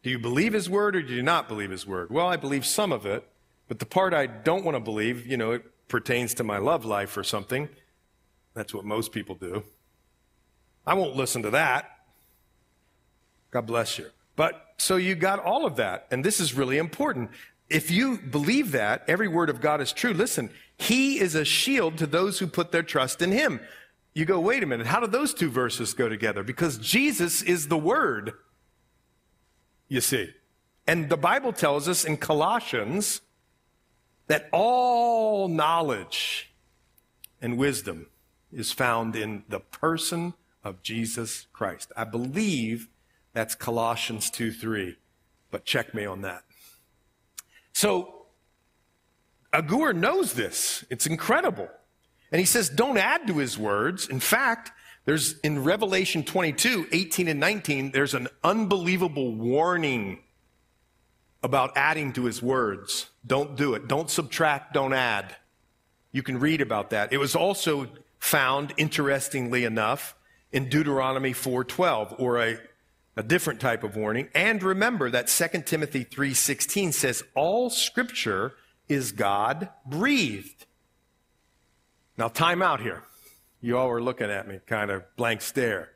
Do 0.03 0.09
you 0.09 0.17
believe 0.17 0.53
his 0.53 0.69
word 0.69 0.95
or 0.95 1.01
do 1.01 1.13
you 1.13 1.21
not 1.21 1.47
believe 1.47 1.69
his 1.69 1.85
word? 1.85 2.09
Well, 2.09 2.27
I 2.27 2.35
believe 2.35 2.65
some 2.65 2.91
of 2.91 3.05
it, 3.05 3.27
but 3.67 3.79
the 3.79 3.85
part 3.85 4.13
I 4.13 4.25
don't 4.25 4.65
want 4.65 4.75
to 4.75 4.79
believe, 4.79 5.27
you 5.27 5.37
know, 5.37 5.51
it 5.51 5.63
pertains 5.87 6.33
to 6.35 6.43
my 6.43 6.57
love 6.57 6.85
life 6.85 7.15
or 7.17 7.23
something. 7.23 7.69
That's 8.53 8.73
what 8.73 8.83
most 8.83 9.11
people 9.11 9.35
do. 9.35 9.63
I 10.85 10.95
won't 10.95 11.15
listen 11.15 11.43
to 11.43 11.51
that. 11.51 11.89
God 13.51 13.67
bless 13.67 13.99
you. 13.99 14.07
But 14.35 14.73
so 14.77 14.95
you 14.95 15.13
got 15.13 15.39
all 15.39 15.65
of 15.65 15.75
that. 15.75 16.07
And 16.09 16.23
this 16.23 16.39
is 16.39 16.53
really 16.53 16.77
important. 16.77 17.29
If 17.69 17.91
you 17.91 18.17
believe 18.17 18.71
that, 18.71 19.03
every 19.07 19.27
word 19.27 19.49
of 19.49 19.61
God 19.61 19.81
is 19.81 19.93
true. 19.93 20.13
Listen, 20.13 20.49
he 20.77 21.19
is 21.19 21.35
a 21.35 21.45
shield 21.45 21.97
to 21.99 22.07
those 22.07 22.39
who 22.39 22.47
put 22.47 22.71
their 22.71 22.83
trust 22.83 23.21
in 23.21 23.31
him. 23.31 23.59
You 24.13 24.25
go, 24.25 24.39
wait 24.39 24.63
a 24.63 24.65
minute. 24.65 24.87
How 24.87 24.99
do 24.99 25.07
those 25.07 25.33
two 25.33 25.49
verses 25.49 25.93
go 25.93 26.09
together? 26.09 26.43
Because 26.43 26.77
Jesus 26.79 27.41
is 27.41 27.67
the 27.67 27.77
word 27.77 28.33
you 29.91 29.99
see. 29.99 30.33
And 30.87 31.09
the 31.09 31.17
Bible 31.17 31.51
tells 31.51 31.89
us 31.89 32.05
in 32.05 32.15
Colossians 32.15 33.19
that 34.27 34.47
all 34.53 35.49
knowledge 35.49 36.53
and 37.41 37.57
wisdom 37.57 38.07
is 38.53 38.71
found 38.71 39.17
in 39.17 39.43
the 39.49 39.59
person 39.59 40.33
of 40.63 40.81
Jesus 40.81 41.47
Christ. 41.51 41.91
I 41.97 42.05
believe 42.05 42.87
that's 43.33 43.53
Colossians 43.53 44.29
2 44.29 44.53
3, 44.53 44.95
but 45.51 45.65
check 45.65 45.93
me 45.93 46.05
on 46.05 46.21
that. 46.21 46.43
So, 47.73 48.27
Agur 49.51 49.91
knows 49.91 50.33
this. 50.33 50.85
It's 50.89 51.05
incredible. 51.05 51.67
And 52.31 52.39
he 52.39 52.45
says, 52.45 52.69
don't 52.69 52.97
add 52.97 53.27
to 53.27 53.39
his 53.39 53.57
words. 53.57 54.07
In 54.07 54.21
fact, 54.21 54.71
there's 55.05 55.39
in 55.39 55.63
Revelation 55.63 56.23
22, 56.23 56.87
18 56.91 57.27
and 57.27 57.39
19, 57.39 57.91
there's 57.91 58.13
an 58.13 58.27
unbelievable 58.43 59.33
warning 59.33 60.19
about 61.43 61.71
adding 61.75 62.13
to 62.13 62.25
his 62.25 62.41
words. 62.41 63.09
Don't 63.25 63.55
do 63.55 63.73
it. 63.73 63.87
Don't 63.87 64.09
subtract, 64.09 64.73
don't 64.73 64.93
add. 64.93 65.35
You 66.11 66.21
can 66.21 66.39
read 66.39 66.61
about 66.61 66.91
that. 66.91 67.11
It 67.11 67.17
was 67.17 67.35
also 67.35 67.87
found, 68.19 68.73
interestingly 68.77 69.63
enough, 69.63 70.15
in 70.51 70.69
Deuteronomy 70.69 71.33
4:12, 71.33 72.19
or 72.19 72.39
a, 72.39 72.59
a 73.15 73.23
different 73.23 73.59
type 73.59 73.83
of 73.83 73.95
warning. 73.95 74.29
And 74.35 74.61
remember 74.61 75.09
that 75.09 75.27
2 75.27 75.63
Timothy 75.65 76.05
3:16 76.05 76.93
says, 76.93 77.23
all 77.33 77.69
scripture 77.69 78.53
is 78.87 79.11
God 79.11 79.69
breathed. 79.85 80.65
Now, 82.17 82.27
time 82.27 82.61
out 82.61 82.81
here. 82.81 83.03
You 83.61 83.77
all 83.77 83.89
were 83.89 84.01
looking 84.01 84.29
at 84.29 84.47
me, 84.47 84.59
kind 84.65 84.89
of 84.89 85.03
blank 85.15 85.41
stare. 85.41 85.91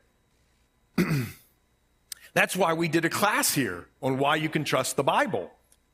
That's 2.34 2.56
why 2.56 2.74
we 2.74 2.88
did 2.88 3.04
a 3.04 3.10
class 3.10 3.52
here 3.52 3.88
on 4.00 4.18
why 4.18 4.36
you 4.36 4.48
can 4.48 4.64
trust 4.64 4.96
the 4.96 5.02
Bible. 5.02 5.50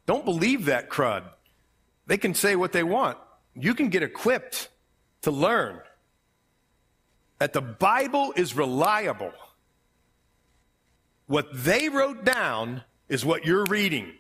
Don't 0.07 0.25
believe 0.25 0.67
that 0.67 0.91
crud. 0.91 1.25
They 2.07 2.19
can 2.19 2.35
say 2.35 2.57
what 2.57 2.73
they 2.73 2.83
want. 2.83 3.17
You 3.55 3.75
can 3.75 3.89
get 3.89 4.03
equipped 4.03 4.69
to 5.23 5.31
learn 5.31 5.81
that 7.39 7.53
the 7.53 7.63
Bible 7.63 8.33
is 8.37 8.55
reliable. 8.55 9.33
What 11.27 11.49
they 11.53 11.89
wrote 11.89 12.25
down 12.25 12.83
is 13.09 13.25
what 13.25 13.47
you're 13.47 13.65
reading. 13.65 14.13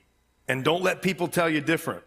And 0.48 0.64
don't 0.64 0.82
let 0.82 1.03
people 1.03 1.28
tell 1.28 1.48
you 1.48 1.61
different. 1.61 2.05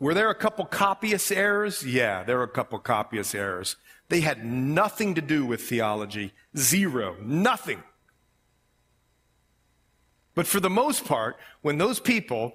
Were 0.00 0.14
there 0.14 0.30
a 0.30 0.34
couple 0.34 0.64
copyist 0.64 1.32
errors? 1.32 1.84
Yeah, 1.84 2.22
there 2.22 2.36
were 2.36 2.44
a 2.44 2.48
couple 2.48 2.78
copyist 2.78 3.34
errors. 3.34 3.76
They 4.08 4.20
had 4.20 4.44
nothing 4.44 5.14
to 5.16 5.20
do 5.20 5.44
with 5.44 5.62
theology. 5.62 6.32
Zero. 6.56 7.16
Nothing. 7.20 7.82
But 10.34 10.46
for 10.46 10.60
the 10.60 10.70
most 10.70 11.04
part, 11.04 11.36
when 11.62 11.78
those 11.78 11.98
people, 11.98 12.54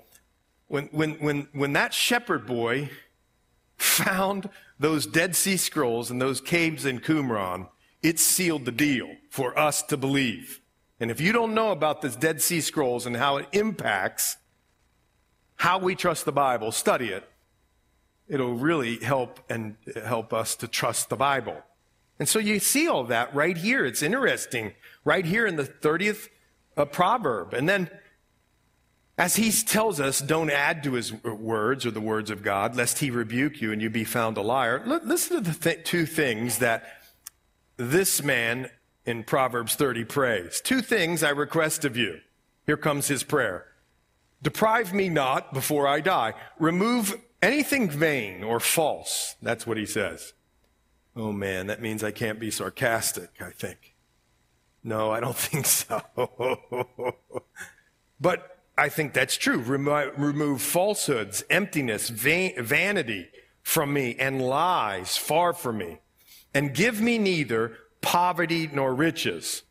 when, 0.68 0.86
when, 0.88 1.16
when, 1.16 1.48
when 1.52 1.74
that 1.74 1.94
shepherd 1.94 2.48
boy 2.48 2.90
found 3.78 4.50
those 4.80 5.06
Dead 5.06 5.36
Sea 5.36 5.58
Scrolls 5.58 6.10
and 6.10 6.22
those 6.22 6.40
caves 6.40 6.86
in 6.86 7.02
Qumran, 7.02 7.68
it 8.02 8.20
sealed 8.20 8.66
the 8.66 8.72
deal 8.72 9.10
for 9.30 9.58
us 9.60 9.82
to 9.84 9.98
believe. 9.98 10.62
And 11.00 11.12
if 11.12 11.20
you 11.20 11.34
don't 11.34 11.54
know 11.54 11.72
about 11.72 12.02
this 12.02 12.16
Dead 12.16 12.42
Sea 12.42 12.62
Scrolls 12.62 13.06
and 13.06 13.18
how 13.18 13.38
it 13.38 13.48
impacts 13.52 14.38
how 15.58 15.78
we 15.78 15.96
trust 15.96 16.24
the 16.24 16.32
Bible, 16.32 16.72
study 16.72 17.10
it 17.10 17.30
it'll 18.28 18.56
really 18.56 18.98
help 19.00 19.40
and 19.50 19.76
help 20.06 20.34
us 20.34 20.56
to 20.58 20.68
trust 20.68 21.10
the 21.10 21.16
Bible. 21.16 21.62
And 22.20 22.30
so 22.30 22.40
you 22.40 22.60
see 22.60 22.88
all 22.88 23.04
that 23.06 23.34
right 23.34 23.58
here. 23.58 23.86
It's 23.86 24.02
interesting, 24.02 24.74
right 25.04 25.26
here 25.26 25.46
in 25.46 25.56
the 25.56 25.66
30th 25.66 26.30
uh, 26.78 26.86
proverb. 26.86 27.54
And 27.54 27.68
then, 27.68 27.90
as 29.18 29.36
he 29.36 29.52
tells 29.52 30.00
us, 30.00 30.20
don't 30.20 30.50
add 30.50 30.84
to 30.84 30.94
his 30.94 31.14
words 31.24 31.86
or 31.86 31.92
the 31.92 32.02
words 32.02 32.30
of 32.30 32.44
God, 32.44 32.76
lest 32.76 33.00
he 33.00 33.12
rebuke 33.12 33.62
you 33.62 33.72
and 33.72 33.82
you 33.82 33.90
be 33.90 34.04
found 34.04 34.38
a 34.38 34.42
liar. 34.42 34.82
listen 35.04 35.44
to 35.44 35.52
the 35.52 35.58
th- 35.58 35.86
two 35.86 36.06
things 36.06 36.60
that 36.60 37.02
this 37.78 38.24
man 38.24 38.70
in 39.06 39.24
Proverbs 39.24 39.76
30 39.76 40.06
prays. 40.06 40.62
Two 40.62 40.82
things 40.82 41.24
I 41.24 41.30
request 41.30 41.84
of 41.86 41.98
you. 41.98 42.20
Here 42.66 42.78
comes 42.78 43.08
his 43.08 43.24
prayer. 43.24 43.66
Deprive 44.42 44.94
me 44.94 45.10
not 45.10 45.54
before 45.54 45.88
I 45.88 46.00
die. 46.00 46.34
Remove 46.60 47.16
anything 47.44 47.90
vain 47.90 48.44
or 48.44 48.60
false. 48.60 49.36
That's 49.42 49.68
what 49.68 49.78
he 49.78 49.86
says. 49.86 50.34
Oh 51.16 51.32
man, 51.32 51.68
that 51.68 51.82
means 51.82 52.04
I 52.04 52.12
can't 52.12 52.40
be 52.40 52.50
sarcastic, 52.50 53.30
I 53.40 53.52
think. 53.52 53.96
No, 54.84 55.12
I 55.12 55.20
don't 55.20 55.36
think 55.50 55.66
so. 55.66 56.02
but 58.20 58.60
I 58.78 58.90
think 58.90 59.14
that's 59.14 59.38
true. 59.38 59.60
Remove 59.60 60.62
falsehoods, 60.62 61.44
emptiness, 61.50 62.10
vanity 62.10 63.30
from 63.62 63.94
me, 63.94 64.16
and 64.18 64.42
lies 64.42 65.18
far 65.18 65.54
from 65.54 65.78
me. 65.78 66.00
And 66.54 66.74
give 66.74 67.00
me 67.02 67.18
neither 67.18 67.78
poverty 68.02 68.70
nor 68.72 68.94
riches. 68.94 69.64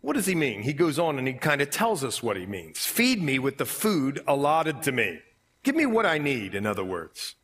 What 0.00 0.14
does 0.14 0.26
he 0.26 0.34
mean? 0.34 0.62
He 0.62 0.72
goes 0.72 0.98
on 0.98 1.18
and 1.18 1.26
he 1.26 1.34
kind 1.34 1.60
of 1.60 1.70
tells 1.70 2.04
us 2.04 2.22
what 2.22 2.36
he 2.36 2.46
means. 2.46 2.86
Feed 2.86 3.22
me 3.22 3.38
with 3.38 3.58
the 3.58 3.64
food 3.64 4.22
allotted 4.26 4.82
to 4.82 4.92
me. 4.92 5.20
Give 5.62 5.74
me 5.74 5.86
what 5.86 6.06
I 6.06 6.18
need, 6.18 6.54
in 6.54 6.66
other 6.66 6.84
words. 6.84 7.34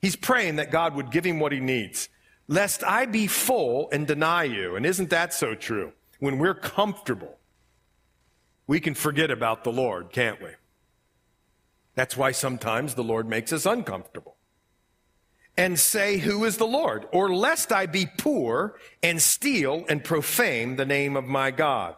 He's 0.00 0.16
praying 0.16 0.56
that 0.56 0.70
God 0.70 0.94
would 0.94 1.10
give 1.10 1.24
him 1.24 1.40
what 1.40 1.52
he 1.52 1.60
needs, 1.60 2.08
lest 2.46 2.84
I 2.84 3.06
be 3.06 3.26
full 3.26 3.88
and 3.90 4.06
deny 4.06 4.44
you. 4.44 4.76
And 4.76 4.86
isn't 4.86 5.10
that 5.10 5.34
so 5.34 5.54
true? 5.54 5.92
When 6.20 6.38
we're 6.38 6.54
comfortable, 6.54 7.38
we 8.66 8.80
can 8.80 8.94
forget 8.94 9.30
about 9.30 9.64
the 9.64 9.72
Lord, 9.72 10.12
can't 10.12 10.40
we? 10.42 10.50
That's 11.94 12.16
why 12.16 12.30
sometimes 12.30 12.94
the 12.94 13.02
Lord 13.02 13.28
makes 13.28 13.52
us 13.52 13.66
uncomfortable. 13.66 14.36
And 15.56 15.76
say, 15.76 16.18
Who 16.18 16.44
is 16.44 16.58
the 16.58 16.66
Lord? 16.66 17.06
Or 17.12 17.34
lest 17.34 17.72
I 17.72 17.86
be 17.86 18.06
poor 18.18 18.78
and 19.02 19.20
steal 19.20 19.84
and 19.88 20.04
profane 20.04 20.76
the 20.76 20.86
name 20.86 21.16
of 21.16 21.24
my 21.24 21.50
God. 21.50 21.96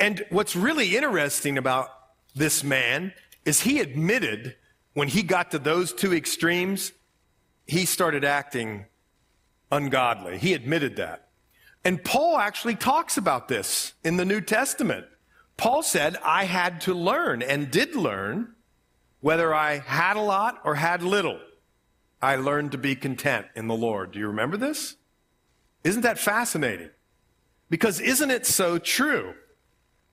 And 0.00 0.24
what's 0.30 0.56
really 0.56 0.96
interesting 0.96 1.56
about 1.56 1.88
this 2.34 2.64
man 2.64 3.12
is 3.44 3.60
he 3.60 3.78
admitted 3.78 4.56
when 4.98 5.06
he 5.06 5.22
got 5.22 5.52
to 5.52 5.60
those 5.60 5.92
two 5.92 6.12
extremes, 6.12 6.90
he 7.68 7.84
started 7.84 8.24
acting 8.24 8.86
ungodly. 9.70 10.38
He 10.38 10.54
admitted 10.54 10.96
that. 10.96 11.28
And 11.84 12.02
Paul 12.02 12.36
actually 12.36 12.74
talks 12.74 13.16
about 13.16 13.46
this 13.46 13.94
in 14.02 14.16
the 14.16 14.24
New 14.24 14.40
Testament. 14.40 15.06
Paul 15.56 15.84
said, 15.84 16.16
I 16.24 16.46
had 16.46 16.80
to 16.80 16.94
learn 16.94 17.42
and 17.42 17.70
did 17.70 17.94
learn 17.94 18.56
whether 19.20 19.54
I 19.54 19.78
had 19.78 20.16
a 20.16 20.20
lot 20.20 20.60
or 20.64 20.74
had 20.74 21.04
little. 21.04 21.38
I 22.20 22.34
learned 22.34 22.72
to 22.72 22.78
be 22.78 22.96
content 22.96 23.46
in 23.54 23.68
the 23.68 23.76
Lord. 23.76 24.10
Do 24.10 24.18
you 24.18 24.26
remember 24.26 24.56
this? 24.56 24.96
Isn't 25.84 26.02
that 26.02 26.18
fascinating? 26.18 26.90
Because 27.70 28.00
isn't 28.00 28.32
it 28.32 28.46
so 28.46 28.78
true? 28.78 29.34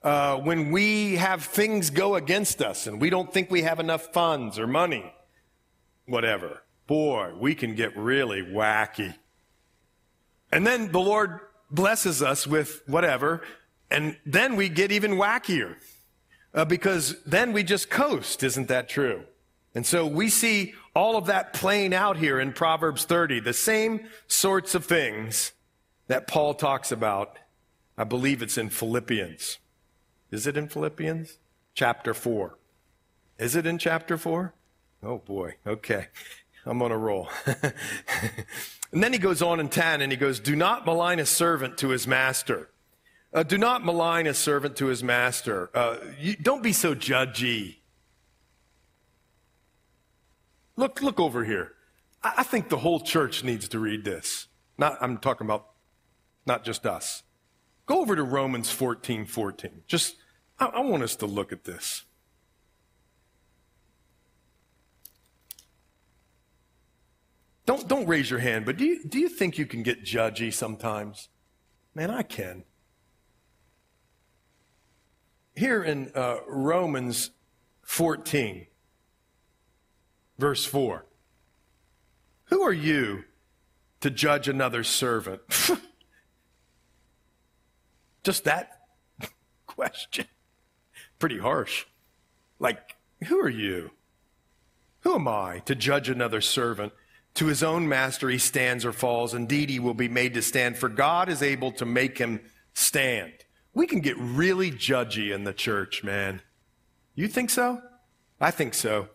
Uh, 0.06 0.38
when 0.38 0.70
we 0.70 1.16
have 1.16 1.44
things 1.44 1.90
go 1.90 2.14
against 2.14 2.62
us 2.62 2.86
and 2.86 3.02
we 3.02 3.10
don't 3.10 3.34
think 3.34 3.50
we 3.50 3.64
have 3.64 3.80
enough 3.80 4.14
funds 4.14 4.60
or 4.60 4.68
money, 4.68 5.12
whatever, 6.06 6.62
boy, 6.86 7.34
we 7.40 7.56
can 7.56 7.74
get 7.74 7.98
really 7.98 8.44
wacky. 8.44 9.16
And 10.52 10.66
then 10.66 10.92
the 10.92 11.00
Lord 11.00 11.40
blesses 11.72 12.22
us 12.22 12.46
with 12.46 12.84
whatever, 12.86 13.42
and 13.90 14.16
then 14.28 14.56
we 14.56 14.70
get 14.70 14.92
even 14.92 15.14
wackier 15.14 15.76
uh, 16.54 16.66
because 16.66 17.20
then 17.24 17.52
we 17.52 17.64
just 17.64 17.90
coast. 17.90 18.44
Isn't 18.44 18.68
that 18.68 18.88
true? 18.88 19.24
And 19.74 19.88
so 19.88 20.06
we 20.06 20.30
see 20.30 20.76
all 20.96 21.18
of 21.18 21.26
that 21.26 21.52
playing 21.52 21.96
out 21.96 22.18
here 22.18 22.40
in 22.40 22.54
Proverbs 22.54 23.06
30, 23.06 23.40
the 23.40 23.54
same 23.54 24.08
sorts 24.28 24.76
of 24.76 24.86
things 24.86 25.54
that 26.06 26.28
Paul 26.28 26.54
talks 26.54 26.92
about. 26.92 27.40
I 27.98 28.04
believe 28.04 28.44
it's 28.44 28.60
in 28.60 28.70
Philippians. 28.70 29.58
Is 30.36 30.46
it 30.46 30.58
in 30.58 30.68
Philippians? 30.68 31.38
Chapter 31.74 32.14
4. 32.14 32.58
Is 33.40 33.56
it 33.56 33.66
in 33.66 33.78
chapter 33.78 34.18
4? 34.18 34.54
Oh 35.02 35.20
boy, 35.20 35.56
okay. 35.66 36.08
I'm 36.66 36.82
on 36.82 36.92
a 36.92 36.98
roll. 36.98 37.30
and 38.92 39.02
then 39.02 39.14
he 39.14 39.18
goes 39.18 39.42
on 39.42 39.62
in 39.62 39.70
10 39.70 40.02
and 40.02 40.12
he 40.12 40.18
goes, 40.18 40.42
Do 40.42 40.54
not 40.54 40.86
malign 40.86 41.20
a 41.20 41.26
servant 41.26 41.78
to 41.78 41.90
his 41.90 42.06
master. 42.06 42.70
Uh, 43.34 43.44
do 43.44 43.58
not 43.58 43.86
malign 43.86 44.28
a 44.28 44.34
servant 44.34 44.76
to 44.76 44.88
his 44.88 45.02
master. 45.02 45.70
Uh, 45.74 46.00
you, 46.20 46.36
don't 46.36 46.62
be 46.62 46.74
so 46.74 46.94
judgy. 46.94 47.78
Look, 50.76 51.02
look 51.02 51.18
over 51.18 51.46
here. 51.46 51.76
I, 52.22 52.34
I 52.40 52.44
think 52.44 52.68
the 52.68 52.80
whole 52.80 53.00
church 53.00 53.42
needs 53.42 53.70
to 53.70 53.80
read 53.80 54.04
this. 54.04 54.48
Not, 54.78 54.98
I'm 55.00 55.18
talking 55.18 55.48
about 55.48 55.68
not 56.46 56.66
just 56.66 56.86
us. 56.86 57.24
Go 57.86 58.02
over 58.02 58.18
to 58.18 58.24
Romans 58.24 58.70
14, 58.70 59.26
14. 59.26 59.84
Just, 59.88 60.16
I, 60.60 60.66
I 60.66 60.80
want 60.82 61.04
us 61.04 61.16
to 61.18 61.26
look 61.26 61.52
at 61.52 61.64
this. 61.64 62.04
Don't, 67.66 67.88
don't 67.88 68.08
raise 68.08 68.30
your 68.30 68.40
hand, 68.40 68.66
but 68.66 68.78
do 68.78 68.86
you, 68.86 69.04
do 69.04 69.20
you 69.20 69.28
think 69.28 69.58
you 69.58 69.66
can 69.66 69.82
get 69.82 70.04
judgy 70.04 70.54
sometimes? 70.54 71.30
Man, 71.96 72.12
I 72.12 72.22
can. 72.22 72.64
Here 75.56 75.84
in 75.84 76.12
uh, 76.14 76.38
Romans 76.48 77.32
14, 77.82 78.68
verse 80.38 80.66
4, 80.66 81.06
who 82.46 82.62
are 82.62 82.74
you 82.74 83.24
to 84.02 84.12
judge 84.12 84.48
another 84.48 84.84
servant? 84.84 85.42
Just 88.24 88.44
that 88.44 88.82
question. 89.66 90.26
Pretty 91.20 91.40
harsh. 91.40 91.86
Like, 92.60 92.96
who 93.28 93.40
are 93.40 93.50
you? 93.50 93.92
Who 95.02 95.16
am 95.16 95.28
I 95.28 95.60
to 95.66 95.76
judge 95.76 96.10
another 96.10 96.42
servant? 96.42 96.94
To 97.36 97.48
his 97.48 97.62
own 97.62 97.88
master 97.88 98.30
he 98.30 98.38
stands 98.38 98.86
or 98.86 98.94
falls. 98.94 99.34
Indeed, 99.34 99.70
he 99.70 99.80
will 99.80 99.94
be 99.94 100.08
made 100.08 100.34
to 100.34 100.42
stand, 100.42 100.78
for 100.78 100.90
God 100.90 101.30
is 101.30 101.44
able 101.44 101.72
to 101.74 101.86
make 101.86 102.18
him 102.18 102.40
stand. 102.74 103.34
We 103.74 103.88
can 103.88 104.00
get 104.00 104.18
really 104.18 104.72
judgy 104.72 105.34
in 105.34 105.44
the 105.44 105.54
church, 105.54 106.04
man. 106.04 106.42
You 107.14 107.28
think 107.28 107.50
so? 107.50 107.82
I 108.40 108.52
think 108.52 108.74
so. 108.74 109.10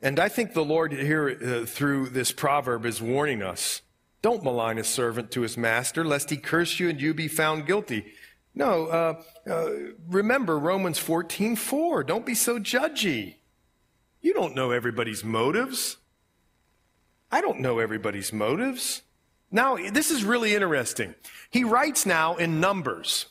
And 0.00 0.20
I 0.20 0.28
think 0.28 0.52
the 0.52 0.64
Lord 0.64 0.92
here 0.92 1.28
uh, 1.28 1.66
through 1.66 2.10
this 2.10 2.30
proverb 2.30 2.86
is 2.86 3.02
warning 3.02 3.42
us. 3.42 3.82
Don't 4.22 4.44
malign 4.44 4.78
a 4.78 4.84
servant 4.84 5.30
to 5.32 5.42
his 5.42 5.56
master, 5.56 6.04
lest 6.04 6.30
he 6.30 6.36
curse 6.36 6.78
you 6.78 6.88
and 6.88 7.00
you 7.00 7.12
be 7.12 7.28
found 7.28 7.66
guilty. 7.66 8.12
No, 8.54 8.86
uh, 8.86 9.22
uh, 9.50 9.70
remember 10.08 10.58
Romans 10.58 10.98
14, 10.98 11.56
4. 11.56 12.04
Don't 12.04 12.24
be 12.24 12.34
so 12.34 12.58
judgy. 12.58 13.36
You 14.20 14.32
don't 14.32 14.54
know 14.54 14.70
everybody's 14.70 15.24
motives. 15.24 15.96
I 17.30 17.40
don't 17.40 17.60
know 17.60 17.80
everybody's 17.80 18.32
motives. 18.32 19.02
Now, 19.50 19.76
this 19.76 20.10
is 20.10 20.24
really 20.24 20.54
interesting. 20.54 21.14
He 21.50 21.64
writes 21.64 22.06
now 22.06 22.36
in 22.36 22.60
numbers. 22.60 23.26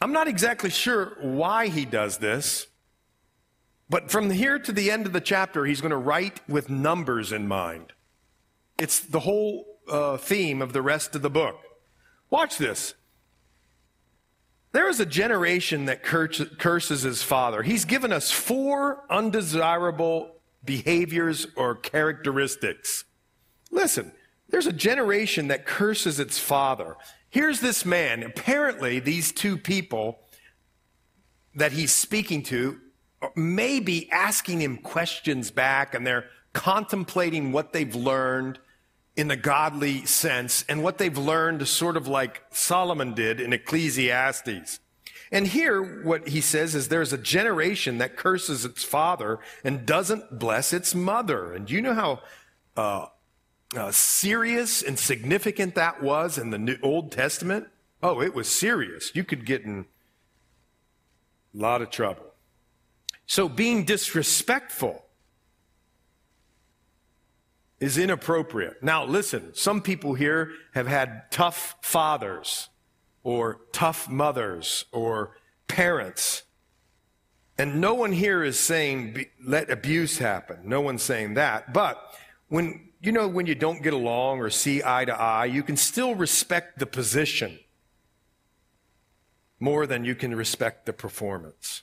I'm 0.00 0.12
not 0.12 0.28
exactly 0.28 0.70
sure 0.70 1.16
why 1.20 1.68
he 1.68 1.84
does 1.84 2.18
this, 2.18 2.66
but 3.88 4.10
from 4.10 4.30
here 4.30 4.58
to 4.58 4.72
the 4.72 4.90
end 4.90 5.06
of 5.06 5.12
the 5.12 5.20
chapter, 5.20 5.64
he's 5.64 5.80
going 5.80 5.90
to 5.90 5.96
write 5.96 6.46
with 6.48 6.68
numbers 6.68 7.32
in 7.32 7.46
mind. 7.48 7.92
It's 8.78 9.00
the 9.00 9.20
whole 9.20 9.78
uh, 9.88 10.16
theme 10.16 10.60
of 10.60 10.72
the 10.72 10.82
rest 10.82 11.14
of 11.14 11.22
the 11.22 11.30
book. 11.30 11.56
Watch 12.30 12.58
this. 12.58 12.94
There 14.72 14.88
is 14.88 14.98
a 14.98 15.06
generation 15.06 15.84
that 15.84 16.02
curses 16.02 17.02
his 17.02 17.22
father. 17.22 17.62
He's 17.62 17.84
given 17.84 18.12
us 18.12 18.32
four 18.32 19.04
undesirable 19.08 20.34
behaviors 20.64 21.46
or 21.54 21.76
characteristics. 21.76 23.04
Listen, 23.70 24.10
there's 24.48 24.66
a 24.66 24.72
generation 24.72 25.48
that 25.48 25.64
curses 25.64 26.18
its 26.18 26.38
father. 26.38 26.96
Here's 27.30 27.60
this 27.60 27.84
man. 27.84 28.22
Apparently, 28.24 28.98
these 28.98 29.30
two 29.30 29.56
people 29.56 30.20
that 31.54 31.72
he's 31.72 31.92
speaking 31.92 32.42
to 32.44 32.80
may 33.36 33.80
be 33.80 34.10
asking 34.10 34.60
him 34.60 34.76
questions 34.78 35.50
back 35.50 35.94
and 35.94 36.06
they're 36.06 36.26
contemplating 36.52 37.52
what 37.52 37.72
they've 37.72 37.94
learned 37.94 38.58
in 39.16 39.28
the 39.28 39.36
godly 39.36 40.04
sense 40.06 40.64
and 40.68 40.82
what 40.82 40.98
they've 40.98 41.16
learned 41.16 41.66
sort 41.68 41.96
of 41.96 42.08
like 42.08 42.42
Solomon 42.50 43.14
did 43.14 43.40
in 43.40 43.52
Ecclesiastes. 43.52 44.80
And 45.30 45.46
here, 45.46 46.02
what 46.02 46.28
he 46.28 46.40
says 46.40 46.74
is 46.74 46.88
there's 46.88 47.12
a 47.12 47.18
generation 47.18 47.98
that 47.98 48.16
curses 48.16 48.64
its 48.64 48.84
father 48.84 49.38
and 49.62 49.86
doesn't 49.86 50.38
bless 50.38 50.72
its 50.72 50.94
mother. 50.94 51.52
And 51.52 51.70
you 51.70 51.80
know 51.80 51.94
how 51.94 52.20
uh, 52.76 53.06
uh, 53.76 53.90
serious 53.90 54.82
and 54.82 54.98
significant 54.98 55.74
that 55.76 56.02
was 56.02 56.38
in 56.38 56.50
the 56.50 56.58
New, 56.58 56.76
Old 56.82 57.10
Testament? 57.10 57.68
Oh, 58.02 58.20
it 58.20 58.34
was 58.34 58.48
serious. 58.48 59.12
You 59.14 59.24
could 59.24 59.46
get 59.46 59.62
in 59.62 59.86
a 61.54 61.58
lot 61.58 61.82
of 61.82 61.90
trouble. 61.90 62.26
So 63.26 63.48
being 63.48 63.84
disrespectful 63.84 65.03
is 67.84 67.98
inappropriate. 67.98 68.82
Now, 68.82 69.04
listen, 69.04 69.54
some 69.54 69.82
people 69.82 70.14
here 70.14 70.52
have 70.72 70.86
had 70.86 71.30
tough 71.30 71.76
fathers 71.82 72.70
or 73.22 73.60
tough 73.72 74.08
mothers 74.08 74.86
or 74.90 75.36
parents. 75.68 76.44
And 77.58 77.82
no 77.82 77.92
one 77.92 78.12
here 78.12 78.42
is 78.42 78.58
saying 78.58 79.26
let 79.44 79.68
abuse 79.68 80.16
happen. 80.16 80.60
No 80.64 80.80
one's 80.80 81.02
saying 81.02 81.34
that. 81.34 81.74
But 81.74 82.02
when, 82.48 82.88
you 83.02 83.12
know, 83.12 83.28
when 83.28 83.44
you 83.44 83.54
don't 83.54 83.82
get 83.82 83.92
along 83.92 84.40
or 84.40 84.48
see 84.48 84.82
eye 84.82 85.04
to 85.04 85.14
eye, 85.14 85.44
you 85.44 85.62
can 85.62 85.76
still 85.76 86.14
respect 86.14 86.78
the 86.78 86.86
position 86.86 87.58
more 89.60 89.86
than 89.86 90.06
you 90.06 90.14
can 90.14 90.34
respect 90.34 90.86
the 90.86 90.94
performance. 90.94 91.82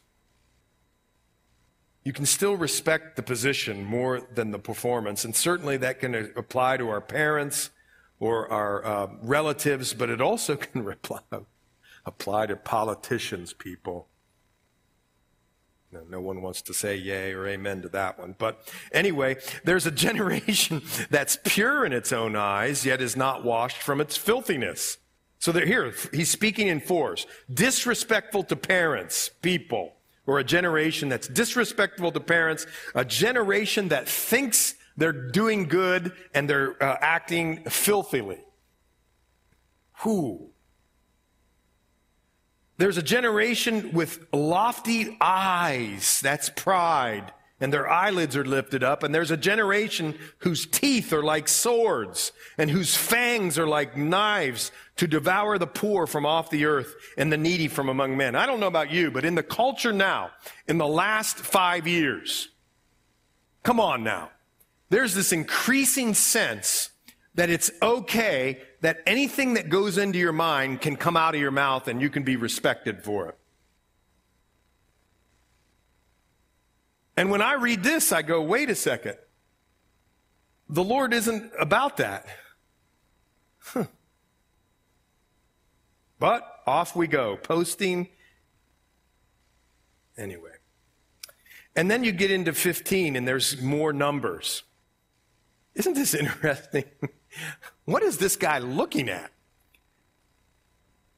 You 2.04 2.14
can 2.14 2.26
still 2.26 2.56
respect 2.56 3.16
the 3.16 3.24
position 3.24 3.84
more 3.84 4.22
than 4.34 4.52
the 4.52 4.60
performance. 4.60 5.24
And 5.24 5.36
certainly 5.36 5.78
that 5.78 5.99
can 5.99 6.16
apply 6.36 6.78
to 6.78 6.89
our 6.89 7.02
parents 7.02 7.70
or 8.20 8.52
our 8.52 8.86
uh, 8.86 9.08
relatives, 9.22 9.93
but 9.93 10.10
it 10.10 10.22
also 10.22 10.56
can 10.58 10.88
apply, 10.88 11.22
apply 12.06 12.47
to 12.47 12.56
politicians, 12.56 13.54
people. 13.54 14.08
No, 15.91 16.02
no 16.10 16.22
one 16.22 16.41
wants 16.41 16.62
to 16.64 16.74
say 16.74 16.95
yay 16.95 17.34
or 17.34 17.45
amen 17.47 17.82
to 17.82 17.89
that 17.89 18.18
one. 18.18 18.36
But 18.38 18.72
anyway, 18.93 19.38
there's 19.64 19.86
a 19.86 19.91
generation 20.08 20.82
that's 21.10 21.38
pure 21.43 21.86
in 21.86 21.93
its 21.93 22.14
own 22.14 22.36
eyes, 22.36 22.86
yet 22.86 23.02
is 23.02 23.18
not 23.18 23.43
washed 23.43 23.78
from 23.78 23.99
its 23.99 24.16
filthiness. 24.18 24.97
So 25.39 25.52
they're 25.52 25.66
here. 25.66 25.93
He's 26.14 26.30
speaking 26.30 26.68
in 26.68 26.80
force. 26.80 27.26
Disrespectful 27.52 28.43
to 28.43 28.56
parents, 28.56 29.32
people, 29.41 29.93
or 30.26 30.39
a 30.39 30.43
generation 30.43 31.09
that's 31.09 31.28
disrespectful 31.28 32.11
to 32.11 32.19
parents, 32.19 32.67
a 32.95 33.03
generation 33.03 33.89
that 33.89 34.07
thinks 34.07 34.76
they're 34.97 35.11
doing 35.11 35.67
good 35.67 36.11
and 36.34 36.49
they're 36.49 36.82
uh, 36.82 36.97
acting 37.01 37.63
filthily. 37.65 38.39
Who? 39.99 40.49
There's 42.78 42.97
a 42.97 43.03
generation 43.03 43.91
with 43.93 44.26
lofty 44.34 45.17
eyes. 45.22 46.19
That's 46.22 46.49
pride. 46.49 47.32
And 47.62 47.72
their 47.72 47.89
eyelids 47.89 48.36
are 48.36 48.43
lifted 48.43 48.84
up. 48.84 49.03
And 49.03 49.14
there's 49.14 49.32
a 49.32 49.38
generation 49.38 50.18
whose 50.39 50.66
teeth 50.66 51.14
are 51.14 51.24
like 51.24 51.47
swords 51.47 52.32
and 52.57 52.70
whose 52.70 52.97
fangs 52.97 53.57
are 53.57 53.68
like 53.68 53.95
knives 53.95 54.72
to 54.97 55.07
devour 55.07 55.57
the 55.57 55.68
poor 55.68 56.07
from 56.07 56.26
off 56.26 56.49
the 56.49 56.66
earth 56.66 56.93
and 57.18 57.32
the 57.32 57.38
needy 57.38 57.68
from 57.68 57.88
among 57.88 58.18
men. 58.18 58.36
I 58.36 58.45
don't 58.45 58.59
know 58.59 58.68
about 58.68 58.91
you, 58.91 59.12
but 59.12 59.24
in 59.24 59.36
the 59.36 59.43
culture 59.43 59.93
now, 59.93 60.32
in 60.68 60.78
the 60.78 60.88
last 60.88 61.38
five 61.38 61.88
years, 61.88 62.49
come 63.64 63.80
on 63.80 64.03
now, 64.03 64.32
there's 64.89 65.14
this 65.14 65.32
increasing 65.32 66.14
sense 66.14 66.89
that 67.36 67.49
it's 67.49 67.72
okay 67.82 68.59
that 68.82 69.01
anything 69.05 69.53
that 69.53 69.70
goes 69.70 69.97
into 69.97 70.20
your 70.20 70.34
mind 70.34 70.82
can 70.82 70.95
come 70.95 71.16
out 71.16 71.34
of 71.34 71.39
your 71.39 71.51
mouth 71.51 71.88
and 71.88 72.01
you 72.01 72.09
can 72.09 72.24
be 72.24 72.36
respected 72.36 73.03
for 73.03 73.30
it. 73.30 73.38
And 77.18 77.30
when 77.30 77.41
I 77.41 77.53
read 77.53 77.84
this, 77.84 78.12
I 78.12 78.22
go, 78.22 78.41
wait 78.41 78.70
a 78.70 78.76
second. 78.76 79.18
The 80.70 80.84
Lord 80.84 81.14
isn't 81.14 81.51
about 81.59 81.97
that. 81.97 82.26
Huh. 83.59 83.86
But 86.20 86.47
off 86.66 86.95
we 86.95 87.07
go, 87.07 87.36
posting. 87.36 88.07
Anyway. 90.18 90.51
And 91.76 91.89
then 91.89 92.03
you 92.03 92.12
get 92.12 92.32
into 92.32 92.53
15 92.53 93.16
and 93.16 93.28
there's 93.28 93.62
more 93.62 93.93
numbers. 93.93 94.64
Isn't 95.76 95.93
this 95.93 96.14
interesting? 96.14 96.86
what 97.86 98.03
is 98.03 98.18
this 98.18 98.36
guy 98.36 98.59
looking 98.59 99.09
at? 99.09 99.32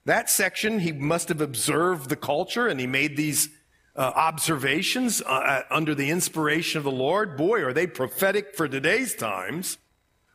That 0.06 0.30
section, 0.30 0.80
he 0.80 0.92
must 0.92 1.30
have 1.30 1.42
observed 1.42 2.10
the 2.10 2.16
culture 2.16 2.68
and 2.68 2.80
he 2.80 2.88
made 2.88 3.16
these 3.16 3.50
uh, 3.96 4.02
observations 4.16 5.22
uh, 5.22 5.62
under 5.70 5.94
the 5.94 6.10
inspiration 6.10 6.78
of 6.78 6.84
the 6.84 6.92
Lord. 6.92 7.38
Boy, 7.38 7.64
are 7.64 7.74
they 7.74 7.88
prophetic 7.88 8.56
for 8.56 8.68
today's 8.68 9.16
times. 9.16 9.78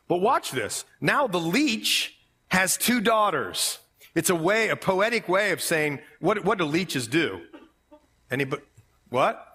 But 0.07 0.21
watch 0.21 0.51
this. 0.51 0.85
Now 0.99 1.27
the 1.27 1.39
leech 1.39 2.17
has 2.49 2.77
two 2.77 2.99
daughters. 2.99 3.79
It's 4.15 4.29
a 4.29 4.35
way, 4.35 4.69
a 4.69 4.75
poetic 4.75 5.29
way 5.29 5.51
of 5.51 5.61
saying, 5.61 5.99
what, 6.19 6.43
what 6.43 6.57
do 6.57 6.65
leeches 6.65 7.07
do? 7.07 7.41
Anybody, 8.31 8.63
what? 9.09 9.45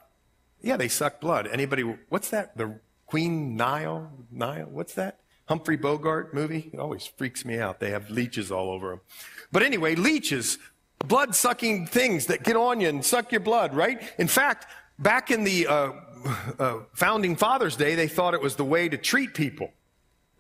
Yeah, 0.63 0.77
they 0.77 0.89
suck 0.89 1.21
blood. 1.21 1.47
Anybody, 1.47 1.83
what's 2.09 2.31
that? 2.31 2.57
The 2.57 2.79
Queen 3.07 3.57
Nile? 3.57 4.11
Nile? 4.31 4.69
What's 4.71 4.95
that? 4.95 5.19
Humphrey 5.47 5.77
Bogart 5.77 6.33
movie? 6.33 6.71
It 6.73 6.79
always 6.79 7.07
freaks 7.07 7.45
me 7.45 7.59
out. 7.59 7.81
They 7.81 7.91
have 7.91 8.11
leeches 8.11 8.51
all 8.51 8.71
over 8.71 8.91
them. 8.91 9.01
But 9.53 9.63
anyway, 9.63 9.95
leeches, 9.95 10.59
blood 11.05 11.35
sucking 11.35 11.87
things 11.87 12.27
that 12.27 12.43
get 12.43 12.57
on 12.57 12.81
you 12.81 12.89
and 12.89 13.05
suck 13.05 13.33
your 13.33 13.41
blood, 13.41 13.75
right? 13.75 14.03
In 14.19 14.29
fact, 14.29 14.67
back 14.99 15.31
in 15.31 15.45
the 15.45 15.67
uh, 15.67 15.93
uh, 16.59 16.79
founding 16.93 17.37
fathers' 17.37 17.77
day, 17.77 17.95
they 17.95 18.09
thought 18.09 18.35
it 18.35 18.41
was 18.41 18.57
the 18.57 18.65
way 18.65 18.89
to 18.89 18.97
treat 18.97 19.35
people 19.35 19.73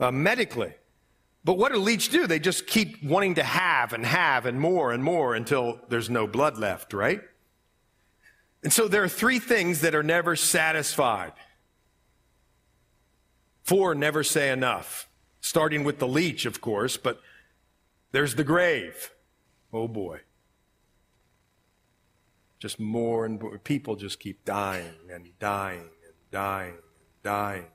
uh, 0.01 0.11
medically. 0.11 0.73
But 1.45 1.59
what 1.59 1.73
do 1.73 1.79
leech 1.79 2.09
do? 2.09 2.27
They 2.27 2.39
just 2.39 2.67
keep 2.67 3.03
wanting 3.03 3.35
to 3.35 3.43
have 3.43 3.93
and 3.93 4.05
have 4.07 4.47
and 4.47 4.59
more 4.59 4.93
and 4.93 5.05
more 5.05 5.35
until 5.35 5.79
there's 5.89 6.09
no 6.09 6.27
blood 6.27 6.57
left, 6.57 6.95
right? 6.95 7.21
And 8.63 8.73
so 8.73 8.89
there 8.89 9.05
are 9.05 9.09
three 9.09 9.39
things 9.39 9.83
that 9.83 9.95
are 9.95 10.03
never 10.03 10.37
satisfied. 10.37 11.33
Four 13.63 13.95
never 13.95 14.25
say 14.25 14.51
enough, 14.51 15.09
starting 15.41 15.85
with 15.85 15.99
the 15.99 16.09
leech, 16.09 16.47
of 16.47 16.63
course, 16.63 16.97
but 16.97 17.21
there's 18.13 18.37
the 18.37 18.45
grave. 18.45 19.11
Oh 19.73 19.87
boy. 19.87 20.21
Just 22.65 22.81
more 22.81 23.27
and 23.27 23.41
more. 23.41 23.59
People 23.59 23.95
just 23.95 24.19
keep 24.19 24.43
dying 24.47 24.95
and 25.13 25.39
dying 25.39 25.81
and 25.81 26.15
dying 26.31 26.71
and 26.73 27.23
dying. 27.23 27.67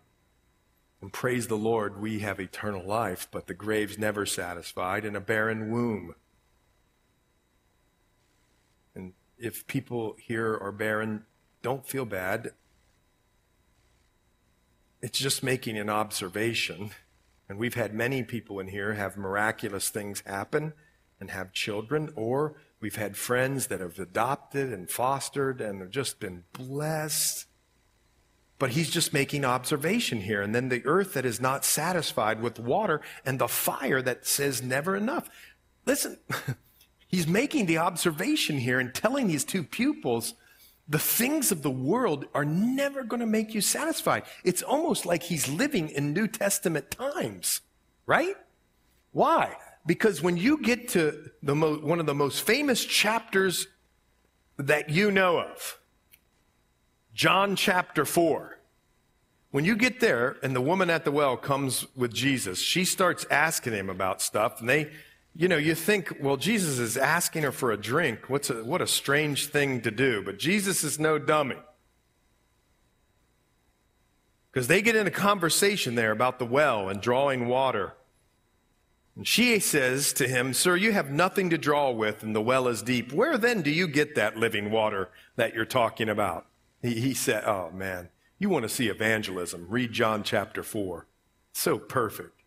And 1.00 1.14
praise 1.14 1.46
the 1.46 1.56
Lord, 1.56 2.02
we 2.02 2.20
have 2.20 2.40
eternal 2.40 2.84
life, 2.84 3.28
but 3.30 3.46
the 3.46 3.54
grave's 3.54 4.00
never 4.00 4.26
satisfied 4.26 5.06
in 5.06 5.16
a 5.16 5.22
barren 5.22 5.70
womb. 5.70 6.16
And 8.96 9.14
if 9.38 9.68
people 9.68 10.16
here 10.20 10.58
are 10.58 10.72
barren, 10.72 11.26
don't 11.62 11.88
feel 11.88 12.06
bad 12.06 12.54
it's 15.02 15.20
just 15.20 15.44
making 15.44 15.78
an 15.78 15.90
observation. 15.90 16.92
And 17.48 17.58
we've 17.58 17.76
had 17.76 17.94
many 17.94 18.24
people 18.24 18.60
in 18.60 18.68
here 18.68 18.94
have 18.94 19.18
miraculous 19.18 19.90
things 19.90 20.24
happen 20.26 20.74
and 21.20 21.32
have 21.32 21.52
children, 21.52 22.12
or 22.16 22.56
we've 22.80 22.96
had 22.96 23.18
friends 23.18 23.68
that 23.68 23.82
have 23.82 24.00
adopted 24.00 24.72
and 24.72 24.90
fostered 24.90 25.62
and 25.62 25.82
have 25.82 25.90
just 25.90 26.20
been 26.20 26.44
blessed. 26.54 27.46
But 28.58 28.72
he's 28.72 28.90
just 28.90 29.14
making 29.14 29.46
observation 29.46 30.22
here. 30.22 30.42
And 30.42 30.54
then 30.54 30.70
the 30.70 30.86
earth 30.86 31.14
that 31.14 31.26
is 31.26 31.40
not 31.40 31.64
satisfied 31.64 32.42
with 32.42 32.60
water 32.60 33.02
and 33.26 33.40
the 33.40 33.48
fire 33.48 34.02
that 34.02 34.26
says 34.26 34.62
never 34.62 34.96
enough. 34.96 35.30
Listen, 35.86 36.18
he's 37.08 37.28
making 37.28 37.68
the 37.68 37.78
observation 37.78 38.58
here 38.58 38.80
and 38.80 38.94
telling 38.94 39.28
these 39.28 39.46
two 39.46 39.64
pupils 39.64 40.34
the 40.90 41.00
things 41.00 41.52
of 41.52 41.62
the 41.62 41.72
world 41.72 42.26
are 42.34 42.44
never 42.44 43.04
going 43.04 43.20
to 43.20 43.28
make 43.28 43.54
you 43.54 43.62
satisfied. 43.62 44.24
It's 44.44 44.64
almost 44.64 45.06
like 45.06 45.22
he's 45.22 45.48
living 45.48 45.90
in 45.90 46.14
New 46.14 46.28
Testament 46.28 46.90
times, 46.90 47.62
right? 48.08 48.36
Why? 49.12 49.56
Because 49.90 50.22
when 50.22 50.38
you 50.38 50.62
get 50.62 50.90
to 50.90 51.32
the 51.42 51.56
mo- 51.56 51.80
one 51.80 52.00
of 52.00 52.06
the 52.06 52.14
most 52.14 52.44
famous 52.44 52.86
chapters 52.86 53.66
that 54.56 54.92
you 54.92 55.10
know 55.10 55.40
of, 55.40 55.80
John 57.16 57.56
chapter 57.56 58.06
4, 58.06 58.60
when 59.50 59.66
you 59.66 59.76
get 59.76 60.00
there 60.00 60.38
and 60.44 60.56
the 60.56 60.62
woman 60.62 60.92
at 60.92 61.06
the 61.06 61.12
well 61.12 61.36
comes 61.38 61.88
with 61.96 62.14
Jesus, 62.14 62.62
she 62.62 62.86
starts 62.86 63.26
asking 63.32 63.74
him 63.74 63.90
about 63.90 64.22
stuff 64.22 64.60
and 64.60 64.70
they 64.70 64.92
you 65.36 65.48
know, 65.48 65.58
you 65.58 65.74
think, 65.74 66.18
well, 66.22 66.38
Jesus 66.38 66.78
is 66.78 66.96
asking 66.96 67.42
her 67.42 67.52
for 67.52 67.72
a 67.72 67.78
drink. 67.78 68.30
What's 68.30 68.52
a, 68.52 68.64
what 68.64 68.82
a 68.82 68.88
strange 68.88 69.48
thing 69.48 69.82
to 69.82 69.90
do. 69.90 70.22
But 70.22 70.38
Jesus 70.38 70.84
is 70.84 71.00
no 71.00 71.18
dummy. 71.18 71.58
Because 74.52 74.68
they 74.68 74.84
get 74.84 74.96
in 74.96 75.08
a 75.08 75.12
conversation 75.12 75.96
there 75.96 76.12
about 76.12 76.38
the 76.38 76.46
well 76.46 76.90
and 76.90 77.02
drawing 77.02 77.48
water. 77.48 77.94
And 79.16 79.28
she 79.28 79.60
says 79.60 80.14
to 80.14 80.28
him, 80.28 80.54
Sir, 80.54 80.76
you 80.76 80.92
have 80.94 81.12
nothing 81.12 81.50
to 81.50 81.58
draw 81.58 81.92
with, 81.92 82.24
and 82.24 82.36
the 82.36 82.42
well 82.42 82.68
is 82.68 82.82
deep. 82.82 83.12
Where 83.12 83.38
then 83.38 83.62
do 83.62 83.72
you 83.72 83.88
get 83.88 84.16
that 84.16 84.38
living 84.38 84.72
water 84.72 85.10
that 85.36 85.54
you're 85.54 85.66
talking 85.66 86.10
about? 86.10 86.46
He, 86.82 87.00
he 87.00 87.14
said, 87.14 87.44
Oh, 87.46 87.72
man, 87.72 88.10
you 88.38 88.50
want 88.50 88.64
to 88.64 88.70
see 88.70 88.88
evangelism. 88.88 89.66
Read 89.70 89.92
John 89.92 90.24
chapter 90.24 90.64
4. 90.64 91.08
So 91.52 91.78
perfect. 91.78 92.40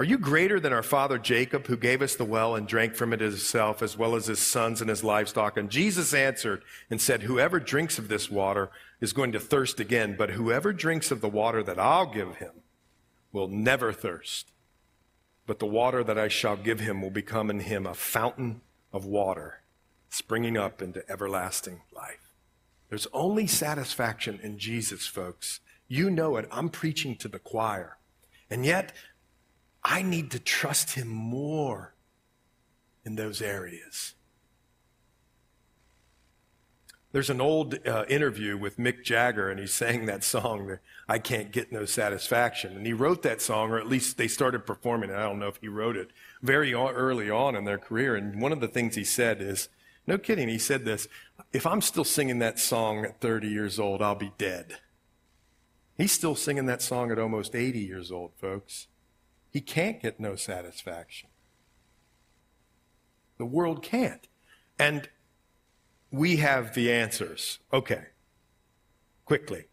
Are 0.00 0.04
you 0.04 0.16
greater 0.16 0.58
than 0.58 0.72
our 0.72 0.82
father 0.82 1.18
Jacob, 1.18 1.66
who 1.66 1.76
gave 1.76 2.00
us 2.00 2.14
the 2.14 2.24
well 2.24 2.54
and 2.54 2.66
drank 2.66 2.94
from 2.94 3.12
it 3.12 3.20
himself, 3.20 3.82
as 3.82 3.98
well 3.98 4.14
as 4.14 4.26
his 4.26 4.38
sons 4.38 4.80
and 4.80 4.88
his 4.88 5.04
livestock? 5.04 5.58
And 5.58 5.68
Jesus 5.68 6.14
answered 6.14 6.62
and 6.88 7.00
said, 7.00 7.24
Whoever 7.24 7.60
drinks 7.60 7.98
of 7.98 8.08
this 8.08 8.30
water 8.30 8.70
is 9.00 9.12
going 9.12 9.32
to 9.32 9.40
thirst 9.40 9.78
again, 9.78 10.16
but 10.16 10.30
whoever 10.30 10.72
drinks 10.72 11.10
of 11.10 11.20
the 11.20 11.28
water 11.28 11.62
that 11.62 11.78
I'll 11.78 12.10
give 12.10 12.36
him 12.36 12.62
will 13.30 13.48
never 13.48 13.92
thirst. 13.92 14.52
But 15.50 15.58
the 15.58 15.66
water 15.66 16.04
that 16.04 16.16
I 16.16 16.28
shall 16.28 16.56
give 16.56 16.78
him 16.78 17.02
will 17.02 17.10
become 17.10 17.50
in 17.50 17.58
him 17.58 17.84
a 17.84 17.92
fountain 17.92 18.60
of 18.92 19.04
water, 19.04 19.62
springing 20.08 20.56
up 20.56 20.80
into 20.80 21.02
everlasting 21.10 21.80
life. 21.92 22.36
There's 22.88 23.08
only 23.12 23.48
satisfaction 23.48 24.38
in 24.44 24.60
Jesus, 24.60 25.08
folks. 25.08 25.58
You 25.88 26.08
know 26.08 26.36
it. 26.36 26.46
I'm 26.52 26.68
preaching 26.68 27.16
to 27.16 27.26
the 27.26 27.40
choir. 27.40 27.98
And 28.48 28.64
yet, 28.64 28.92
I 29.82 30.02
need 30.02 30.30
to 30.30 30.38
trust 30.38 30.94
him 30.94 31.08
more 31.08 31.96
in 33.04 33.16
those 33.16 33.42
areas. 33.42 34.14
There's 37.12 37.30
an 37.30 37.40
old 37.40 37.76
uh, 37.86 38.04
interview 38.08 38.56
with 38.56 38.76
Mick 38.76 39.02
Jagger, 39.02 39.50
and 39.50 39.58
he 39.58 39.66
sang 39.66 40.06
that 40.06 40.22
song, 40.22 40.78
I 41.08 41.18
Can't 41.18 41.50
Get 41.50 41.72
No 41.72 41.84
Satisfaction. 41.84 42.76
And 42.76 42.86
he 42.86 42.92
wrote 42.92 43.22
that 43.22 43.42
song, 43.42 43.70
or 43.70 43.78
at 43.78 43.88
least 43.88 44.16
they 44.16 44.28
started 44.28 44.64
performing 44.64 45.10
it. 45.10 45.16
I 45.16 45.24
don't 45.24 45.40
know 45.40 45.48
if 45.48 45.58
he 45.60 45.66
wrote 45.66 45.96
it 45.96 46.12
very 46.40 46.72
early 46.72 47.28
on 47.28 47.56
in 47.56 47.64
their 47.64 47.78
career. 47.78 48.14
And 48.14 48.40
one 48.40 48.52
of 48.52 48.60
the 48.60 48.68
things 48.68 48.94
he 48.94 49.02
said 49.02 49.42
is, 49.42 49.68
no 50.06 50.18
kidding, 50.18 50.48
he 50.48 50.58
said 50.58 50.84
this 50.84 51.08
If 51.52 51.66
I'm 51.66 51.80
still 51.80 52.04
singing 52.04 52.38
that 52.38 52.60
song 52.60 53.04
at 53.04 53.20
30 53.20 53.48
years 53.48 53.80
old, 53.80 54.02
I'll 54.02 54.14
be 54.14 54.32
dead. 54.38 54.78
He's 55.96 56.12
still 56.12 56.36
singing 56.36 56.66
that 56.66 56.80
song 56.80 57.10
at 57.10 57.18
almost 57.18 57.56
80 57.56 57.80
years 57.80 58.12
old, 58.12 58.32
folks. 58.36 58.86
He 59.50 59.60
can't 59.60 60.00
get 60.00 60.20
no 60.20 60.36
satisfaction. 60.36 61.28
The 63.36 63.44
world 63.44 63.82
can't. 63.82 64.28
And 64.78 65.08
we 66.10 66.36
have 66.36 66.74
the 66.74 66.92
answers. 66.92 67.58
Okay. 67.72 68.06
Quickly. 69.24 69.66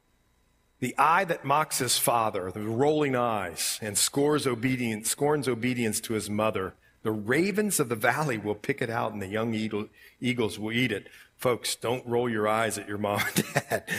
The 0.79 0.95
eye 0.97 1.23
that 1.25 1.43
mocks 1.43 1.79
his 1.79 1.97
father, 1.97 2.51
the 2.51 2.61
rolling 2.61 3.15
eyes, 3.15 3.79
and 3.81 3.97
scores 3.97 4.45
obedience, 4.45 5.09
scorns 5.09 5.47
obedience 5.47 5.99
to 6.01 6.13
his 6.13 6.29
mother. 6.29 6.75
The 7.01 7.11
ravens 7.11 7.79
of 7.79 7.89
the 7.89 7.95
valley 7.95 8.37
will 8.37 8.53
pick 8.53 8.81
it 8.81 8.89
out, 8.89 9.11
and 9.11 9.21
the 9.21 9.27
young 9.27 9.55
eagle, 9.55 9.87
eagles 10.21 10.59
will 10.59 10.71
eat 10.71 10.91
it. 10.91 11.07
Folks, 11.35 11.75
don't 11.75 12.05
roll 12.05 12.29
your 12.29 12.47
eyes 12.47 12.77
at 12.77 12.87
your 12.87 12.99
mom 12.99 13.21
and 13.35 13.45
dad. 13.69 13.89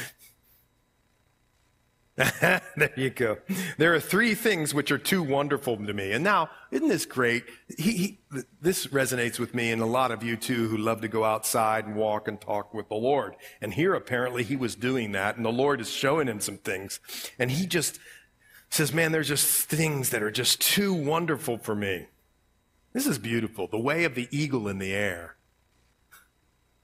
there 2.40 2.92
you 2.96 3.10
go. 3.10 3.38
There 3.76 3.94
are 3.94 4.00
three 4.00 4.34
things 4.34 4.74
which 4.74 4.90
are 4.90 4.98
too 4.98 5.22
wonderful 5.22 5.76
to 5.76 5.92
me. 5.92 6.10
And 6.10 6.24
now, 6.24 6.50
isn't 6.72 6.88
this 6.88 7.06
great? 7.06 7.44
He, 7.76 7.92
he, 7.92 8.18
this 8.60 8.88
resonates 8.88 9.38
with 9.38 9.54
me 9.54 9.70
and 9.70 9.80
a 9.80 9.86
lot 9.86 10.10
of 10.10 10.24
you 10.24 10.36
too 10.36 10.66
who 10.68 10.78
love 10.78 11.00
to 11.02 11.08
go 11.08 11.22
outside 11.22 11.86
and 11.86 11.94
walk 11.94 12.26
and 12.26 12.40
talk 12.40 12.74
with 12.74 12.88
the 12.88 12.96
Lord. 12.96 13.36
And 13.60 13.72
here 13.72 13.94
apparently 13.94 14.42
he 14.42 14.56
was 14.56 14.74
doing 14.74 15.12
that 15.12 15.36
and 15.36 15.44
the 15.44 15.52
Lord 15.52 15.80
is 15.80 15.90
showing 15.90 16.26
him 16.26 16.40
some 16.40 16.58
things. 16.58 16.98
And 17.38 17.52
he 17.52 17.66
just 17.66 18.00
says, 18.68 18.92
man, 18.92 19.12
there's 19.12 19.28
just 19.28 19.68
things 19.68 20.10
that 20.10 20.22
are 20.22 20.32
just 20.32 20.60
too 20.60 20.92
wonderful 20.92 21.56
for 21.58 21.76
me. 21.76 22.06
This 22.94 23.06
is 23.06 23.18
beautiful. 23.18 23.68
The 23.68 23.78
way 23.78 24.02
of 24.02 24.16
the 24.16 24.26
eagle 24.32 24.66
in 24.66 24.78
the 24.78 24.92
air. 24.92 25.36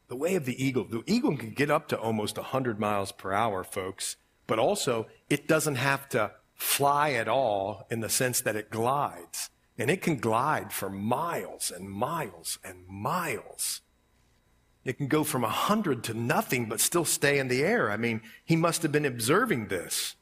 The 0.06 0.16
way 0.16 0.36
of 0.36 0.44
the 0.44 0.64
eagle. 0.64 0.84
The 0.84 1.02
eagle 1.06 1.36
can 1.36 1.50
get 1.50 1.72
up 1.72 1.88
to 1.88 1.98
almost 1.98 2.36
100 2.36 2.78
miles 2.78 3.10
per 3.10 3.32
hour, 3.32 3.64
folks 3.64 4.16
but 4.46 4.58
also 4.58 5.06
it 5.34 5.48
doesn't 5.48 5.74
have 5.74 6.08
to 6.08 6.30
fly 6.54 7.10
at 7.10 7.26
all 7.26 7.88
in 7.90 7.98
the 7.98 8.08
sense 8.08 8.40
that 8.42 8.54
it 8.54 8.70
glides. 8.70 9.50
And 9.76 9.90
it 9.90 10.00
can 10.00 10.18
glide 10.18 10.72
for 10.72 10.88
miles 10.88 11.72
and 11.72 11.90
miles 11.90 12.60
and 12.62 12.86
miles. 12.86 13.80
It 14.84 14.96
can 14.96 15.08
go 15.08 15.24
from 15.24 15.42
a 15.42 15.48
100 15.48 16.04
to 16.04 16.14
nothing, 16.14 16.68
but 16.68 16.78
still 16.78 17.04
stay 17.04 17.40
in 17.40 17.48
the 17.48 17.64
air. 17.64 17.90
I 17.90 17.96
mean, 17.96 18.20
he 18.44 18.54
must 18.54 18.84
have 18.84 18.92
been 18.92 19.04
observing 19.04 19.66
this. 19.66 20.14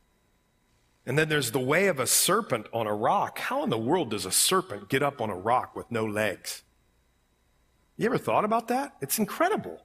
And 1.04 1.18
then 1.18 1.28
there's 1.28 1.50
the 1.50 1.60
way 1.60 1.88
of 1.88 2.00
a 2.00 2.06
serpent 2.06 2.66
on 2.72 2.86
a 2.86 2.94
rock. 2.94 3.38
How 3.38 3.64
in 3.64 3.68
the 3.68 3.76
world 3.76 4.12
does 4.12 4.24
a 4.24 4.32
serpent 4.32 4.88
get 4.88 5.02
up 5.02 5.20
on 5.20 5.28
a 5.28 5.36
rock 5.36 5.76
with 5.76 5.90
no 5.90 6.06
legs? 6.06 6.62
You 7.98 8.06
ever 8.06 8.16
thought 8.16 8.46
about 8.46 8.68
that? 8.68 8.96
It's 9.02 9.18
incredible. 9.18 9.84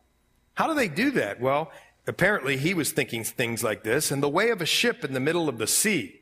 How 0.54 0.68
do 0.68 0.74
they 0.74 0.88
do 0.88 1.12
that? 1.12 1.42
Well, 1.42 1.70
Apparently, 2.08 2.56
he 2.56 2.74
was 2.74 2.94
thinking 2.94 3.26
things 3.26 3.64
like 3.64 3.84
this 3.84 4.12
in 4.12 4.22
the 4.22 4.30
way 4.30 4.50
of 4.50 4.62
a 4.62 4.66
ship 4.66 5.04
in 5.04 5.14
the 5.14 5.20
middle 5.20 5.50
of 5.50 5.58
the 5.58 5.68
sea. 5.68 6.22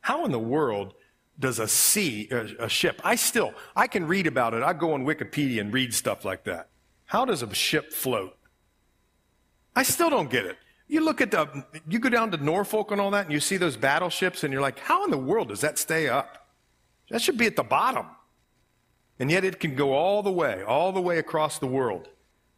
How 0.00 0.24
in 0.24 0.32
the 0.32 0.40
world 0.40 0.94
does 1.38 1.58
a 1.58 1.68
sea, 1.68 2.28
a, 2.30 2.68
ship, 2.68 3.00
I 3.04 3.14
still, 3.14 3.54
I 3.74 3.86
can 3.86 4.06
read 4.06 4.26
about 4.26 4.54
it. 4.54 4.62
I 4.62 4.72
go 4.72 4.92
on 4.92 5.06
Wikipedia 5.06 5.60
and 5.60 5.72
read 5.72 5.94
stuff 5.94 6.24
like 6.24 6.44
that. 6.44 6.68
How 7.06 7.24
does 7.24 7.42
a 7.42 7.54
ship 7.54 7.92
float? 7.92 8.36
I 9.74 9.84
still 9.84 10.10
don't 10.10 10.28
get 10.28 10.44
it. 10.44 10.58
You 10.88 11.02
look 11.02 11.20
at 11.20 11.30
the, 11.30 11.64
you 11.88 12.00
go 12.00 12.08
down 12.08 12.32
to 12.32 12.36
Norfolk 12.36 12.90
and 12.90 13.00
all 13.00 13.12
that, 13.12 13.24
and 13.24 13.32
you 13.32 13.40
see 13.40 13.56
those 13.56 13.76
battleships, 13.76 14.42
and 14.42 14.52
you're 14.52 14.60
like, 14.60 14.80
how 14.80 15.04
in 15.04 15.10
the 15.10 15.16
world 15.16 15.48
does 15.48 15.60
that 15.60 15.78
stay 15.78 16.08
up? 16.08 16.48
That 17.10 17.22
should 17.22 17.38
be 17.38 17.46
at 17.46 17.56
the 17.56 17.62
bottom. 17.62 18.06
And 19.20 19.30
yet 19.30 19.44
it 19.44 19.60
can 19.60 19.76
go 19.76 19.92
all 19.92 20.22
the 20.22 20.32
way, 20.32 20.62
all 20.62 20.92
the 20.92 21.00
way 21.00 21.18
across 21.18 21.58
the 21.58 21.66
world 21.66 22.08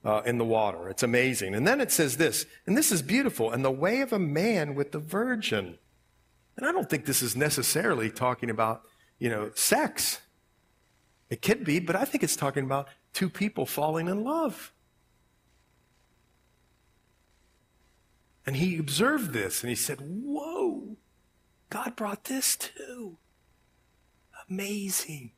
uh, 0.04 0.22
in 0.24 0.38
the 0.38 0.44
water. 0.44 0.88
It's 0.88 1.02
amazing. 1.02 1.54
And 1.54 1.66
then 1.66 1.80
it 1.80 1.92
says 1.92 2.16
this, 2.16 2.46
and 2.66 2.76
this 2.76 2.90
is 2.90 3.02
beautiful, 3.02 3.50
and 3.50 3.64
the 3.64 3.70
way 3.70 4.00
of 4.00 4.12
a 4.12 4.18
man 4.18 4.74
with 4.74 4.92
the 4.92 4.98
virgin. 4.98 5.78
And 6.56 6.66
I 6.66 6.72
don't 6.72 6.88
think 6.90 7.06
this 7.06 7.22
is 7.22 7.36
necessarily 7.36 8.10
talking 8.10 8.50
about, 8.50 8.82
you 9.18 9.30
know, 9.30 9.50
sex. 9.54 10.20
It 11.30 11.40
could 11.40 11.64
be, 11.64 11.78
but 11.78 11.96
I 11.96 12.04
think 12.04 12.22
it's 12.22 12.36
talking 12.36 12.64
about 12.64 12.88
two 13.12 13.30
people 13.30 13.64
falling 13.64 14.08
in 14.08 14.24
love. 14.24 14.72
And 18.44 18.56
he 18.56 18.76
observed 18.78 19.32
this 19.32 19.62
and 19.62 19.70
he 19.70 19.76
said, 19.76 19.98
Whoa, 20.00 20.96
God 21.70 21.94
brought 21.94 22.24
this 22.24 22.56
too. 22.56 23.18
Amazing. 24.50 25.32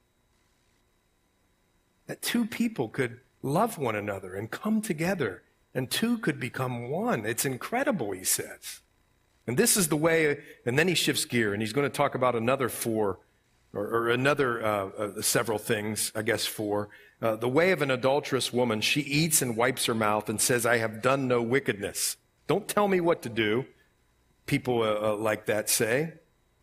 That 2.07 2.23
two 2.23 2.47
people 2.47 2.89
could 2.89 3.21
love 3.45 3.77
one 3.77 3.95
another 3.95 4.35
and 4.35 4.51
come 4.51 4.81
together, 4.81 5.43
and 5.75 5.91
two 5.91 6.17
could 6.19 6.41
become 6.41 6.89
one. 6.89 7.27
It's 7.27 7.45
incredible, 7.45 8.13
he 8.13 8.25
says. 8.25 8.81
And 9.47 9.57
this 9.57 9.77
is 9.77 9.89
the 9.89 9.97
way, 9.97 10.39
and 10.65 10.79
then 10.79 10.89
he 10.89 10.95
shifts 10.95 11.27
gear 11.27 11.53
and 11.53 11.61
he's 11.61 11.75
going 11.75 11.89
to 11.89 11.95
talk 11.95 12.15
about 12.15 12.35
another 12.35 12.71
four, 12.71 13.19
or, 13.75 13.87
or 13.87 14.09
another 14.09 14.65
uh, 14.65 14.89
uh, 14.99 15.23
several 15.23 15.59
things, 15.59 16.11
I 16.15 16.23
guess 16.23 16.47
four. 16.47 16.89
Uh, 17.21 17.37
the 17.37 17.49
way 17.49 17.71
of 17.71 17.83
an 17.83 17.91
adulterous 17.91 18.53
woman, 18.53 18.81
she 18.81 19.03
eats 19.03 19.43
and 19.43 19.57
wipes 19.57 19.85
her 19.87 19.95
mouth 19.95 20.31
and 20.31 20.41
says, 20.41 20.65
I 20.65 20.79
have 20.79 21.03
done 21.03 21.29
no 21.29 21.43
wickedness. 21.43 22.17
Don't 22.47 22.67
tell 22.67 22.89
me 22.89 23.01
what 23.01 23.21
to 23.23 23.29
do, 23.29 23.67
people 24.47 24.83
uh, 24.83 25.13
uh, 25.13 25.17
like 25.17 25.47
that 25.47 25.69
say. 25.69 26.15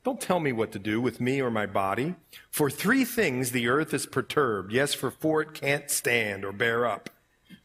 Don't 0.03 0.19
tell 0.19 0.39
me 0.39 0.51
what 0.51 0.71
to 0.71 0.79
do 0.79 0.99
with 0.99 1.21
me 1.21 1.41
or 1.41 1.51
my 1.51 1.67
body. 1.67 2.15
For 2.49 2.69
three 2.69 3.05
things 3.05 3.51
the 3.51 3.67
earth 3.67 3.93
is 3.93 4.07
perturbed. 4.07 4.71
Yes, 4.71 4.93
for 4.93 5.11
four 5.11 5.41
it 5.41 5.53
can't 5.53 5.91
stand 5.91 6.43
or 6.43 6.51
bear 6.51 6.87
up. 6.87 7.09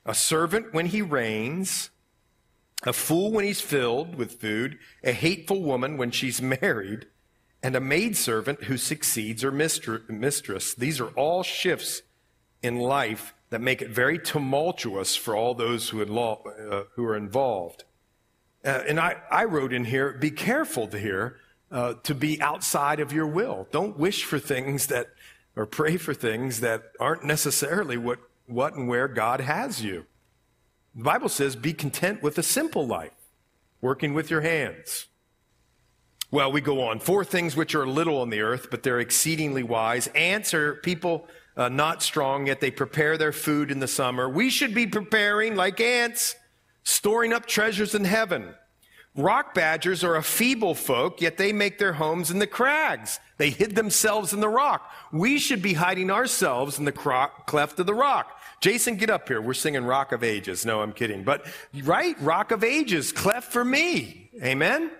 A 0.04 0.14
servant 0.14 0.74
when 0.74 0.86
he 0.86 1.00
reigns, 1.00 1.90
a 2.84 2.92
fool 2.92 3.32
when 3.32 3.44
he's 3.44 3.62
filled 3.62 4.16
with 4.16 4.40
food, 4.40 4.78
a 5.02 5.12
hateful 5.12 5.62
woman 5.62 5.96
when 5.96 6.10
she's 6.10 6.42
married, 6.62 7.06
and 7.62 7.74
a 7.74 7.80
maidservant 7.80 8.64
who 8.64 8.76
succeeds 8.76 9.42
her 9.42 9.50
mistress. 9.50 10.74
These 10.74 11.00
are 11.00 11.08
all 11.10 11.42
shifts 11.42 12.02
in 12.62 12.78
life 12.78 13.34
that 13.48 13.60
make 13.60 13.80
it 13.80 13.88
very 13.88 14.18
tumultuous 14.18 15.16
for 15.16 15.34
all 15.34 15.54
those 15.54 15.88
who, 15.88 16.02
uh, 16.02 16.84
who 16.94 17.04
are 17.04 17.16
involved. 17.16 17.84
Uh, 18.64 18.82
and 18.86 19.00
I, 19.00 19.16
I 19.30 19.44
wrote 19.44 19.72
in 19.72 19.86
here, 19.86 20.12
be 20.12 20.30
careful 20.30 20.86
here 20.88 21.38
uh, 21.70 21.94
to 22.04 22.14
be 22.14 22.40
outside 22.40 23.00
of 23.00 23.12
your 23.12 23.26
will. 23.26 23.66
Don't 23.70 23.98
wish 23.98 24.24
for 24.24 24.38
things 24.38 24.86
that, 24.88 25.08
or 25.56 25.66
pray 25.66 25.96
for 25.96 26.14
things 26.14 26.60
that 26.60 26.92
aren't 27.00 27.24
necessarily 27.24 27.96
what, 27.96 28.18
what 28.46 28.74
and 28.74 28.88
where 28.88 29.08
God 29.08 29.40
has 29.40 29.82
you. 29.82 30.06
The 30.94 31.02
Bible 31.02 31.28
says, 31.28 31.56
be 31.56 31.72
content 31.72 32.22
with 32.22 32.38
a 32.38 32.42
simple 32.42 32.86
life, 32.86 33.12
working 33.80 34.14
with 34.14 34.30
your 34.30 34.40
hands. 34.40 35.06
Well, 36.30 36.50
we 36.50 36.60
go 36.60 36.82
on. 36.82 37.00
Four 37.00 37.24
things 37.24 37.54
which 37.54 37.74
are 37.74 37.86
little 37.86 38.20
on 38.20 38.30
the 38.30 38.40
earth, 38.40 38.68
but 38.70 38.82
they're 38.82 39.00
exceedingly 39.00 39.62
wise. 39.62 40.08
Ants 40.08 40.54
are 40.54 40.74
people 40.76 41.28
uh, 41.56 41.68
not 41.68 42.02
strong, 42.02 42.46
yet 42.46 42.60
they 42.60 42.70
prepare 42.70 43.16
their 43.16 43.32
food 43.32 43.70
in 43.70 43.78
the 43.78 43.88
summer. 43.88 44.28
We 44.28 44.50
should 44.50 44.74
be 44.74 44.86
preparing 44.86 45.54
like 45.54 45.80
ants, 45.80 46.34
storing 46.82 47.32
up 47.32 47.46
treasures 47.46 47.94
in 47.94 48.04
heaven. 48.04 48.54
Rock 49.16 49.54
badgers 49.54 50.04
are 50.04 50.16
a 50.16 50.22
feeble 50.22 50.74
folk, 50.74 51.22
yet 51.22 51.38
they 51.38 51.52
make 51.52 51.78
their 51.78 51.94
homes 51.94 52.30
in 52.30 52.38
the 52.38 52.46
crags. 52.46 53.18
They 53.38 53.48
hid 53.50 53.74
themselves 53.74 54.34
in 54.34 54.40
the 54.40 54.48
rock. 54.48 54.92
We 55.10 55.38
should 55.38 55.62
be 55.62 55.72
hiding 55.72 56.10
ourselves 56.10 56.78
in 56.78 56.84
the 56.84 56.92
cro- 56.92 57.30
cleft 57.46 57.80
of 57.80 57.86
the 57.86 57.94
rock. 57.94 58.38
Jason, 58.60 58.96
get 58.96 59.10
up 59.10 59.28
here. 59.28 59.40
We're 59.40 59.54
singing 59.54 59.84
Rock 59.84 60.12
of 60.12 60.22
Ages. 60.22 60.66
No, 60.66 60.82
I'm 60.82 60.92
kidding. 60.92 61.24
But, 61.24 61.46
right? 61.84 62.14
Rock 62.20 62.50
of 62.50 62.62
Ages, 62.62 63.12
cleft 63.12 63.52
for 63.52 63.64
me. 63.64 64.30
Amen? 64.42 64.90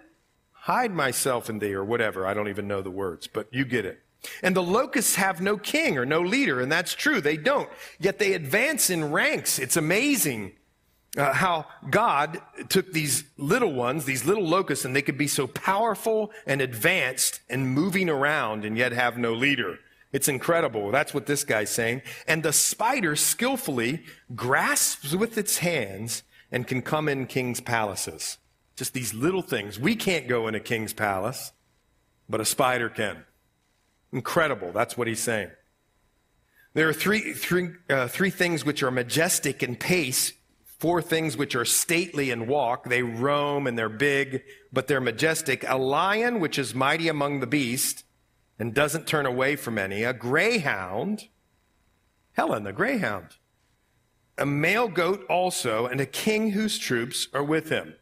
Hide 0.52 0.92
myself 0.92 1.50
in 1.50 1.58
thee, 1.58 1.74
or 1.74 1.84
whatever. 1.84 2.26
I 2.26 2.34
don't 2.34 2.48
even 2.48 2.66
know 2.66 2.82
the 2.82 2.90
words, 2.90 3.26
but 3.26 3.48
you 3.52 3.64
get 3.64 3.84
it. 3.84 4.00
And 4.42 4.56
the 4.56 4.62
locusts 4.62 5.14
have 5.16 5.40
no 5.40 5.56
king 5.56 5.98
or 5.98 6.06
no 6.06 6.20
leader, 6.20 6.60
and 6.60 6.72
that's 6.72 6.94
true. 6.94 7.20
They 7.20 7.36
don't. 7.36 7.68
Yet 8.00 8.18
they 8.18 8.32
advance 8.32 8.90
in 8.90 9.12
ranks. 9.12 9.58
It's 9.58 9.76
amazing 9.76 10.52
uh, 11.16 11.32
how 11.32 11.66
God 11.90 12.40
took 12.68 12.92
these 12.92 13.24
little 13.36 13.72
ones, 13.72 14.04
these 14.04 14.24
little 14.24 14.46
locusts, 14.46 14.84
and 14.84 14.94
they 14.94 15.02
could 15.02 15.18
be 15.18 15.28
so 15.28 15.46
powerful 15.46 16.30
and 16.46 16.60
advanced 16.60 17.40
and 17.48 17.68
moving 17.68 18.08
around 18.08 18.64
and 18.64 18.76
yet 18.76 18.92
have 18.92 19.18
no 19.18 19.32
leader. 19.32 19.78
It's 20.12 20.28
incredible. 20.28 20.90
That's 20.90 21.12
what 21.12 21.26
this 21.26 21.44
guy's 21.44 21.70
saying. 21.70 22.02
And 22.26 22.42
the 22.42 22.52
spider 22.52 23.16
skillfully 23.16 24.02
grasps 24.34 25.14
with 25.14 25.36
its 25.36 25.58
hands 25.58 26.22
and 26.50 26.66
can 26.66 26.82
come 26.82 27.08
in 27.08 27.26
king's 27.26 27.60
palaces. 27.60 28.38
Just 28.76 28.94
these 28.94 29.14
little 29.14 29.42
things. 29.42 29.78
We 29.78 29.96
can't 29.96 30.28
go 30.28 30.48
in 30.48 30.54
a 30.54 30.60
king's 30.60 30.92
palace, 30.92 31.52
but 32.28 32.40
a 32.40 32.44
spider 32.44 32.88
can. 32.88 33.24
Incredible. 34.12 34.72
That's 34.72 34.96
what 34.96 35.08
he's 35.08 35.20
saying. 35.20 35.50
There 36.74 36.88
are 36.88 36.92
three, 36.92 37.32
three, 37.32 37.70
uh, 37.88 38.06
three 38.08 38.30
things 38.30 38.64
which 38.64 38.82
are 38.82 38.90
majestic 38.90 39.62
in 39.62 39.76
pace, 39.76 40.32
four 40.78 41.00
things 41.00 41.36
which 41.36 41.54
are 41.54 41.64
stately 41.64 42.30
and 42.30 42.48
walk. 42.48 42.88
They 42.88 43.02
roam 43.02 43.66
and 43.66 43.78
they're 43.78 43.88
big, 43.88 44.42
but 44.72 44.86
they're 44.86 45.00
majestic. 45.00 45.64
A 45.68 45.76
lion, 45.76 46.40
which 46.40 46.58
is 46.58 46.74
mighty 46.74 47.08
among 47.08 47.40
the 47.40 47.46
beasts 47.46 48.04
and 48.58 48.74
doesn't 48.74 49.06
turn 49.06 49.26
away 49.26 49.56
from 49.56 49.78
any. 49.78 50.02
A 50.02 50.12
greyhound, 50.12 51.28
Helen, 52.32 52.64
the 52.64 52.72
greyhound. 52.72 53.36
A 54.38 54.46
male 54.46 54.88
goat 54.88 55.24
also, 55.30 55.86
and 55.86 56.00
a 56.00 56.06
king 56.06 56.50
whose 56.50 56.78
troops 56.78 57.28
are 57.32 57.44
with 57.44 57.70
him. 57.70 57.94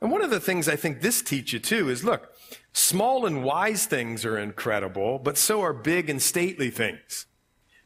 And 0.00 0.10
one 0.10 0.22
of 0.22 0.28
the 0.28 0.40
things 0.40 0.68
I 0.68 0.76
think 0.76 1.00
this 1.00 1.22
teaches 1.22 1.52
you 1.54 1.58
too 1.60 1.88
is 1.88 2.04
look, 2.04 2.34
small 2.74 3.24
and 3.24 3.42
wise 3.42 3.86
things 3.86 4.26
are 4.26 4.38
incredible, 4.38 5.18
but 5.18 5.38
so 5.38 5.62
are 5.62 5.72
big 5.72 6.10
and 6.10 6.20
stately 6.20 6.68
things. 6.68 7.26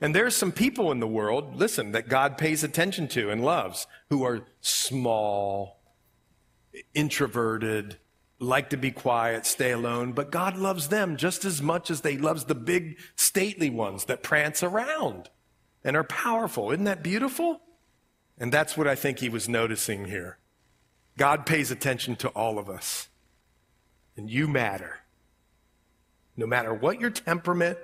And 0.01 0.15
there's 0.15 0.37
some 0.37 0.53
people 0.53 0.93
in 0.93 1.01
the 1.01 1.07
world, 1.09 1.57
listen, 1.57 1.93
that 1.93 2.09
God 2.09 2.39
pays 2.39 2.63
attention 2.63 3.09
to 3.09 3.31
and 3.31 3.45
loves 3.45 3.87
who 4.11 4.23
are 4.25 4.47
small, 4.61 5.81
introverted, 6.95 7.97
like 8.39 8.71
to 8.71 8.77
be 8.77 8.93
quiet, 8.93 9.45
stay 9.45 9.73
alone, 9.73 10.13
but 10.13 10.31
God 10.31 10.57
loves 10.57 10.89
them 10.89 11.17
just 11.17 11.45
as 11.45 11.61
much 11.61 11.91
as 11.91 12.03
they 12.03 12.17
loves 12.17 12.45
the 12.45 12.55
big 12.55 12.99
stately 13.17 13.71
ones 13.71 14.05
that 14.05 14.23
prance 14.23 14.63
around 14.63 15.31
and 15.83 15.97
are 15.97 16.05
powerful. 16.05 16.71
Isn't 16.71 16.85
that 16.85 17.03
beautiful? 17.03 17.61
And 18.39 18.53
that's 18.53 18.77
what 18.77 18.87
I 18.87 18.95
think 18.95 19.19
he 19.19 19.29
was 19.29 19.49
noticing 19.49 20.05
here. 20.05 20.39
God 21.17 21.45
pays 21.45 21.73
attention 21.73 22.15
to 22.17 22.29
all 22.29 22.59
of 22.61 22.71
us. 22.71 23.09
And 24.17 24.31
you 24.31 24.47
matter. 24.47 25.01
No 26.37 26.47
matter 26.47 26.73
what 26.73 27.01
your 27.01 27.11
temperament, 27.11 27.79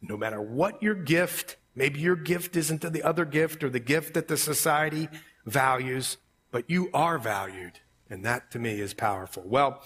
no 0.00 0.16
matter 0.16 0.40
what 0.40 0.82
your 0.82 0.94
gift, 0.94 1.56
maybe 1.74 2.00
your 2.00 2.16
gift 2.16 2.56
isn't 2.56 2.80
the 2.80 3.02
other 3.02 3.24
gift 3.24 3.64
or 3.64 3.70
the 3.70 3.80
gift 3.80 4.14
that 4.14 4.28
the 4.28 4.36
society 4.36 5.08
values, 5.44 6.18
but 6.50 6.68
you 6.68 6.90
are 6.94 7.18
valued. 7.18 7.80
And 8.10 8.24
that 8.24 8.50
to 8.52 8.58
me 8.58 8.80
is 8.80 8.94
powerful. 8.94 9.42
Well, 9.44 9.82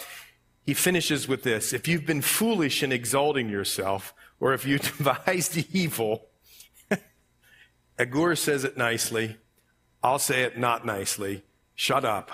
he 0.64 0.74
finishes 0.74 1.26
with 1.26 1.42
this. 1.42 1.72
If 1.72 1.88
you've 1.88 2.06
been 2.06 2.22
foolish 2.22 2.82
in 2.82 2.92
exalting 2.92 3.48
yourself, 3.48 4.14
or 4.38 4.52
if 4.54 4.64
you 4.64 4.78
devised 4.98 5.74
evil, 5.74 6.28
Agur 7.98 8.36
says 8.36 8.64
it 8.64 8.76
nicely. 8.76 9.38
I'll 10.02 10.18
say 10.18 10.42
it 10.42 10.58
not 10.58 10.84
nicely. 10.84 11.42
Shut 11.74 12.04
up. 12.04 12.30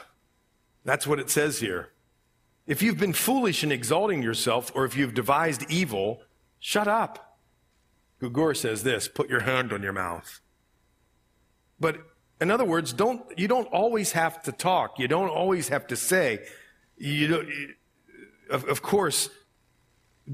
That's 0.84 1.06
what 1.06 1.20
it 1.20 1.30
says 1.30 1.60
here. 1.60 1.90
If 2.66 2.82
you've 2.82 2.98
been 2.98 3.14
foolish 3.14 3.64
in 3.64 3.72
exalting 3.72 4.22
yourself, 4.22 4.70
or 4.74 4.84
if 4.84 4.96
you've 4.96 5.14
devised 5.14 5.70
evil, 5.70 6.20
shut 6.58 6.86
up. 6.86 7.27
Agur 8.22 8.54
says 8.54 8.82
this 8.82 9.08
put 9.08 9.28
your 9.28 9.40
hand 9.40 9.72
on 9.72 9.82
your 9.82 9.92
mouth. 9.92 10.40
But 11.80 11.98
in 12.40 12.50
other 12.50 12.64
words, 12.64 12.92
don't, 12.92 13.22
you 13.38 13.48
don't 13.48 13.68
always 13.68 14.12
have 14.12 14.42
to 14.44 14.52
talk. 14.52 14.98
You 14.98 15.08
don't 15.08 15.28
always 15.28 15.68
have 15.68 15.86
to 15.88 15.96
say. 15.96 16.46
You 16.96 17.28
don't, 17.28 17.48
of, 18.50 18.64
of 18.68 18.82
course, 18.82 19.30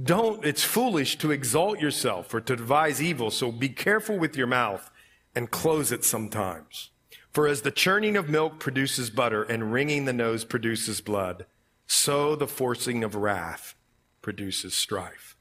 don't, 0.03 0.45
it's 0.45 0.64
foolish 0.64 1.16
to 1.18 1.30
exalt 1.30 1.80
yourself 1.80 2.32
or 2.35 2.41
to 2.41 2.57
devise 2.57 3.03
evil. 3.03 3.30
So 3.30 3.53
be 3.53 3.68
careful 3.68 4.18
with 4.18 4.37
your 4.37 4.47
mouth 4.47 4.91
and 5.35 5.51
close 5.51 5.93
it 5.93 6.05
sometimes. 6.05 6.91
For 7.32 7.47
as 7.47 7.62
the 7.62 7.70
churning 7.70 8.16
of 8.16 8.28
milk 8.28 8.61
produces 8.61 9.11
butter 9.11 9.43
and 9.43 9.72
wringing 9.72 10.05
the 10.05 10.12
nose 10.12 10.45
produces 10.45 11.01
blood, 11.01 11.47
so 11.87 12.37
the 12.37 12.47
forcing 12.47 13.03
of 13.03 13.14
wrath 13.14 13.74
produces 14.22 14.74
strife. 14.74 15.34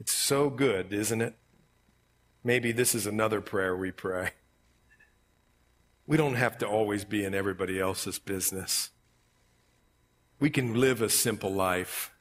It's 0.00 0.12
so 0.12 0.48
good, 0.50 0.92
isn't 0.92 1.20
it? 1.20 1.34
Maybe 2.44 2.72
this 2.72 2.94
is 2.94 3.06
another 3.06 3.40
prayer 3.40 3.76
we 3.76 3.90
pray. 3.90 4.30
We 6.06 6.16
don't 6.16 6.36
have 6.36 6.56
to 6.58 6.66
always 6.66 7.04
be 7.04 7.24
in 7.24 7.34
everybody 7.34 7.78
else's 7.78 8.18
business. 8.18 8.90
We 10.40 10.50
can 10.50 10.74
live 10.74 11.02
a 11.02 11.10
simple 11.10 11.52
life. 11.52 12.12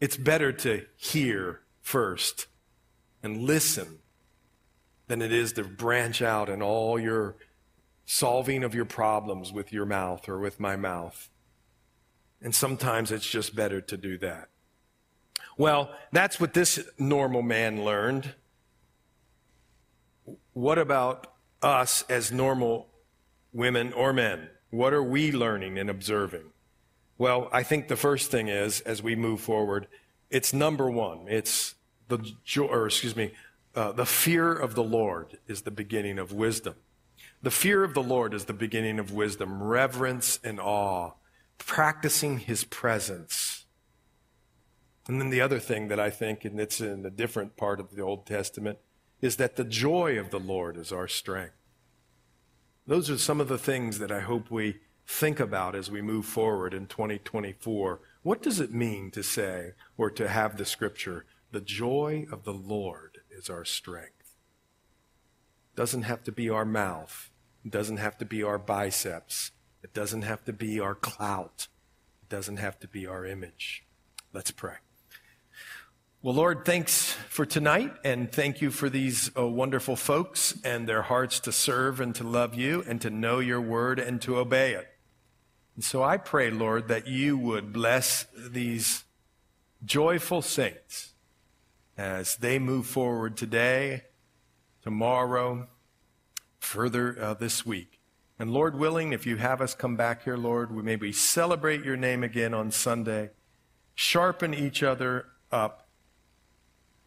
It's 0.00 0.16
better 0.16 0.52
to 0.52 0.84
hear 0.96 1.60
first 1.80 2.46
and 3.22 3.44
listen 3.44 4.00
than 5.06 5.22
it 5.22 5.32
is 5.32 5.54
to 5.54 5.64
branch 5.64 6.20
out 6.20 6.48
in 6.48 6.60
all 6.60 6.98
your 6.98 7.36
solving 8.04 8.62
of 8.62 8.74
your 8.74 8.84
problems 8.84 9.52
with 9.52 9.72
your 9.72 9.86
mouth 9.86 10.28
or 10.28 10.38
with 10.38 10.60
my 10.60 10.76
mouth. 10.76 11.30
And 12.42 12.54
sometimes 12.54 13.10
it's 13.10 13.28
just 13.28 13.54
better 13.54 13.80
to 13.80 13.96
do 13.96 14.18
that. 14.18 14.48
Well, 15.58 15.90
that's 16.12 16.38
what 16.38 16.54
this 16.54 16.78
normal 16.98 17.42
man 17.42 17.84
learned. 17.84 18.32
What 20.52 20.78
about 20.78 21.26
us 21.60 22.04
as 22.08 22.30
normal 22.30 22.86
women 23.52 23.92
or 23.92 24.12
men? 24.12 24.50
What 24.70 24.94
are 24.94 25.02
we 25.02 25.32
learning 25.32 25.76
and 25.76 25.90
observing? 25.90 26.44
Well, 27.18 27.48
I 27.52 27.64
think 27.64 27.88
the 27.88 27.96
first 27.96 28.30
thing 28.30 28.46
is, 28.46 28.80
as 28.82 29.02
we 29.02 29.16
move 29.16 29.40
forward, 29.40 29.88
it's 30.30 30.52
number 30.52 30.88
one. 30.88 31.26
It's 31.26 31.74
the 32.06 32.18
joy, 32.44 32.66
or 32.66 32.86
excuse 32.86 33.16
me, 33.16 33.32
uh, 33.74 33.90
the 33.90 34.06
fear 34.06 34.52
of 34.52 34.76
the 34.76 34.84
Lord 34.84 35.38
is 35.48 35.62
the 35.62 35.72
beginning 35.72 36.20
of 36.20 36.32
wisdom. 36.32 36.76
The 37.42 37.50
fear 37.50 37.82
of 37.82 37.94
the 37.94 38.02
Lord 38.02 38.32
is 38.32 38.44
the 38.44 38.52
beginning 38.52 39.00
of 39.00 39.12
wisdom, 39.12 39.60
reverence 39.60 40.38
and 40.44 40.60
awe, 40.60 41.12
practicing 41.58 42.38
his 42.38 42.62
presence 42.62 43.57
and 45.08 45.20
then 45.20 45.30
the 45.30 45.40
other 45.40 45.58
thing 45.58 45.88
that 45.88 45.98
I 45.98 46.10
think, 46.10 46.44
and 46.44 46.60
it's 46.60 46.80
in 46.80 47.04
a 47.06 47.10
different 47.10 47.56
part 47.56 47.80
of 47.80 47.94
the 47.94 48.02
Old 48.02 48.26
Testament, 48.26 48.78
is 49.22 49.36
that 49.36 49.56
the 49.56 49.64
joy 49.64 50.18
of 50.18 50.30
the 50.30 50.38
Lord 50.38 50.76
is 50.76 50.92
our 50.92 51.08
strength. 51.08 51.54
Those 52.86 53.10
are 53.10 53.18
some 53.18 53.40
of 53.40 53.48
the 53.48 53.58
things 53.58 53.98
that 53.98 54.12
I 54.12 54.20
hope 54.20 54.50
we 54.50 54.80
think 55.06 55.40
about 55.40 55.74
as 55.74 55.90
we 55.90 56.02
move 56.02 56.26
forward 56.26 56.74
in 56.74 56.86
2024. 56.86 58.00
What 58.22 58.42
does 58.42 58.60
it 58.60 58.72
mean 58.72 59.10
to 59.12 59.22
say 59.22 59.72
or 59.96 60.10
to 60.10 60.28
have 60.28 60.56
the 60.56 60.66
scripture, 60.66 61.24
the 61.50 61.62
joy 61.62 62.26
of 62.30 62.44
the 62.44 62.52
Lord 62.52 63.18
is 63.30 63.48
our 63.48 63.64
strength? 63.64 64.34
Doesn't 65.74 66.02
have 66.02 66.22
to 66.24 66.32
be 66.32 66.50
our 66.50 66.66
mouth. 66.66 67.30
It 67.64 67.70
doesn't 67.70 67.96
have 67.96 68.18
to 68.18 68.26
be 68.26 68.42
our 68.42 68.58
biceps. 68.58 69.52
It 69.82 69.94
doesn't 69.94 70.22
have 70.22 70.44
to 70.44 70.52
be 70.52 70.78
our 70.78 70.94
clout. 70.94 71.68
It 72.22 72.28
doesn't 72.28 72.58
have 72.58 72.78
to 72.80 72.88
be 72.88 73.06
our 73.06 73.24
image. 73.24 73.84
Let's 74.32 74.50
pray. 74.50 74.76
Well, 76.20 76.34
Lord, 76.34 76.64
thanks 76.64 77.12
for 77.28 77.46
tonight, 77.46 77.92
and 78.02 78.32
thank 78.32 78.60
you 78.60 78.72
for 78.72 78.90
these 78.90 79.30
uh, 79.38 79.46
wonderful 79.46 79.94
folks 79.94 80.52
and 80.64 80.88
their 80.88 81.02
hearts 81.02 81.38
to 81.38 81.52
serve 81.52 82.00
and 82.00 82.12
to 82.16 82.24
love 82.24 82.56
you 82.56 82.82
and 82.88 83.00
to 83.02 83.08
know 83.08 83.38
your 83.38 83.60
word 83.60 84.00
and 84.00 84.20
to 84.22 84.36
obey 84.36 84.72
it. 84.72 84.88
And 85.76 85.84
so 85.84 86.02
I 86.02 86.16
pray, 86.16 86.50
Lord, 86.50 86.88
that 86.88 87.06
you 87.06 87.38
would 87.38 87.72
bless 87.72 88.26
these 88.36 89.04
joyful 89.84 90.42
saints 90.42 91.12
as 91.96 92.34
they 92.34 92.58
move 92.58 92.88
forward 92.88 93.36
today, 93.36 94.02
tomorrow, 94.82 95.68
further 96.58 97.16
uh, 97.22 97.34
this 97.34 97.64
week. 97.64 98.00
And 98.40 98.50
Lord 98.50 98.76
willing, 98.76 99.12
if 99.12 99.24
you 99.24 99.36
have 99.36 99.60
us 99.60 99.72
come 99.72 99.94
back 99.94 100.24
here, 100.24 100.36
Lord, 100.36 100.74
we 100.74 100.82
maybe 100.82 101.12
celebrate 101.12 101.84
your 101.84 101.96
name 101.96 102.24
again 102.24 102.54
on 102.54 102.72
Sunday, 102.72 103.30
sharpen 103.94 104.52
each 104.52 104.82
other 104.82 105.26
up 105.52 105.87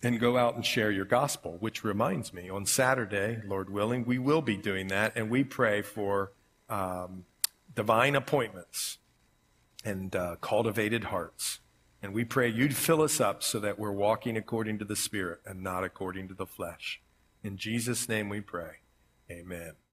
and 0.04 0.20
go 0.20 0.38
out 0.38 0.56
and 0.56 0.66
share 0.66 0.92
your 0.92 1.06
gospel, 1.06 1.58
which 1.60 1.84
reminds 1.84 2.34
me, 2.34 2.50
on 2.50 2.66
Saturday, 2.66 3.42
Lord 3.46 3.70
willing, 3.70 4.06
we 4.06 4.18
will 4.18 4.42
be 4.42 4.58
doing 4.58 4.88
that, 4.88 5.14
and 5.16 5.30
we 5.30 5.44
pray 5.44 5.82
for 5.82 6.32
um, 6.70 7.26
divine 7.76 8.16
appointments 8.16 8.98
and 9.86 10.16
uh, 10.16 10.36
cultivated 10.42 11.06
hearts. 11.06 11.60
And 12.02 12.14
we 12.14 12.26
pray 12.26 12.50
you'd 12.50 12.76
fill 12.76 13.04
us 13.04 13.22
up 13.22 13.44
so 13.44 13.60
that 13.60 13.78
we're 13.78 13.92
walking 13.92 14.36
according 14.36 14.80
to 14.80 14.86
the 14.86 14.96
Spirit 14.96 15.42
and 15.46 15.62
not 15.62 15.84
according 15.84 16.28
to 16.30 16.34
the 16.34 16.48
flesh. 16.48 17.00
In 17.44 17.58
Jesus' 17.58 18.10
name 18.10 18.28
we 18.28 18.42
pray. 18.42 18.78
Amen. 19.30 19.74